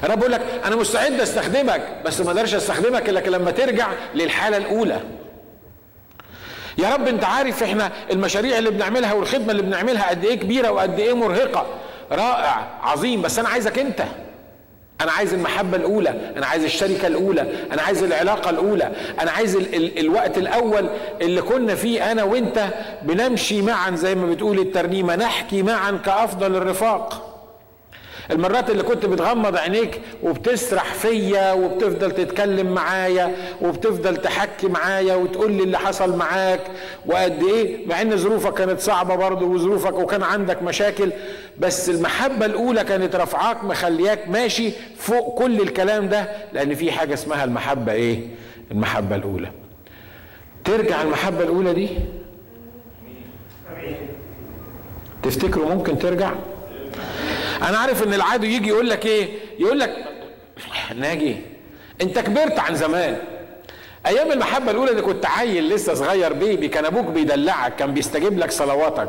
الرب 0.04 0.16
بيقول 0.18 0.32
لك 0.32 0.40
أنا 0.64 0.76
مستعد 0.76 1.20
أستخدمك 1.20 2.02
بس 2.04 2.20
ما 2.20 2.26
أقدرش 2.30 2.54
أستخدمك 2.54 3.08
إلا 3.08 3.18
لما 3.18 3.50
ترجع 3.50 3.88
للحالة 4.14 4.56
الأولى. 4.56 5.00
يا 6.78 6.88
رب 6.94 7.08
انت 7.08 7.24
عارف 7.24 7.62
إحنا 7.62 7.92
المشاريع 8.10 8.58
اللي 8.58 8.70
بنعملها 8.70 9.12
والخدمة 9.12 9.50
اللي 9.50 9.62
بنعملها 9.62 10.08
قد 10.10 10.24
إيه 10.24 10.34
كبيرة 10.34 10.70
وقد 10.70 10.98
إيه 11.00 11.12
مرهقة. 11.16 11.66
رائع 12.12 12.66
عظيم. 12.82 13.22
بس 13.22 13.38
أنا 13.38 13.48
عايزك 13.48 13.78
انت 13.78 14.02
أنا 15.00 15.12
عايز 15.12 15.34
المحبة 15.34 15.76
الأولى 15.76 16.14
أنا 16.36 16.46
عايز 16.46 16.64
الشركة 16.64 17.06
الأولى 17.06 17.46
أنا 17.72 17.82
عايز 17.82 18.02
العلاقة 18.02 18.50
الأولى 18.50 18.92
أنا 19.20 19.30
عايز 19.30 19.56
ال 19.56 19.74
ال 19.74 19.98
الوقت 19.98 20.38
الأول 20.38 20.88
اللي 21.20 21.42
كنا 21.42 21.74
فيه 21.74 22.12
أنا 22.12 22.24
وانت 22.24 22.64
بنمشي 23.02 23.62
معا 23.62 23.90
زي 23.90 24.14
ما 24.14 24.26
بتقول 24.26 24.58
الترنيمة 24.58 25.16
نحكي 25.16 25.62
معا 25.62 25.90
كأفضل 26.04 26.56
الرفاق. 26.56 27.35
المرات 28.30 28.70
اللي 28.70 28.82
كنت 28.82 29.06
بتغمض 29.06 29.56
عينيك 29.56 30.00
وبتسرح 30.22 30.94
فيا 30.94 31.52
وبتفضل 31.52 32.10
تتكلم 32.12 32.74
معايا 32.74 33.36
وبتفضل 33.62 34.16
تحكي 34.16 34.68
معايا 34.68 35.14
وتقول 35.14 35.52
لي 35.52 35.62
اللي 35.62 35.78
حصل 35.78 36.16
معاك 36.16 36.60
وقد 37.06 37.42
إيه 37.42 37.86
مع 37.86 38.02
إن 38.02 38.16
ظروفك 38.16 38.54
كانت 38.54 38.80
صعبة 38.80 39.14
برضه 39.14 39.46
وظروفك 39.46 39.92
وكان 39.94 40.22
عندك 40.22 40.62
مشاكل 40.62 41.12
بس 41.58 41.90
المحبة 41.90 42.46
الأولى 42.46 42.84
كانت 42.84 43.16
رفعاك 43.16 43.64
مخلياك 43.64 44.28
ماشي 44.28 44.70
فوق 44.98 45.38
كل 45.38 45.60
الكلام 45.60 46.08
ده 46.08 46.28
لأن 46.52 46.74
في 46.74 46.92
حاجة 46.92 47.14
اسمها 47.14 47.44
المحبة 47.44 47.92
إيه؟ 47.92 48.20
المحبة 48.70 49.16
الأولى. 49.16 49.50
ترجع 50.64 51.02
المحبة 51.02 51.42
الأولى 51.44 51.74
دي؟ 51.74 51.88
تفتكروا 55.22 55.74
ممكن 55.74 55.98
ترجع؟ 55.98 56.30
أنا 57.62 57.78
عارف 57.78 58.02
ان 58.02 58.14
العدو 58.14 58.44
يجي 58.46 58.68
يقول 58.68 58.90
لك 58.90 59.06
إيه؟ 59.06 59.28
يقول 59.58 59.80
لك 59.80 60.04
ناجي 60.96 61.36
انت 62.02 62.18
كبرت 62.18 62.58
عن 62.58 62.74
زمان. 62.74 63.16
أيام 64.06 64.32
المحبة 64.32 64.70
الاولى 64.70 64.90
اللي 64.90 65.02
كنت 65.02 65.26
عيل 65.26 65.68
لسه 65.68 65.94
صغير 65.94 66.32
بيبي 66.32 66.68
كان 66.68 66.84
أبوك 66.84 67.04
بيدلعك 67.06 67.76
كان 67.76 67.94
بيستجيب 67.94 68.38
لك 68.38 68.50
صلواتك. 68.50 69.08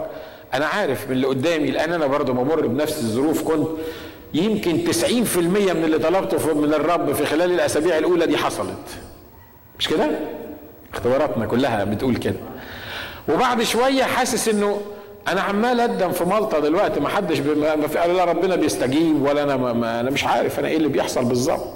أنا 0.53 0.65
عارف 0.65 1.05
من 1.05 1.11
اللي 1.11 1.27
قدامي 1.27 1.71
لأن 1.71 1.93
أنا 1.93 2.07
برضه 2.07 2.33
بمر 2.33 2.67
بنفس 2.67 2.97
الظروف. 2.99 3.43
كنت 3.43 3.67
يمكن 4.33 4.83
90% 4.91 5.37
من 5.37 5.83
اللي 5.83 5.99
طلبته 5.99 6.53
من 6.53 6.73
الرب 6.73 7.13
في 7.13 7.25
خلال 7.25 7.51
الأسابيع 7.51 7.97
الأولى 7.97 8.25
دي 8.25 8.37
حصلت. 8.37 8.77
مش 9.79 9.87
كده؟ 9.87 10.09
اختباراتنا 10.93 11.45
كلها 11.45 11.83
بتقول 11.83 12.15
كده. 12.15 12.35
وبعد 13.29 13.63
شوية 13.63 14.03
حاسس 14.03 14.47
إنه 14.49 14.81
أنا 15.27 15.41
عمال 15.41 15.79
أقدم 15.79 16.11
في 16.11 16.23
مالطا 16.23 16.59
دلوقتي 16.59 16.99
ما 16.99 17.09
حدش 17.09 17.39
ما 17.39 17.87
في 17.87 18.13
لا 18.13 18.25
ربنا 18.25 18.55
بيستجيب 18.55 19.21
ولا 19.21 19.43
أنا 19.43 19.55
ما 19.57 19.99
أنا 19.99 20.09
مش 20.09 20.23
عارف 20.23 20.59
أنا 20.59 20.67
إيه 20.67 20.77
اللي 20.77 20.87
بيحصل 20.87 21.25
بالظبط. 21.25 21.73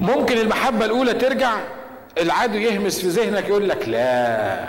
ممكن 0.00 0.38
المحبة 0.38 0.84
الأولى 0.84 1.14
ترجع 1.14 1.52
العدو 2.20 2.58
يهمس 2.58 3.00
في 3.00 3.08
ذهنك 3.08 3.48
يقول 3.48 3.68
لك 3.68 3.88
لا. 3.88 4.68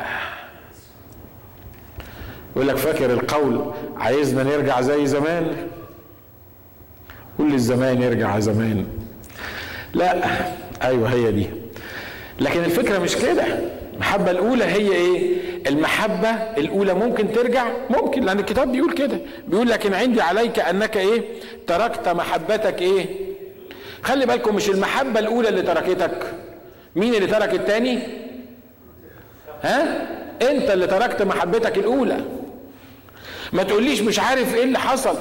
يقول 2.56 2.68
لك 2.68 2.76
فاكر 2.78 3.14
القول 3.14 3.74
عايزنا 3.98 4.44
نرجع 4.44 4.82
زي 4.82 5.06
زمان؟ 5.06 5.68
كل 7.38 7.54
الزمان 7.54 8.02
يرجع 8.02 8.40
زمان. 8.40 8.88
لا 9.94 10.22
أيوه 10.82 11.14
هي 11.14 11.32
دي. 11.32 11.50
لكن 12.40 12.64
الفكرة 12.64 12.98
مش 13.00 13.16
كده. 13.16 13.60
المحبة 13.94 14.32
الأولى 14.32 14.66
هي 14.66 14.92
إيه؟ 14.92 15.38
المحبة 15.68 16.30
الأولى 16.30 16.94
ممكن 16.94 17.32
ترجع؟ 17.32 17.68
ممكن 17.90 18.24
لأن 18.24 18.40
الكتاب 18.40 18.72
بيقول 18.72 18.94
كده. 18.94 19.20
بيقول 19.48 19.70
لكن 19.70 19.94
عندي 19.94 20.22
عليك 20.22 20.60
أنك 20.60 20.98
إيه؟ 20.98 21.22
تركت 21.68 22.10
محبتك 22.10 22.82
إيه؟ 22.82 23.06
خلي 24.04 24.26
بالكم 24.26 24.56
مش 24.56 24.70
المحبة 24.70 25.20
الأولى 25.20 25.50
اللي 25.50 25.62
تركتك. 25.62 26.34
مين 26.96 27.14
اللي 27.16 27.28
ترك 27.28 27.54
التاني؟ 27.54 28.00
ها؟ 29.62 30.08
أنت 30.52 30.70
اللي 30.72 30.88
تركت 30.88 31.22
محبتك 31.22 31.78
الأولى. 31.78 32.18
ما 33.54 33.64
تقوليش 33.64 34.02
مش 34.02 34.20
عارف 34.20 34.56
إيه 34.56 34.64
اللي 34.64 34.80
حصل. 34.80 35.16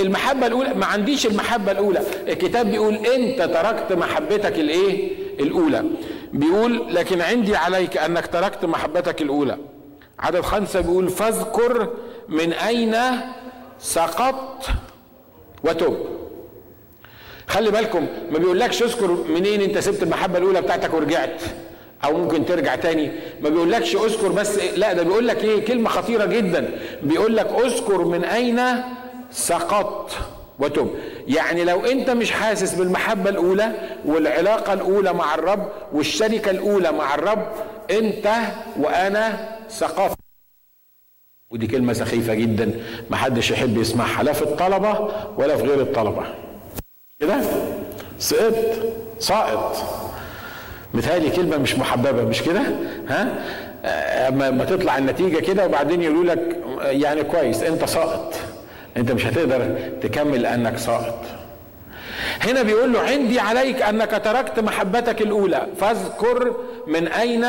المحبة 0.00 0.46
الأولى 0.46 0.74
ما 0.74 0.86
عنديش 0.86 1.26
المحبة 1.26 1.72
الأولى. 1.72 2.00
الكتاب 2.28 2.70
بيقول 2.70 2.94
أنت 2.94 3.42
تركت 3.42 3.92
محبتك 3.92 4.58
الإيه؟ 4.58 5.08
الأولى. 5.40 5.84
بيقول 6.32 6.94
لكن 6.94 7.20
عندي 7.20 7.56
عليك 7.56 7.96
أنك 7.96 8.26
تركت 8.26 8.64
محبتك 8.64 9.22
الأولى. 9.22 9.58
عدد 10.18 10.40
خمسة 10.40 10.80
بيقول 10.80 11.08
فاذكر 11.08 11.90
من 12.28 12.52
أين 12.52 12.96
سقطت 13.78 14.66
وتب. 15.64 15.96
خلي 17.46 17.70
بالكم 17.70 18.06
ما 18.32 18.38
بيقولكش 18.38 18.82
اذكر 18.82 19.10
منين 19.28 19.60
أنت 19.60 19.78
سبت 19.78 20.02
المحبة 20.02 20.38
الأولى 20.38 20.60
بتاعتك 20.62 20.94
ورجعت 20.94 21.42
أو 22.04 22.16
ممكن 22.16 22.46
ترجع 22.46 22.76
تاني. 22.76 23.12
ما 23.42 23.48
بيقولكش 23.48 23.96
اذكر 23.96 24.28
بس 24.28 24.58
لا 24.58 24.92
ده 24.92 25.02
بيقول 25.02 25.28
لك 25.28 25.44
إيه 25.44 25.64
كلمة 25.64 25.88
خطيرة 25.88 26.24
جدا. 26.24 26.78
بيقول 27.02 27.36
لك 27.36 27.46
اذكر 27.46 28.04
من 28.04 28.24
أين 28.24 28.60
سقطت 29.30 30.12
وتب 30.62 30.90
يعني 31.28 31.64
لو 31.64 31.86
انت 31.86 32.10
مش 32.10 32.30
حاسس 32.32 32.74
بالمحبة 32.74 33.30
الأولى 33.30 33.72
والعلاقة 34.04 34.72
الأولى 34.72 35.12
مع 35.12 35.34
الرب 35.34 35.68
والشركة 35.92 36.50
الأولى 36.50 36.92
مع 36.92 37.14
الرب 37.14 37.46
انت 37.90 38.28
وأنا 38.80 39.48
سقطت 39.68 40.18
ودي 41.50 41.66
كلمة 41.66 41.92
سخيفة 41.92 42.34
جدا. 42.34 42.70
ما 43.10 43.16
حدش 43.16 43.50
يحب 43.50 43.76
يسمعها. 43.78 44.22
لا 44.22 44.32
في 44.32 44.42
الطلبة 44.42 45.08
ولا 45.36 45.56
في 45.56 45.62
غير 45.62 45.80
الطلبة. 45.80 46.22
كده؟ 47.20 47.40
سقطت 48.18 48.92
ساقط. 49.18 49.76
مثالي 50.94 51.30
كلمة 51.30 51.56
مش 51.56 51.78
محببة 51.78 52.22
مش 52.22 52.42
كده؟ 52.42 52.62
ها؟ 53.08 53.28
ما 54.30 54.64
تطلع 54.64 54.98
النتيجة 54.98 55.38
كده 55.38 55.66
وبعدين 55.66 56.02
يقولوا 56.02 56.24
لك 56.34 56.56
يعني 56.82 57.22
كويس 57.24 57.62
انت 57.62 57.84
ساقط. 57.84 58.34
انت 58.96 59.12
مش 59.12 59.26
هتقدر 59.26 59.76
تكمل 60.02 60.42
لانك 60.42 60.78
ساقط 60.78 61.24
هنا 62.40 62.62
بيقول 62.62 62.92
له 62.92 63.00
عندي 63.00 63.40
عليك 63.40 63.82
انك 63.82 64.20
تركت 64.24 64.60
محبتك 64.60 65.22
الاولى 65.22 65.66
فاذكر 65.80 66.56
من 66.86 67.08
اين 67.08 67.46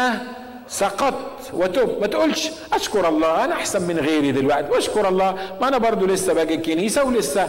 سقطت 0.68 1.54
وتب. 1.54 2.02
ما 2.02 2.08
تقولش 2.08 2.50
اشكر 2.74 3.10
الله 3.10 3.46
أنا 3.46 3.54
احسن 3.54 3.82
من 3.82 3.98
غيري 4.00 4.32
دلوقتي. 4.32 4.72
واشكر 4.72 5.10
الله 5.10 5.36
ما 5.62 5.68
أنا 5.68 5.78
برضو 5.78 6.06
لسه 6.06 6.34
باجي 6.34 6.56
الكنيسة 6.56 7.04
ولسه 7.04 7.48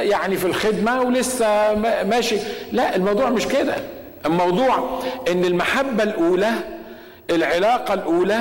يعني 0.00 0.36
في 0.36 0.44
الخدمة 0.46 1.02
ولسه 1.02 1.74
ماشي. 2.04 2.36
لا 2.72 2.96
الموضوع 2.96 3.30
مش 3.30 3.46
كده. 3.46 3.74
الموضوع 4.26 5.00
إن 5.30 5.44
المحبة 5.44 6.02
الأولى 6.02 6.50
العلاقة 7.30 7.94
الأولى 7.94 8.38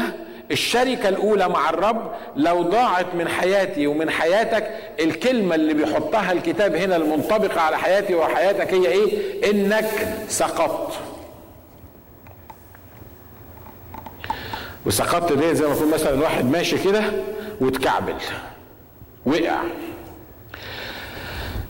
الشركة 0.52 1.10
الأولى 1.10 1.50
مع 1.50 1.70
الرب 1.70 2.12
لو 2.36 2.62
ضاعت 2.62 3.16
من 3.16 3.28
حياتي 3.28 3.88
ومن 3.88 4.10
حياتك 4.10 4.70
الكلمة 5.00 5.56
اللي 5.56 5.74
بيحطها 5.74 6.32
الكتاب 6.32 6.76
هنا 6.76 6.96
المنطبقة 6.96 7.62
على 7.62 7.78
حياتي 7.78 8.16
وحياتك 8.16 8.74
هي 8.74 8.88
إيه؟ 8.88 9.52
إنك 9.52 9.90
سقطت. 10.28 10.94
وسقطت 14.86 15.34
دي 15.34 15.56
زي 15.56 15.68
ما 15.68 15.74
يكون 15.74 15.92
مثلا 15.92 16.22
واحد 16.22 16.46
ماشي 16.52 16.78
كده 16.84 17.04
واتكعبل 17.62 18.16
وقع 19.26 19.62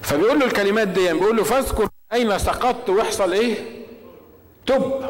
فبيقول 0.01 0.39
له 0.39 0.45
الكلمات 0.45 0.88
دي 0.88 1.13
بيقول 1.13 1.38
له 1.38 1.43
فاذكر 1.43 1.88
أين 2.13 2.38
سقطت 2.39 2.89
ويحصل 2.89 3.34
إيه 3.34 3.55
تب 4.65 5.01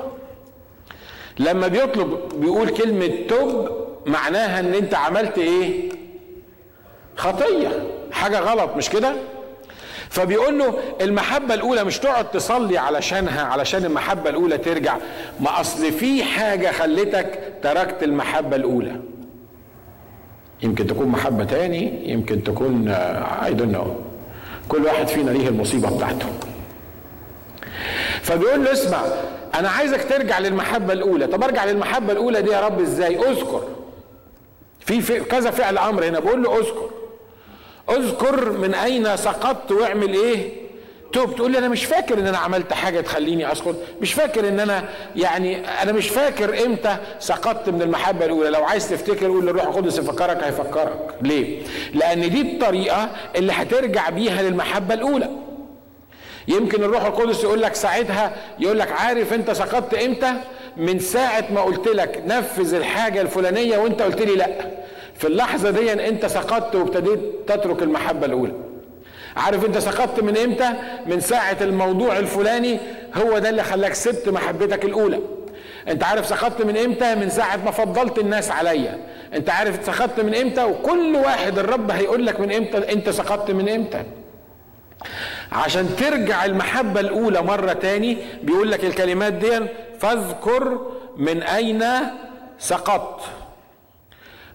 لما 1.40 1.68
بيطلب 1.68 2.20
بيقول 2.36 2.70
كلمة 2.70 3.12
توب 3.30 3.70
معناها 4.06 4.60
إن 4.60 4.74
أنت 4.74 4.94
عملت 4.94 5.38
إيه؟ 5.38 5.90
خطية. 7.16 7.84
حاجة 8.12 8.40
غلط 8.40 8.76
مش 8.76 8.90
كده؟ 8.90 9.14
فبيقول 10.10 10.60
له 10.60 10.74
المحبة 11.02 11.54
الأولى 11.54 11.84
مش 11.84 12.00
تقعد 12.00 12.32
تصلي 12.32 12.78
علشانها 12.78 13.44
علشان 13.44 13.86
المحبة 13.86 14.30
الأولى 14.30 14.58
ترجع. 14.58 14.98
ما 15.40 15.60
أصل 15.62 15.92
في 15.92 16.24
حاجة 16.24 16.72
خلتك 16.72 17.40
تركت 17.64 18.04
المحبة 18.04 18.56
الأولى. 18.56 18.96
يمكن 20.64 20.88
تكون 20.88 21.08
محبة 21.08 21.44
تاني 21.44 22.12
يمكن 22.12 22.44
تكون 22.44 22.88
I 23.46 23.54
don't 23.54 23.74
know 23.76 23.86
كل 24.70 24.86
واحد 24.86 25.08
فينا 25.08 25.32
ليه 25.32 25.48
المصيبة 25.48 25.96
بتاعته. 25.98 26.28
فبيقول 28.22 28.64
له 28.66 28.72
اسمع 28.72 29.02
أنا 29.56 29.70
عايزك 29.70 30.10
ترجع 30.10 30.40
للمحبة 30.40 30.94
الاولى. 30.94 31.28
طب 31.28 31.44
ارجع 31.44 31.66
للمحبة 31.66 32.14
الاولى 32.14 32.42
دي 32.42 32.52
يا 32.52 32.62
رب 32.62 32.82
إزاي؟ 32.82 33.16
اذكر. 33.30 33.68
في, 34.80 35.02
في 35.02 35.20
كذا 35.20 35.52
فعل 35.52 35.78
أمر 35.78 36.06
هنا. 36.06 36.20
بقول 36.20 36.44
له 36.44 36.58
اذكر. 36.60 36.90
اذكر 37.90 38.52
من 38.52 38.74
اين 38.74 39.18
سقطت 39.18 39.72
واعمل 39.72 40.14
إيه؟ 40.14 40.50
توب. 41.14 41.36
تقول 41.36 41.52
لي 41.52 41.58
أنا 41.58 41.68
مش 41.68 41.86
فاكر 41.86 42.20
ان 42.20 42.28
أنا 42.28 42.38
عملت 42.38 42.74
حاجة 42.74 43.02
تخليني 43.02 43.52
اسقط 43.52 43.76
مش 44.02 44.14
فاكر 44.14 44.48
ان 44.48 44.60
أنا 44.60 44.84
يعني 45.16 45.68
أنا 45.84 45.92
مش 45.92 46.10
فاكر 46.10 46.66
إمتى 46.66 46.98
سقطت 47.20 47.70
من 47.70 47.82
المحبة 47.82 48.26
الاولى. 48.26 48.50
لو 48.50 48.64
عايز 48.64 48.90
تفتكر 48.90 49.28
قول 49.28 49.46
للروح 49.46 49.64
القدس 49.64 49.98
يفكرك 49.98 50.44
هيفكرك. 50.44 51.16
ليه؟ 51.22 51.62
لأن 51.94 52.30
دي 52.30 52.42
الطريقة 52.42 53.10
اللي 53.36 53.54
هترجع 53.54 54.10
بيها 54.10 54.42
للمحبة 54.42 54.94
الاولى. 54.94 55.30
يمكن 56.48 56.84
الروح 56.84 57.06
القدس 57.06 57.44
يقول 57.44 57.62
لك 57.62 57.76
ساعتها 57.76 58.32
يقول 58.60 58.80
لك 58.80 58.92
عارف 58.92 59.34
انت 59.34 59.52
سقطت 59.52 59.94
إمتى؟ 59.94 60.34
من 60.78 61.00
ساعة 61.00 61.44
ما 61.54 61.62
قلت 61.62 61.88
لك 61.88 62.24
نفذ 62.28 62.74
الحاجة 62.74 63.22
الفلانية 63.22 63.78
وانت 63.78 64.02
قلت 64.02 64.22
لي 64.22 64.36
لا. 64.36 64.48
في 65.16 65.28
اللحظة 65.28 65.70
دي 65.70 66.08
انت 66.10 66.26
سقطت 66.26 66.76
وابتديت 66.76 67.20
تترك 67.48 67.84
المحبة 67.84 68.26
الأولى. 68.26 68.54
عارف 69.38 69.66
انت 69.66 69.78
سقطت 69.78 70.20
من 70.24 70.38
إمتى؟ 70.38 70.74
من 71.06 71.20
ساعة 71.20 71.58
الموضوع 71.62 72.18
الفلاني 72.20 72.80
هو 73.16 73.38
ده 73.40 73.50
اللي 73.50 73.64
خلاك 73.64 73.94
سبت 73.94 74.30
محبتك 74.30 74.86
الأولى. 74.86 75.20
انت 75.88 76.04
عارف 76.04 76.26
سقطت 76.26 76.62
من 76.62 76.78
إمتى؟ 76.78 77.16
من 77.16 77.30
ساعة 77.30 77.58
ما 77.66 77.72
فضلت 77.72 78.20
الناس 78.20 78.52
عليا. 78.52 78.98
انت 79.34 79.50
عارف 79.50 79.86
سقطت 79.86 80.20
من 80.20 80.36
إمتى؟ 80.36 80.64
وكل 80.64 81.16
واحد 81.16 81.60
الرب 81.60 81.92
هيقول 81.92 82.26
لك 82.26 82.40
من 82.40 82.52
إمتى 82.52 82.78
انت 82.94 83.10
سقطت 83.10 83.52
من 83.52 83.70
إمتى. 83.70 84.04
عشان 85.52 85.96
ترجع 85.96 86.46
المحبة 86.46 87.00
الأولى 87.00 87.42
مرة 87.42 87.74
تاني 87.74 88.18
بيقول 88.44 88.72
لك 88.72 88.86
الكلمات 88.86 89.34
دي 89.34 89.60
فاذكر 90.00 90.92
من 91.18 91.44
أين 91.44 91.84
سقطت. 92.60 93.22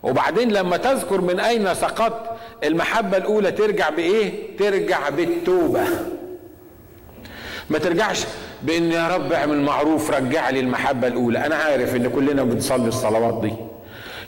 وبعدين 0.03 0.53
لما 0.53 0.76
تذكر 0.76 1.20
من 1.20 1.40
أين 1.40 1.74
سقطت 1.74 2.30
المحبة 2.64 3.16
الأولى 3.16 3.53
ترجع 3.53 3.90
بإيه؟ 3.90 4.57
ترجع 4.57 5.09
بالتوبة. 5.09 5.84
ما 7.70 7.78
ترجعش 7.78 8.24
بإن 8.62 8.93
يا 8.93 9.09
رب 9.09 9.32
اعمل 9.32 9.61
معروف 9.62 10.11
رجع 10.11 10.51
لي 10.51 10.61
المحبة 10.61 11.07
الأولى. 11.07 11.47
أنا 11.47 11.55
عارف 11.55 11.97
إن 11.97 12.11
كلنا 12.11 12.43
بنصلي 12.43 12.88
الصلوات 12.88 13.40
دي. 13.40 13.53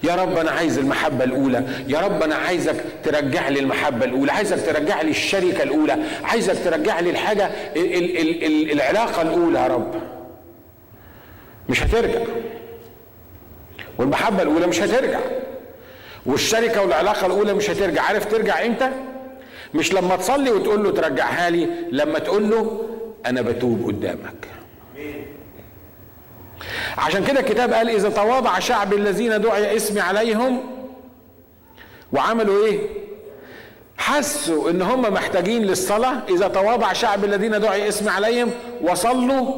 يا 0.04 0.14
رب 0.14 0.36
أنا 0.38 0.50
عايز 0.50 0.78
المحبة 0.78 1.24
الأولى. 1.24 1.64
يا 1.88 1.98
رب 2.00 2.22
أنا 2.22 2.34
عايزك 2.34 2.84
ترجع 3.04 3.48
لي 3.48 3.60
المحبة 3.60 4.04
الأولى. 4.04 4.32
عايزك 4.32 4.66
ترجع 4.66 5.00
لي 5.02 5.10
الشركة 5.10 5.62
الأولى. 5.62 5.96
عايزك 6.24 6.64
ترجع 6.64 7.00
لي 7.00 7.10
الحاجة 7.10 7.46
ال 7.76 7.94
ال 7.94 8.18
ال 8.18 8.44
ال 8.44 8.72
العلاقة 8.72 9.22
الأولى 9.22 9.58
يا 9.58 9.66
رب. 9.66 9.94
مش 11.68 11.82
هترجع. 11.82 12.20
والمحبة 13.98 14.42
الأولى 14.42 14.66
مش 14.66 14.80
هترجع. 14.82 15.20
والشركة 16.26 16.82
والعلاقة 16.82 17.26
الأولى 17.26 17.54
مش 17.54 17.70
هترجع. 17.70 18.02
عارف 18.02 18.24
ترجع 18.24 18.66
إمتى؟ 18.66 18.90
مش 19.74 19.94
لما 19.94 20.16
تصلي 20.16 20.50
وتقول 20.50 20.84
له 20.84 20.90
ترجعها 20.90 21.50
لي 21.50 21.68
لما 21.92 22.18
تقول 22.18 22.50
له 22.50 22.88
أنا 23.26 23.42
بتوب 23.42 23.86
قدامك. 23.86 24.48
عشان 26.98 27.24
كده 27.24 27.40
الكتاب 27.40 27.72
قال 27.72 27.90
إذا 27.90 28.08
تواضع 28.08 28.58
شعب 28.58 28.92
الذين 28.94 29.40
دعي 29.40 29.76
اسمي 29.76 30.00
عليهم 30.00 30.60
وعملوا 32.12 32.66
إيه؟ 32.66 32.78
حسوا 33.96 34.70
إن 34.70 34.82
هم 34.82 35.02
محتاجين 35.02 35.62
للصلاة. 35.62 36.22
إذا 36.28 36.48
تواضع 36.48 36.92
شعب 36.92 37.24
الذين 37.24 37.60
دعي 37.60 37.88
اسمي 37.88 38.10
عليهم 38.10 38.50
وصلوا 38.82 39.56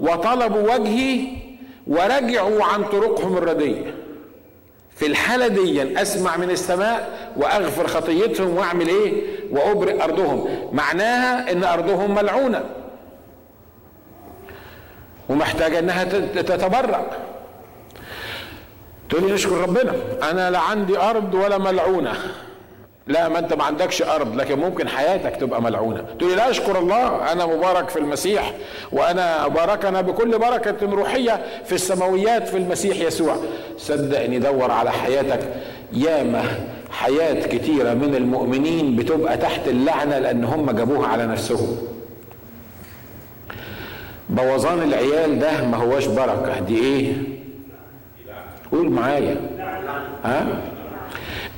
وطلبوا 0.00 0.74
وجهي 0.74 1.26
ورجعوا 1.86 2.64
عن 2.64 2.84
طرقهم 2.84 3.36
الردية. 3.36 3.94
في 4.96 5.06
الحالة 5.06 5.46
دي 5.46 6.02
أسمع 6.02 6.36
من 6.36 6.50
السماء 6.50 7.28
وأغفر 7.36 7.86
خطيتهم 7.86 8.56
وأعمل 8.56 8.88
إيه؟ 8.88 9.22
وأبرئ 9.50 10.04
أرضهم. 10.04 10.68
معناها 10.72 11.52
إن 11.52 11.64
أرضهم 11.64 12.14
ملعونة. 12.14 12.64
ومحتاجة 15.28 15.78
إنها 15.78 16.04
تتبرع. 16.42 17.06
تقول 19.10 19.32
نشكر 19.32 19.56
ربنا 19.56 19.92
أنا 20.30 20.50
لا 20.50 20.58
عندي 20.58 20.98
أرض 20.98 21.34
ولا 21.34 21.58
ملعونة. 21.58 22.12
لا 23.06 23.28
ما 23.28 23.38
أنت 23.38 23.52
ما 23.52 23.64
عندكش 23.64 24.02
أرض 24.02 24.36
لكن 24.36 24.58
ممكن 24.58 24.88
حياتك 24.88 25.36
تبقى 25.36 25.62
ملعونة. 25.62 26.04
تقول 26.18 26.36
لا 26.36 26.50
اشكر 26.50 26.78
الله 26.78 27.32
أنا 27.32 27.46
مبارك 27.46 27.88
في 27.88 27.98
المسيح 27.98 28.52
وأنا 28.92 29.48
باركنا 29.48 30.00
بكل 30.00 30.38
بركة 30.38 30.76
روحية 30.82 31.40
في 31.64 31.72
السماويات 31.74 32.48
في 32.48 32.56
المسيح 32.56 32.96
يسوع. 32.96 33.36
صدقني 33.78 34.38
دور 34.38 34.70
على 34.70 34.92
حياتك 34.92 35.40
ياما 35.92 36.44
حياة 36.90 37.46
كتيرة 37.46 37.94
من 37.94 38.14
المؤمنين 38.14 38.96
بتبقى 38.96 39.36
تحت 39.36 39.68
اللعنة 39.68 40.18
لأن 40.18 40.44
هم 40.44 40.70
جابوها 40.70 41.08
على 41.08 41.26
نفسهم. 41.26 41.78
بوظان 44.30 44.82
العيال 44.82 45.38
ده 45.38 45.64
ما 45.66 45.76
هواش 45.76 46.06
بركة. 46.06 46.60
دي 46.60 46.78
إيه؟ 46.78 47.12
قول 48.72 48.90
معايا. 48.90 49.36
ها؟ 50.24 50.46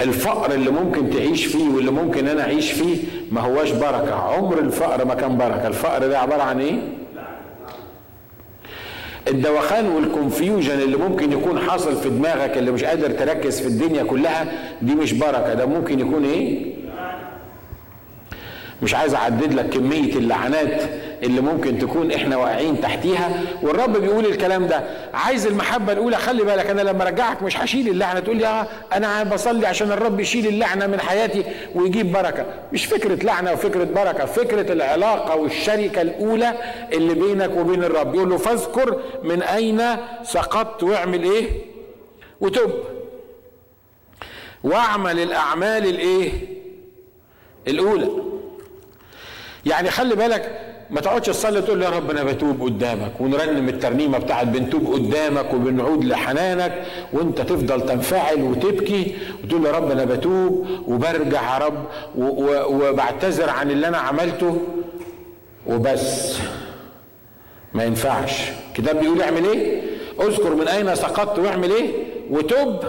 الفقر 0.00 0.54
اللي 0.54 0.70
ممكن 0.70 1.10
تعيش 1.10 1.46
فيه 1.46 1.68
واللي 1.68 1.90
ممكن 1.90 2.28
أنا 2.28 2.42
اعيش 2.42 2.72
فيه 2.72 2.96
ما 3.32 3.40
هواش 3.40 3.70
بركة. 3.70 4.14
عمر 4.14 4.58
الفقر 4.58 5.04
ما 5.04 5.14
كان 5.14 5.36
بركة. 5.36 5.66
الفقر 5.66 6.06
ده 6.06 6.18
عبارة 6.18 6.42
عن 6.42 6.60
إيه؟ 6.60 6.78
الدوخان 9.28 9.86
والكونفيوجن 9.88 10.80
اللي 10.80 10.96
ممكن 10.96 11.32
يكون 11.32 11.58
حاصل 11.60 11.96
في 11.96 12.08
دماغك 12.08 12.58
اللي 12.58 12.70
مش 12.70 12.84
قادر 12.84 13.10
تركز 13.10 13.60
في 13.60 13.66
الدنيا 13.68 14.02
كلها 14.02 14.46
دي 14.82 14.94
مش 14.94 15.12
بركة. 15.12 15.54
ده 15.54 15.66
ممكن 15.66 16.00
يكون 16.00 16.24
إيه؟ 16.24 16.75
مش 18.82 18.94
عايز 18.94 19.14
أعدد 19.14 19.54
لك 19.54 19.68
كمية 19.68 20.12
اللعنات 20.16 20.82
اللي 21.22 21.40
ممكن 21.40 21.78
تكون 21.78 22.12
إحنا 22.12 22.36
واقعين 22.36 22.80
تحتيها. 22.80 23.42
والرب 23.62 23.96
بيقول 23.96 24.26
الكلام 24.26 24.66
ده. 24.66 24.82
عايز 25.14 25.46
المحبة 25.46 25.92
الأولى 25.92 26.16
خلي 26.16 26.42
بالك 26.44 26.66
أنا 26.66 26.80
لما 26.82 27.02
أرجعك 27.02 27.42
مش 27.42 27.56
هشيل 27.60 27.88
اللعنة 27.88 28.20
تقول 28.20 28.36
لي 28.36 28.46
آه 28.46 28.66
أنا 28.92 29.22
بصلي 29.22 29.66
عشان 29.66 29.92
الرب 29.92 30.20
يشيل 30.20 30.46
اللعنة 30.46 30.86
من 30.86 31.00
حياتي 31.00 31.44
ويجيب 31.74 32.12
بركة. 32.12 32.44
مش 32.72 32.86
فكرة 32.86 33.24
لعنة 33.24 33.52
وفكرة 33.52 33.84
بركة 33.84 34.24
فكرة 34.24 34.72
العلاقة 34.72 35.36
والشركة 35.36 36.02
الأولى 36.02 36.52
اللي 36.92 37.14
بينك 37.14 37.50
وبين 37.56 37.84
الرب. 37.84 38.14
يقول 38.14 38.30
له 38.30 38.36
فاذكر 38.36 39.00
من 39.24 39.42
أين 39.42 39.82
سقطت 40.22 40.82
واعمل 40.82 41.22
إيه؟ 41.24 41.48
وتب. 42.40 42.72
واعمل 44.64 45.20
الأعمال 45.20 45.86
الإيه؟ 45.86 46.30
الأولى. 47.68 48.08
يعني 49.66 49.90
خلي 49.90 50.14
بالك 50.14 50.58
ما 50.90 51.00
تقعدش 51.00 51.26
تصلي 51.26 51.62
تقول 51.62 51.82
يا 51.82 51.88
رب 51.88 52.10
أنا 52.10 52.24
بتوب 52.24 52.62
قدامك 52.62 53.20
ونرنم 53.20 53.68
الترنيمة 53.68 54.18
بتاعت 54.18 54.46
بنتوب 54.46 54.92
قدامك 54.92 55.54
وبنعود 55.54 56.04
لحنانك 56.04 56.84
وأنت 57.12 57.40
تفضل 57.40 57.86
تنفعل 57.86 58.42
وتبكي 58.42 59.16
وتقول 59.44 59.66
يا 59.66 59.72
رب 59.72 59.90
أنا 59.90 60.04
بتوب 60.04 60.66
وبرجع 60.86 61.54
يا 61.58 61.64
رب 61.66 61.84
وبعتذر 62.72 63.50
عن 63.50 63.70
اللي 63.70 63.88
أنا 63.88 63.98
عملته 63.98 64.60
وبس. 65.66 66.38
ما 67.74 67.84
ينفعش. 67.84 68.42
الكتاب 68.68 69.00
بيقول 69.00 69.22
اعمل 69.22 69.44
إيه؟ 69.44 69.82
اذكر 70.20 70.54
من 70.54 70.68
أين 70.68 70.94
سقطت 70.94 71.38
واعمل 71.38 71.70
إيه؟ 71.70 71.90
وتب. 72.30 72.80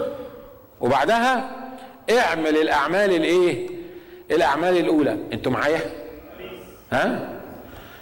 وبعدها 0.82 1.50
اعمل 2.20 2.58
الأعمال 2.58 3.16
الإيه؟ 3.16 3.68
الأعمال 4.32 4.78
الأولى. 4.78 5.18
أنتوا 5.34 5.52
معايا؟ 5.52 5.80
ها؟ 6.94 7.30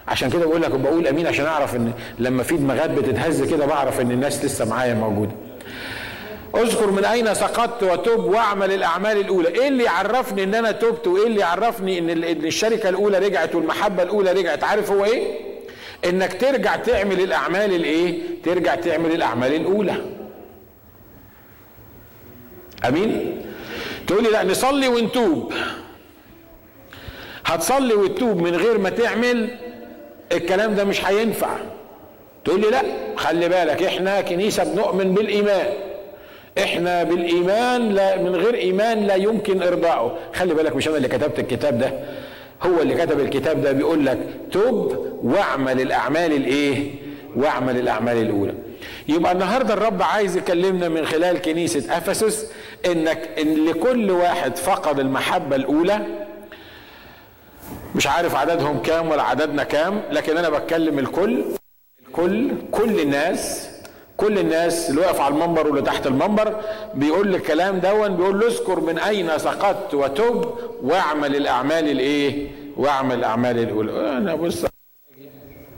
عشان 0.08 0.30
كده 0.30 0.46
بقول 0.46 0.62
لك 0.62 0.72
بقول 0.72 1.08
أمين 1.08 1.28
عشان 1.28 1.46
أعرف 1.46 1.76
إن 1.76 1.94
لما 2.20 2.44
في 2.44 2.58
دماغات 2.58 2.90
بتتهز 2.90 3.44
كده 3.44 3.66
بعرف 3.66 4.02
إن 4.02 4.12
الناس 4.12 4.46
لسه 4.46 4.66
معايا 4.66 4.94
موجودة. 4.94 5.32
اذكر 6.56 6.92
من 6.92 7.06
أين 7.06 7.34
سقطت 7.34 7.84
وتب 7.84 8.24
واعمل 8.24 8.72
الأعمال 8.72 9.18
الأولى. 9.18 9.48
إيه 9.48 9.68
اللي 9.68 9.84
يعرفني 9.84 10.44
إن 10.44 10.56
أنا 10.56 10.72
تبت؟ 10.72 11.08
وإيه 11.08 11.28
اللي 11.28 11.40
يعرفني 11.40 12.00
إن 12.00 12.10
الشركة 12.46 12.90
الأولى 12.90 13.20
رجعت 13.20 13.56
والمحبة 13.56 14.04
الأولى 14.04 14.32
رجعت؟ 14.32 14.64
عارف 14.64 14.92
هو 14.92 15.06
إيه؟ 15.06 15.40
إنك 16.06 16.42
ترجع 16.42 16.76
تعمل 16.76 17.20
الأعمال 17.20 17.76
الإيه؟ 17.76 18.20
ترجع 18.44 18.76
تعمل 18.76 19.12
الأعمال 19.12 19.54
الأولى. 19.54 19.96
أمين؟ 22.88 23.42
تقول 24.08 24.24
لي 24.24 24.30
لا 24.30 24.44
نصلي 24.44 24.88
ونتوب. 24.88 25.54
هتصلي 27.46 27.93
وتتوب 27.93 28.41
من 28.41 28.56
غير 28.56 28.78
ما 28.78 28.89
تعمل 28.89 29.50
الكلام 30.32 30.76
ده 30.76 30.84
مش 30.84 31.06
هينفع. 31.06 31.50
تقول 32.46 32.62
لي 32.62 32.68
لا 32.70 32.82
خلي 33.16 33.50
بالك 33.50 33.84
إحنا 33.84 34.22
كنيسة 34.22 34.64
بنؤمن 34.64 35.14
بالإيمان. 35.14 35.66
إحنا 36.58 37.04
بالإيمان 37.04 37.89
لا 37.89 38.18
من 38.18 38.36
غير 38.36 38.54
إيمان 38.56 39.04
لا 39.08 39.16
يمكن 39.16 39.62
ارضائه 39.64 40.18
خلي 40.34 40.54
بالك 40.54 40.76
مش 40.76 40.88
أنا 40.88 40.98
اللي 40.98 41.08
كتبت 41.08 41.39
الكتاب 41.39 41.80
ده 41.80 41.93
هو 42.64 42.82
اللي 42.82 42.96
كتب 42.96 43.20
الكتاب 43.20 43.62
ده 43.62 43.72
بيقول 43.72 44.06
لك 44.06 44.18
تب 44.52 44.98
واعمل 45.24 45.82
الأعمال 45.82 46.34
الإيه؟ 46.34 46.91
واعمل 47.36 47.78
الأعمال 47.78 48.18
الأولى. 48.18 48.54
يبقى 49.08 49.32
النهارده 49.32 49.74
الرب 49.74 50.02
عايز 50.02 50.38
يكلمنا 50.38 50.89
من 50.89 51.06
خلال 51.06 51.41
كنيسة 51.41 51.98
أفسس 51.98 52.52
إنك 52.86 53.30
إن 53.41 53.66
لكل 53.66 54.12
واحد 54.12 54.56
فقد 54.58 55.00
المحبة 55.00 55.56
الأولى 55.56 56.00
مش 57.96 58.08
عارف 58.08 58.36
عددهم 58.36 58.80
كام 58.82 59.10
ولا 59.10 59.24
عددنا 59.24 59.64
كام 59.64 60.02
لكن 60.12 60.38
أنا 60.38 60.50
بتكلم 60.50 61.00
الكل 61.00 61.43
الكل 62.08 62.52
كل 62.72 63.00
الناس 63.00 63.70
كل 64.18 64.39
الناس 64.39 64.89
اللي 64.89 65.02
واقف 65.02 65.22
على 65.22 65.34
المنبر 65.34 65.68
واللي 65.68 65.82
تحت 65.82 66.08
المنبر 66.08 66.56
بيقول 66.93 67.36
الكلام 67.36 67.80
دون 67.80 68.16
بيقول 68.18 68.39
له 68.39 68.48
اذكر 68.48 68.80
من 68.80 68.98
أين 69.00 69.38
سقطت 69.38 69.93
وتب 69.93 70.46
واعمل 70.84 71.36
الأعمال 71.36 71.91
الإيه؟ 71.91 72.48
واعمل 72.78 73.16
الأعمال 73.20 73.60
الأولى. 73.60 73.91
أنا 74.18 74.36
بص 74.36 74.66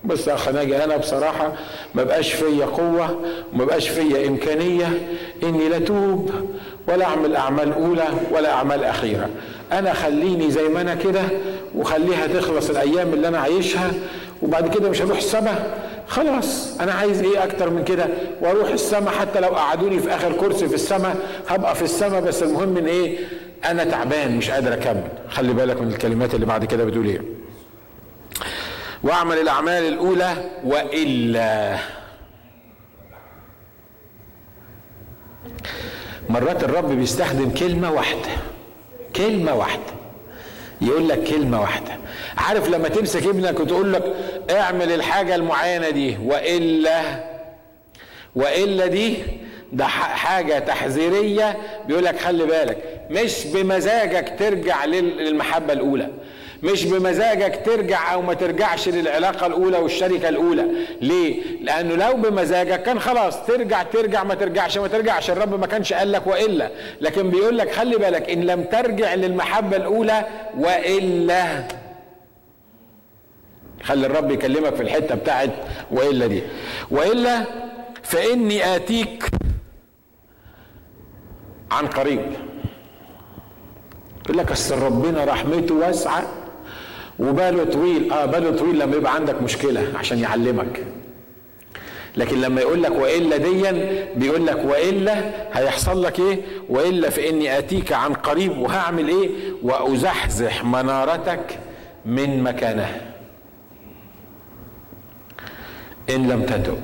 بص 0.04 0.28
يا 0.28 0.34
أخ 0.34 0.50
ناجي 0.50 0.84
أنا 0.84 0.98
بصراحة 0.98 1.54
ما 1.96 2.04
بقاش 2.04 2.34
فيا 2.34 2.66
قوة 2.66 3.22
وما 3.54 3.66
بقاش 3.66 3.90
فيا 3.90 4.28
إمكانية 4.28 4.88
إني 5.44 5.70
لا 5.70 5.80
توب 5.80 6.32
ولا 6.88 7.06
أعمل 7.06 7.36
أعمال 7.36 7.74
أولى 7.74 8.08
ولا 8.32 8.52
أعمال 8.54 8.84
أخيرة. 8.84 9.30
أنا 9.72 9.94
خليني 9.94 10.52
زي 10.52 10.70
ما 10.70 10.82
أنا 10.82 10.96
كده 10.96 11.22
وخليها 11.76 12.28
تخلص 12.28 12.70
الأيام 12.70 13.14
اللي 13.14 13.28
أنا 13.28 13.40
عايشها 13.40 13.92
وبعد 14.42 14.74
كده 14.76 14.90
مش 14.90 15.02
هروح 15.02 15.18
السما. 15.18 15.74
خلاص 16.08 16.78
أنا 16.82 16.94
عايز 16.94 17.22
إيه 17.24 17.44
أكتر 17.44 17.70
من 17.70 17.84
كده؟ 17.84 18.08
وأروح 18.42 18.70
السماء 18.70 19.14
حتى 19.14 19.40
لو 19.40 19.50
قعدوني 19.50 20.00
في 20.00 20.16
آخر 20.16 20.34
كرسي 20.34 20.68
في 20.70 20.76
السماء 20.76 21.16
هبقى 21.48 21.76
في 21.76 21.82
السماء 21.82 22.22
بس 22.22 22.44
المهم 22.44 22.78
إن 22.78 22.86
إيه؟ 22.86 23.18
أنا 23.66 23.84
تعبان 23.84 24.38
مش 24.38 24.50
قادر 24.52 24.74
أكمل. 24.74 25.04
خلي 25.30 25.54
بالك 25.54 25.82
من 25.82 25.88
الكلمات 25.88 26.36
اللي 26.36 26.46
بعد 26.46 26.66
كده 26.66 26.84
بتقول 26.86 27.06
إيه. 27.06 27.22
وأعمل 29.04 29.38
الأعمال 29.38 29.84
الأولى 29.88 30.34
وإلا. 30.64 31.78
مرات 36.30 36.64
الرب 36.64 36.92
بيستخدم 36.92 37.50
كلمة 37.50 37.92
واحدة. 37.92 38.30
كلمة 39.18 39.56
واحدة. 39.56 39.84
يقول 40.82 41.10
لك 41.10 41.24
كلمة 41.24 41.62
واحدة. 41.62 41.98
عارف 42.38 42.70
لما 42.70 42.90
تمسك 42.90 43.28
ابنك 43.28 43.60
وتقول 43.60 43.94
لك 43.94 44.04
اعمل 44.52 44.92
الحاجة 44.92 45.36
المعينة 45.36 45.90
دي 45.90 46.18
وإلا 46.24 47.02
وإلا 48.36 48.86
دي 48.88 49.18
ده 49.74 49.86
حاجة 49.88 50.60
تحذيرية. 50.60 51.58
بيقول 51.88 52.06
لك 52.06 52.20
خلي 52.20 52.46
بالك 52.46 52.78
مش 53.10 53.46
بمزاجك 53.46 54.34
ترجع 54.40 54.86
للمحبة 54.86 55.74
الأولى. 55.74 56.10
مش 56.64 56.86
بمزاجك 56.86 57.62
ترجع 57.66 58.14
أو 58.14 58.22
ما 58.22 58.34
ترجعش 58.34 58.90
للعلاقة 58.90 59.46
الأولى 59.46 59.78
والشركة 59.78 60.30
الأولى. 60.30 60.66
ليه؟ 61.02 61.42
لأنه 61.62 61.96
لو 61.96 62.14
بمزاجك 62.14 62.84
كان 62.84 63.00
خلاص 63.00 63.46
ترجع 63.46 63.84
ترجع 63.84 64.24
ما 64.24 64.36
ترجعش 64.36 64.78
ما 64.78 64.88
ترجعش. 64.88 65.30
الرب 65.30 65.60
ما 65.60 65.68
كانش 65.68 65.94
قال 65.94 66.12
لك 66.12 66.28
وإلا. 66.28 66.72
لكن 67.02 67.30
بيقول 67.30 67.58
لك 67.58 67.72
خلي 67.72 67.98
بالك 67.98 68.30
إن 68.30 68.42
لم 68.44 68.64
ترجع 68.64 69.14
للمحبة 69.14 69.78
الأولى 69.78 70.26
وإلا. 70.58 71.68
خلي 73.84 74.06
الرب 74.08 74.32
يكلمك 74.32 74.76
في 74.76 74.84
الحتة 74.84 75.16
بتاعت 75.16 75.50
وإلا 75.92 76.28
دي. 76.28 76.44
وإلا 76.92 77.44
فإني 78.04 78.76
آتيك 78.76 79.24
عن 81.72 81.88
قريب. 81.88 82.22
يقول 84.26 84.38
لك 84.38 84.52
أصل 84.52 84.80
ربنا 84.80 85.26
رحمته 85.26 85.76
واسعة. 85.76 86.24
وباله 87.20 87.64
طويل. 87.64 88.14
آه 88.14 88.26
باله 88.26 88.52
طويل 88.58 88.80
لما 88.80 88.96
يبقى 88.96 89.16
عندك 89.16 89.42
مشكلة 89.42 89.88
عشان 89.96 90.20
يعلمك. 90.20 90.84
لكن 92.18 92.42
لما 92.42 92.62
يقول 92.62 92.84
لك 92.84 92.92
وإلا 92.92 93.38
ديا 93.38 93.72
بيقول 94.16 94.46
لك 94.48 94.66
وإلا 94.66 95.16
هيحصل 95.54 96.04
لك 96.04 96.20
إيه؟ 96.20 96.42
وإلا 96.70 97.10
فإني 97.10 97.58
آتيك 97.58 97.94
عن 97.94 98.14
قريب 98.14 98.58
وهعمل 98.58 99.08
إيه؟ 99.08 99.30
وأزحزح 99.64 100.64
منارتك 100.64 101.60
من 102.06 102.44
مكانها 102.44 103.02
إن 106.10 106.28
لم 106.28 106.44
تتب. 106.44 106.78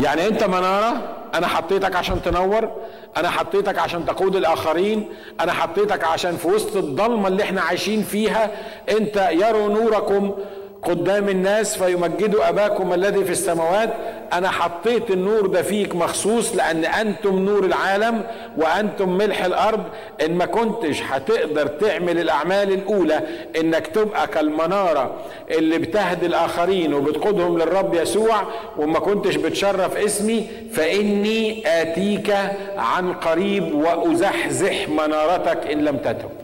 يعني 0.00 0.26
أنت 0.26 0.44
منارة 0.44 1.16
أنا 1.34 1.46
حطيتك 1.46 1.96
عشان 1.96 2.22
تنور. 2.22 2.70
أنا 3.16 3.30
حطيتك 3.30 3.78
عشان 3.78 4.06
تقود 4.06 4.36
الاخرين 4.36 5.08
أنا 5.40 5.52
حطيتك 5.52 6.04
عشان 6.04 6.36
في 6.36 6.48
وسط 6.48 6.76
الضلمة 6.76 7.28
اللي 7.28 7.42
إحنا 7.42 7.60
عايشين 7.60 8.02
فيها 8.02 8.50
انت 8.90 9.28
يروا 9.32 9.68
نوركم 9.68 10.34
قدام 10.82 11.28
الناس 11.28 11.78
فيمجدوا 11.78 12.48
أباكم 12.48 12.92
الذي 12.92 13.24
في 13.24 13.30
السماوات. 13.30 13.90
أنا 14.32 14.50
حطيت 14.50 15.10
النور 15.10 15.46
ده 15.46 15.62
فيك 15.62 15.94
مخصوص 15.96 16.56
لأن 16.56 16.84
أنتم 16.84 17.38
نور 17.38 17.64
العالم 17.64 18.22
وأنتم 18.56 19.08
ملح 19.08 19.44
الأرض. 19.44 19.82
إن 20.24 20.34
ما 20.34 20.46
كنتش 20.46 21.02
هتقدر 21.02 21.66
تعمل 21.66 22.18
الأعمال 22.18 22.72
الأولى 22.72 23.20
إنك 23.60 23.86
تبقى 23.86 24.26
كالمنارة 24.26 25.14
اللي 25.50 25.78
بتهدي 25.78 26.26
الآخرين 26.26 26.94
وبتقودهم 26.94 27.58
للرب 27.58 27.94
يسوع. 27.94 28.42
وما 28.78 28.98
كنتش 28.98 29.36
بتشرف 29.36 29.96
اسمي 29.96 30.46
فإني 30.72 31.62
آتيك 31.82 32.34
عن 32.76 33.12
قريب 33.12 33.74
وأزحزح 33.74 34.88
منارتك 34.88 35.66
إن 35.66 35.84
لم 35.84 35.96
تتب. 35.96 36.41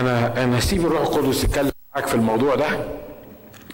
أنا 0.00 0.44
أنا 0.44 0.60
سيب 0.60 0.86
الروح 0.86 1.00
القدس 1.00 1.44
يتكلم 1.44 1.70
معاك 1.94 2.06
في 2.06 2.14
الموضوع 2.14 2.54
ده 2.54 2.66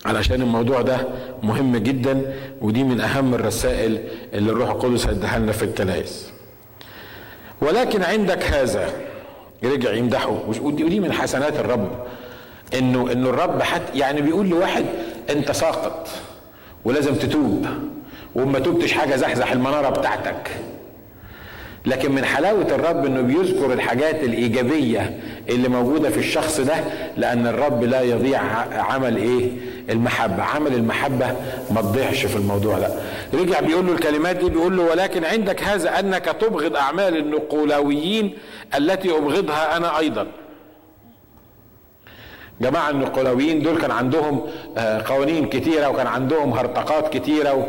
علشان 0.07 0.43
الموضوع 0.43 0.83
ده 0.83 1.09
مهم 1.43 1.77
جدا 1.77 2.35
ودي 2.61 2.85
من 2.85 3.01
أهم 3.01 3.35
الرسائل 3.35 3.99
اللي 4.35 4.53
الروح 4.53 4.71
القدس 4.71 5.07
هيديها 5.07 5.39
لنا 5.39 5.53
في 5.53 5.63
الكنائس 5.65 6.33
ولكن 7.61 8.03
عندك 8.03 8.43
هذا 8.45 8.91
رجع 9.65 9.93
يمدحه 9.93 10.39
ودي 10.63 11.01
من 11.01 11.13
حسنات 11.13 11.57
الرب 11.61 12.07
إنه 12.75 13.13
إنه 13.13 13.29
الرب 13.31 13.63
حتى 13.63 13.99
يعني 13.99 14.21
بيقول 14.23 14.49
لواحد 14.49 14.85
أنت 15.31 15.53
ساقط 15.53 16.09
ولازم 16.85 17.15
تتوب 17.15 17.67
وما 18.35 18.59
توبتش 18.59 18.93
حاجة 18.93 19.17
زحزح 19.17 19.53
المنارة 19.53 19.89
بتاعتك. 19.89 20.51
لكن 21.87 22.13
من 22.13 22.25
حلاوة 22.25 22.67
الرب 22.75 23.07
إنه 23.07 23.21
بيذكر 23.21 23.73
الحاجات 23.73 24.23
الإيجابية 24.25 25.19
اللي 25.49 25.69
موجودة 25.69 26.11
في 26.11 26.19
الشخص 26.19 26.61
ده 26.61 26.75
لأن 27.17 27.47
الرب 27.47 27.85
لا 27.85 28.01
يضيع 28.03 28.41
عمل 28.73 29.17
إيه؟ 29.17 29.51
المحبة. 29.91 30.43
عمل 30.43 30.75
المحبة 30.75 31.27
ما 31.71 31.81
تضيعش 31.81 32.27
في 32.27 32.37
الموضوع 32.37 32.79
ده. 32.79 32.89
رجع 33.35 33.61
بيقول 33.61 33.87
له 33.87 33.93
الكلمات 33.93 34.37
دي 34.37 34.51
بيقول 34.51 34.77
له 34.77 34.83
ولكن 34.83 35.25
عندك 35.25 35.63
هذا 35.63 35.99
أنك 35.99 36.25
تبغض 36.41 36.77
أعمال 36.77 37.17
النقولاويين 37.17 38.39
التي 38.79 39.11
أبغضها 39.17 39.77
أنا 39.77 39.99
أيضا. 39.99 40.27
جماعة 42.61 42.91
النقلاويين 42.91 43.63
دول 43.63 43.79
كان 43.81 43.91
عندهم 43.91 44.41
آه، 44.79 45.03
قوانين 45.07 45.47
كتيرة 45.49 45.89
وكان 45.89 46.07
عندهم 46.07 46.53
هرطقات 46.53 47.17
كتيرة 47.17 47.69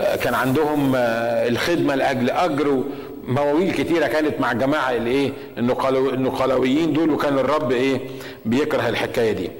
وكان 0.00 0.34
عندهم 0.34 0.92
آه، 0.96 1.48
الخدمة 1.48 1.94
لأجل 1.94 2.30
أجر 2.30 2.82
مواويل 3.24 3.72
كتيرة 3.72 4.06
كانت 4.06 4.40
مع 4.40 4.52
جماعة 4.52 4.90
الايه 4.90 5.32
النقلاويين 5.58 6.92
دول 6.92 7.10
وكان 7.10 7.38
الرب 7.38 7.72
إيه 7.72 8.00
بيكره 8.44 8.88
الحكاية 8.88 9.32
دي. 9.32 9.50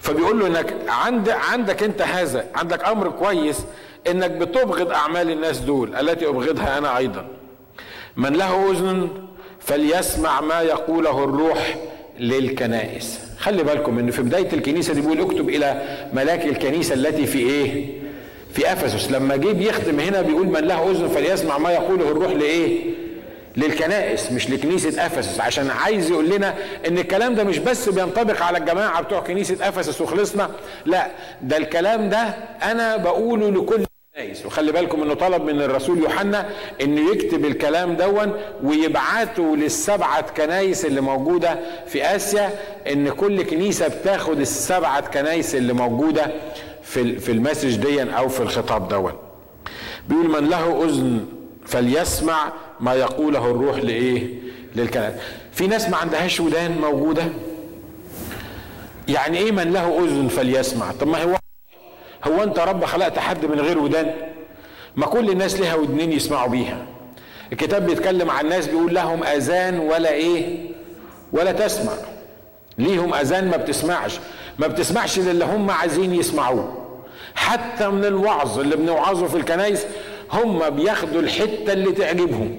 فبيقول 0.00 0.40
له 0.40 0.46
إنك 0.46 0.74
عند 0.88 1.28
عندك 1.28 1.82
أنت 1.82 2.02
هذا 2.02 2.44
عندك 2.54 2.84
أمر 2.84 3.08
كويس 3.10 3.60
إنك 4.10 4.30
بتبغض 4.30 4.90
أعمال 4.90 5.30
الناس 5.30 5.58
دول 5.58 5.96
التي 5.96 6.26
أبغضها 6.28 6.78
أنا 6.78 6.96
أيضا. 6.98 7.26
من 8.16 8.32
له 8.32 8.70
أذن 8.70 9.08
فليسمع 9.60 10.40
ما 10.40 10.60
يقوله 10.60 11.24
الروح 11.24 11.76
للكنائس. 12.18 13.20
خلي 13.38 13.62
بالكم 13.62 13.98
إن 13.98 14.10
في 14.10 14.22
بداية 14.22 14.52
الكنيسة 14.52 14.94
دي 14.94 15.00
بيقول 15.00 15.20
اكتب 15.20 15.48
إلى 15.48 15.82
ملاك 16.14 16.44
الكنيسة 16.46 16.94
التي 16.94 17.26
في 17.26 17.38
إيه 17.38 18.01
في 18.54 18.72
أفسس 18.72 19.10
لما 19.10 19.36
جه 19.36 19.52
بيختم 19.52 20.00
هنا 20.00 20.22
بيقول 20.22 20.46
من 20.46 20.60
له 20.60 20.90
أذن 20.90 21.08
فليسمع 21.08 21.58
ما 21.58 21.70
يقوله 21.70 22.04
الروح 22.10 22.32
لإيه؟ 22.32 22.80
للكنائس 23.56 24.32
مش 24.32 24.50
لكنيسة 24.50 25.06
أفسس. 25.06 25.40
عشان 25.40 25.70
عايز 25.70 26.10
يقول 26.10 26.30
لنا 26.30 26.54
إن 26.88 26.98
الكلام 26.98 27.34
ده 27.34 27.44
مش 27.44 27.58
بس 27.58 27.88
بينطبق 27.88 28.42
على 28.42 28.58
الجماعة 28.58 29.02
بتوع 29.02 29.20
كنيسة 29.20 29.68
أفسس 29.68 30.00
وخلصنا 30.00 30.50
لا 30.86 31.06
ده 31.42 31.56
الكلام 31.56 32.08
ده 32.08 32.34
أنا 32.62 32.96
بقوله 32.96 33.50
لكل 33.50 33.84
الكنائس. 34.14 34.46
وخلي 34.46 34.72
بالكم 34.72 35.02
إنه 35.02 35.14
طلب 35.14 35.42
من 35.44 35.62
الرسول 35.62 35.98
يوحنا 35.98 36.46
إنه 36.82 37.10
يكتب 37.12 37.44
الكلام 37.44 37.94
دون 37.96 38.32
ويبعته 38.62 39.56
للسبعة 39.56 40.20
كنايس 40.36 40.84
اللي 40.84 41.00
موجودة 41.00 41.58
في 41.86 42.04
آسيا 42.16 42.50
إن 42.92 43.08
كل 43.10 43.42
كنيسة 43.42 43.88
بتاخد 43.88 44.40
السبعة 44.40 45.00
كنايس 45.10 45.54
اللي 45.54 45.72
موجودة 45.72 46.32
في 46.82 47.18
في 47.18 47.32
المسج 47.32 47.76
دي 47.76 48.02
أو 48.02 48.28
في 48.28 48.40
الخطاب 48.40 48.88
دون 48.88 49.12
بيقول 50.08 50.42
من 50.42 50.48
له 50.48 50.84
أذن 50.84 51.26
فليسمع 51.66 52.52
ما 52.80 52.94
يقوله 52.94 53.50
الروح 53.50 53.76
لإيه؟ 53.76 54.34
للكنائس 54.76 55.14
في 55.52 55.66
ناس 55.66 55.88
ما 55.88 55.96
عندهاش 55.96 56.40
ودان 56.40 56.78
موجودة. 56.80 57.24
يعني 59.08 59.38
إيه 59.38 59.52
من 59.52 59.72
له 59.72 59.98
أذن 60.04 60.28
فليسمع؟ 60.28 60.92
طب 61.00 61.08
ما 61.08 61.22
هو 61.22 61.36
هو 62.24 62.42
أنت 62.42 62.58
رب 62.58 62.84
خلقت 62.84 63.18
حد 63.18 63.44
من 63.46 63.60
غير 63.60 63.78
ودان؟ 63.78 64.14
ما 64.96 65.06
كل 65.06 65.30
الناس 65.30 65.60
لها 65.60 65.74
ودنين 65.74 66.12
يسمعوا 66.12 66.48
بيها. 66.48 66.86
الكتاب 67.52 67.86
بيتكلم 67.86 68.30
عن 68.30 68.44
الناس 68.44 68.66
بيقول 68.66 68.94
لهم 68.94 69.24
أذان 69.24 69.78
ولا 69.78 70.12
إيه؟ 70.12 70.58
ولا 71.32 71.52
تسمع. 71.52 71.92
ليهم 72.78 73.14
أذان 73.14 73.50
ما 73.50 73.56
بتسمعش. 73.56 74.18
ما 74.58 74.66
بتسمعش 74.66 75.18
للي 75.18 75.44
هم 75.44 75.70
عايزين 75.70 76.14
يسمعوه. 76.14 76.78
حتى 77.34 77.88
من 77.88 78.04
الوعظ 78.04 78.58
اللي 78.58 78.76
بنوعظه 78.76 79.26
في 79.26 79.36
الكنايس 79.36 79.84
هم 80.32 80.70
بياخدوا 80.70 81.20
الحتة 81.20 81.72
اللي 81.72 81.92
تعجبهم. 81.92 82.58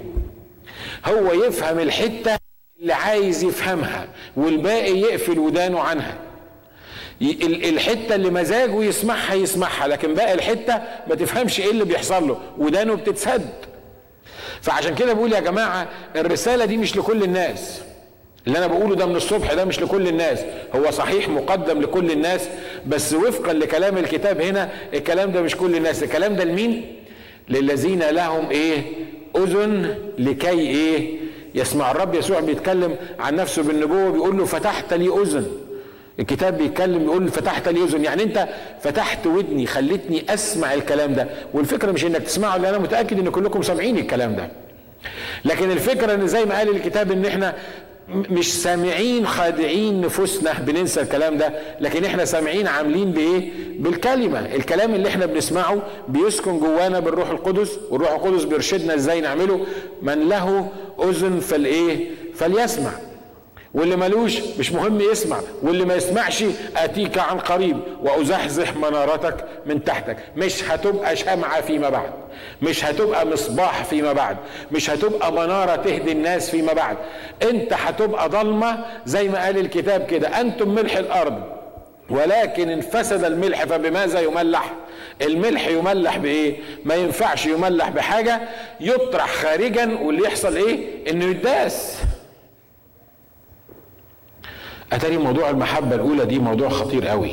هو 1.05 1.33
يفهم 1.33 1.79
الحتة 1.79 2.37
اللي 2.81 2.93
عايز 2.93 3.43
يفهمها 3.43 4.07
والباقي 4.37 4.99
يقفل 4.99 5.39
ودانه 5.39 5.79
عنها. 5.79 6.17
الحتة 7.41 8.15
اللي 8.15 8.29
مزاجه 8.29 8.83
يسمعها 8.83 9.33
يسمعها 9.33 9.87
لكن 9.87 10.13
باقي 10.13 10.33
الحتة 10.33 10.81
ما 11.07 11.15
تفهمش 11.15 11.59
إيه 11.59 11.71
اللي 11.71 11.85
بيحصل 11.85 12.27
له 12.27 12.37
ودانه 12.57 12.93
بتتسد. 12.95 13.49
فعشان 14.61 14.95
كده 14.95 15.13
بقول 15.13 15.33
يا 15.33 15.39
جماعة 15.39 15.87
الرسالة 16.15 16.65
دي 16.65 16.77
مش 16.77 16.97
لكل 16.97 17.23
الناس. 17.23 17.81
اللي 18.47 18.57
أنا 18.57 18.67
بقوله 18.67 18.95
ده 18.95 19.05
من 19.05 19.15
الصبح 19.15 19.53
ده 19.53 19.65
مش 19.65 19.81
لكل 19.81 20.07
الناس. 20.07 20.39
هو 20.75 20.91
صحيح 20.91 21.29
مقدم 21.29 21.81
لكل 21.81 22.11
الناس 22.11 22.41
بس 22.87 23.13
وفقا 23.13 23.53
لكلام 23.53 23.97
الكتاب 23.97 24.41
هنا 24.41 24.69
الكلام 24.93 25.31
ده 25.31 25.41
مش 25.41 25.55
كل 25.55 25.75
الناس. 25.75 26.03
الكلام 26.03 26.35
ده 26.35 26.43
لمين؟ 26.43 26.95
للذين 27.49 27.99
لهم 27.99 28.49
إيه؟ 28.49 28.81
أذن 29.37 29.95
لكي 30.17 30.59
إيه؟ 30.59 31.17
يسمع. 31.55 31.91
الرب 31.91 32.15
يسوع 32.15 32.39
بيتكلم 32.39 32.95
عن 33.19 33.35
نفسه 33.35 33.63
بالنبوة 33.63 34.11
بيقول 34.11 34.37
له 34.37 34.45
فتحت 34.45 34.93
لي 34.93 35.07
أذن. 35.21 35.47
الكتاب 36.19 36.57
بيتكلم 36.57 37.03
يقول 37.03 37.27
فتحت 37.29 37.67
لي 37.69 37.83
أذن. 37.83 38.03
يعني 38.03 38.23
أنت 38.23 38.47
فتحت 38.81 39.27
ودني 39.27 39.65
خلتني 39.65 40.33
أسمع 40.33 40.73
الكلام 40.73 41.13
ده. 41.13 41.27
والفكرة 41.53 41.91
مش 41.91 42.05
إنك 42.05 42.21
تسمعه 42.21 42.57
لأن 42.57 42.65
أنا 42.73 42.83
متأكد 42.83 43.19
إن 43.19 43.29
كلكم 43.29 43.61
سامعين 43.61 43.97
الكلام 43.97 44.35
ده. 44.35 44.49
لكن 45.45 45.71
الفكرة 45.71 46.13
إن 46.13 46.27
زي 46.27 46.45
ما 46.45 46.57
قال 46.57 46.69
الكتاب 46.75 47.11
إن 47.11 47.25
إحنا 47.25 47.53
مش 48.16 48.61
سامعين 48.61 49.28
خادعين 49.28 50.01
نفوسنا 50.01 50.53
بننسى 50.59 51.01
الكلام 51.01 51.38
ده 51.38 51.53
لكن 51.80 52.05
إحنا 52.05 52.26
سامعين 52.26 52.68
عاملين 52.68 53.11
بإيه؟ 53.11 53.51
بالكلمة. 53.80 54.39
الكلام 54.39 54.95
اللي 54.95 55.07
إحنا 55.09 55.26
بنسمعه 55.26 55.82
بيسكن 56.07 56.59
جوانا 56.59 56.99
بالروح 56.99 57.30
القدس 57.30 57.80
والروح 57.89 58.11
القدس 58.11 58.43
بيرشدنا 58.43 58.95
إزاي 58.95 59.22
نعمله؟ 59.22 59.66
من 60.01 60.30
له 60.30 60.68
أذن 61.03 61.39
فالإيه؟ 61.39 62.07
فليسمع. 62.36 62.91
واللي 63.74 63.95
ملوش 63.95 64.39
مش 64.59 64.71
مهم 64.71 65.01
يسمع 65.01 65.38
واللي 65.61 65.86
ما 65.86 65.95
يسمعش 65.95 66.43
أتيك 66.78 67.17
عن 67.17 67.39
قريب 67.39 67.78
وأزحزح 68.03 68.76
منارتك 68.76 69.45
من 69.65 69.84
تحتك. 69.84 70.17
مش 70.36 70.63
هتبقى 70.63 71.15
شمعة 71.15 71.61
فيما 71.61 71.89
بعد 71.89 72.09
مش 72.61 72.86
هتبقى 72.86 73.28
مصباح 73.28 73.84
فيما 73.84 74.13
بعد 74.13 74.38
مش 74.71 74.89
هتبقى 74.89 75.32
منارة 75.32 75.76
تهدي 75.76 76.11
الناس 76.11 76.49
فيما 76.49 76.74
بعد. 76.74 76.97
أنت 77.49 77.74
هتبقى 77.74 78.30
ضلمة 78.30 78.86
زي 79.05 79.28
ما 79.30 79.45
قال 79.45 79.57
الكتاب 79.57 80.05
كده 80.05 80.28
أنتم 80.41 80.69
ملح 80.76 80.97
الأرض 80.97 81.43
ولكن 82.09 82.69
ان 82.69 82.82
فسد 82.82 83.24
الملح 83.24 83.63
فبماذا 83.65 84.19
يملح؟ 84.19 84.74
الملح 85.21 85.67
يملح 85.67 86.17
بإيه؟ 86.17 86.55
ما 86.86 86.95
ينفعش 86.95 87.45
يملح 87.45 87.89
بحاجة 87.89 88.41
يطرح 88.80 89.34
خارجا 89.34 89.97
واللي 90.01 90.24
يحصل 90.24 90.55
إيه؟ 90.55 90.80
إنه 91.09 91.26
يداس. 91.26 91.97
أتاري 94.93 95.17
موضوع 95.17 95.49
المحبة 95.49 95.95
الأولى 95.95 96.25
دي 96.25 96.39
موضوع 96.39 96.69
خطير 96.69 97.07
قوي. 97.07 97.31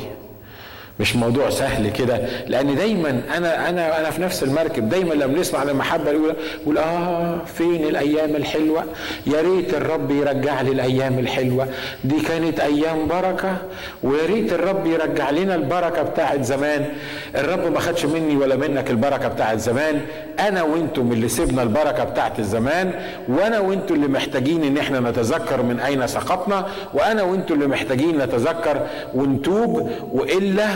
مش 1.00 1.16
موضوع 1.16 1.50
سهل 1.50 1.88
كده. 1.92 2.20
لأن 2.48 2.74
دايما 2.74 3.20
أنا 3.36 3.68
أنا 3.68 4.00
أنا 4.00 4.10
في 4.10 4.22
نفس 4.22 4.42
المركب 4.42 4.88
دايما 4.88 5.14
لما 5.14 5.38
نسمع 5.40 5.62
المحبه 5.62 6.10
الاولى 6.10 6.34
نقول 6.62 6.78
آه 6.78 7.38
فين 7.44 7.84
الأيام 7.84 8.36
الحلوة؟ 8.36 8.84
يا 9.26 9.40
ريت 9.40 9.74
الرب 9.74 10.10
يرجع 10.10 10.60
لي 10.60 10.70
الأيام 10.72 11.18
الحلوة. 11.18 11.66
دي 12.04 12.20
كانت 12.20 12.60
أيام 12.60 13.06
بركة 13.08 13.56
ويا 14.02 14.26
ريت 14.26 14.52
الرب 14.52 14.86
يرجع 14.86 15.30
لنا 15.30 15.54
البركة 15.54 16.02
بتاعت 16.02 16.42
زمان. 16.42 16.84
الرب 17.36 17.72
ما 17.72 17.80
خدش 17.80 18.04
مني 18.04 18.36
ولا 18.36 18.56
منك 18.56 18.90
البركة 18.90 19.28
بتاعت 19.28 19.58
زمان. 19.58 20.00
أنا 20.40 20.62
وأنتم 20.62 21.12
اللي 21.12 21.28
سيبنا 21.28 21.62
البركة 21.62 22.04
بتاعت 22.04 22.38
الزمان 22.38 22.92
وأنا 23.28 23.60
وأنتم 23.60 23.94
اللي 23.94 24.08
محتاجين 24.08 24.64
إن 24.64 24.78
إحنا 24.78 25.00
نتذكر 25.00 25.62
من 25.62 25.80
أين 25.80 26.06
سقطنا 26.06 26.66
وأنا 26.94 27.22
وأنتم 27.22 27.54
اللي 27.54 27.66
محتاجين 27.66 28.18
نتذكر 28.18 28.80
ونتوب 29.14 29.90
وإلا 30.12 30.66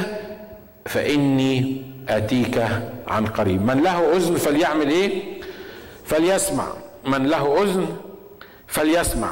فإني 0.86 1.82
أتيك 2.08 2.64
عن 3.08 3.26
قريب. 3.26 3.66
من 3.66 3.82
له 3.82 4.16
أذن 4.16 4.36
فليعمل 4.36 4.90
إيه؟ 4.90 5.22
فليسمع. 6.04 6.66
من 7.06 7.26
له 7.26 7.62
أذن 7.62 7.86
فليسمع. 8.66 9.30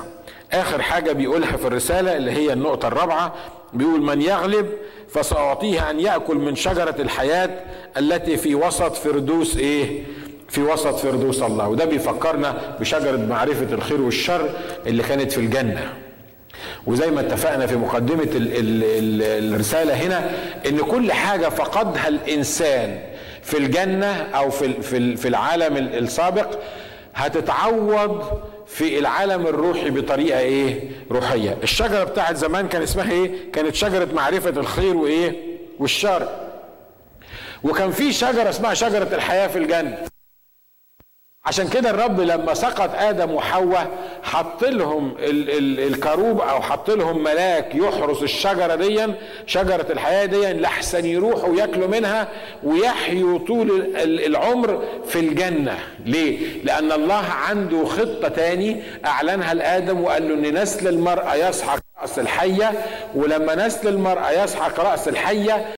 آخر 0.52 0.82
حاجة 0.82 1.12
بيقولها 1.12 1.56
في 1.56 1.66
الرسالة 1.66 2.16
اللي 2.16 2.30
هي 2.30 2.52
النقطة 2.52 2.88
الرابعة 2.88 3.34
بيقول 3.72 4.02
من 4.02 4.22
يغلب 4.22 4.66
فسأعطيه 5.08 5.90
أن 5.90 6.00
يأكل 6.00 6.36
من 6.36 6.56
شجرة 6.56 6.94
الحياة 6.98 7.50
التي 7.96 8.36
في 8.36 8.54
وسط 8.54 8.94
فردوس 8.96 9.56
إيه؟ 9.56 10.02
في 10.48 10.62
وسط 10.62 10.94
فردوس 10.94 11.42
الله. 11.42 11.68
وده 11.68 11.84
بيفكرنا 11.84 12.76
بشجرة 12.80 13.16
معرفة 13.16 13.74
الخير 13.74 14.00
والشر 14.00 14.50
اللي 14.86 15.02
كانت 15.02 15.32
في 15.32 15.38
الجنة. 15.38 15.92
وزي 16.86 17.10
ما 17.10 17.20
اتفقنا 17.20 17.66
في 17.66 17.76
مقدمة 17.76 18.22
ال 18.22 18.36
ال 18.56 18.84
ال 18.84 19.52
الرسالة 19.54 19.94
هنا 19.94 20.30
إن 20.66 20.78
كل 20.78 21.12
حاجة 21.12 21.48
فقدها 21.48 22.08
الإنسان 22.08 22.98
في 23.42 23.58
الجنة 23.58 24.06
أو 24.34 24.50
في 24.50 24.82
في 24.82 25.16
في 25.16 25.28
العالم 25.28 25.76
السابق 25.76 26.58
هتتعوض 27.14 28.42
في 28.66 28.98
العالم 28.98 29.46
الروحي 29.46 29.90
بطريقة 29.90 30.38
إيه؟ 30.38 30.80
روحية. 31.10 31.56
الشجرة 31.62 32.04
بتاعت 32.04 32.36
زمان 32.36 32.68
كان 32.68 32.82
اسمها 32.82 33.12
إيه؟ 33.12 33.30
كانت 33.52 33.74
شجرة 33.74 34.08
معرفة 34.14 34.50
الخير 34.50 34.96
وإيه؟ 34.96 35.32
والشر. 35.78 36.28
وكان 37.62 37.90
في 37.90 38.12
شجرة 38.12 38.48
اسمها 38.48 38.74
شجرة 38.74 39.08
الحياة 39.14 39.46
في 39.48 39.58
الجنة. 39.58 39.98
عشان 41.44 41.68
كده 41.68 41.90
الرب 41.90 42.20
لما 42.20 42.54
سقط 42.54 42.90
آدم 42.94 43.30
وحواء 43.30 43.88
حط 44.22 44.64
لهم 44.64 45.14
ال 45.18 45.50
ال 45.50 45.80
الكروب 45.94 46.40
أو 46.40 46.60
حط 46.62 46.90
لهم 46.90 47.22
ملاك 47.22 47.74
يحرس 47.74 48.22
الشجرة 48.22 48.74
دي 48.74 49.06
شجرة 49.46 49.86
الحياة 49.90 50.24
دي 50.24 50.52
لحسن 50.52 51.04
يروحوا 51.06 51.56
ياكلوا 51.56 51.88
منها 51.88 52.28
ويحيوا 52.64 53.38
طول 53.38 53.96
العمر 53.96 54.82
في 55.06 55.18
الجنة. 55.18 55.78
ليه؟ 56.06 56.62
لأن 56.64 56.92
الله 56.92 57.24
عنده 57.48 57.84
خطة 57.84 58.28
تاني 58.28 58.82
أعلنها 59.06 59.54
لآدم 59.54 60.00
وقال 60.04 60.28
له 60.28 60.48
إن 60.48 60.62
نسل 60.62 60.88
المرأة 60.88 61.34
يسحق 61.34 61.78
رأس 62.02 62.18
الحية 62.18 62.72
ولما 63.14 63.66
نسل 63.66 63.88
المرأة 63.88 64.30
يسحق 64.44 64.80
رأس 64.80 65.08
الحية 65.08 65.74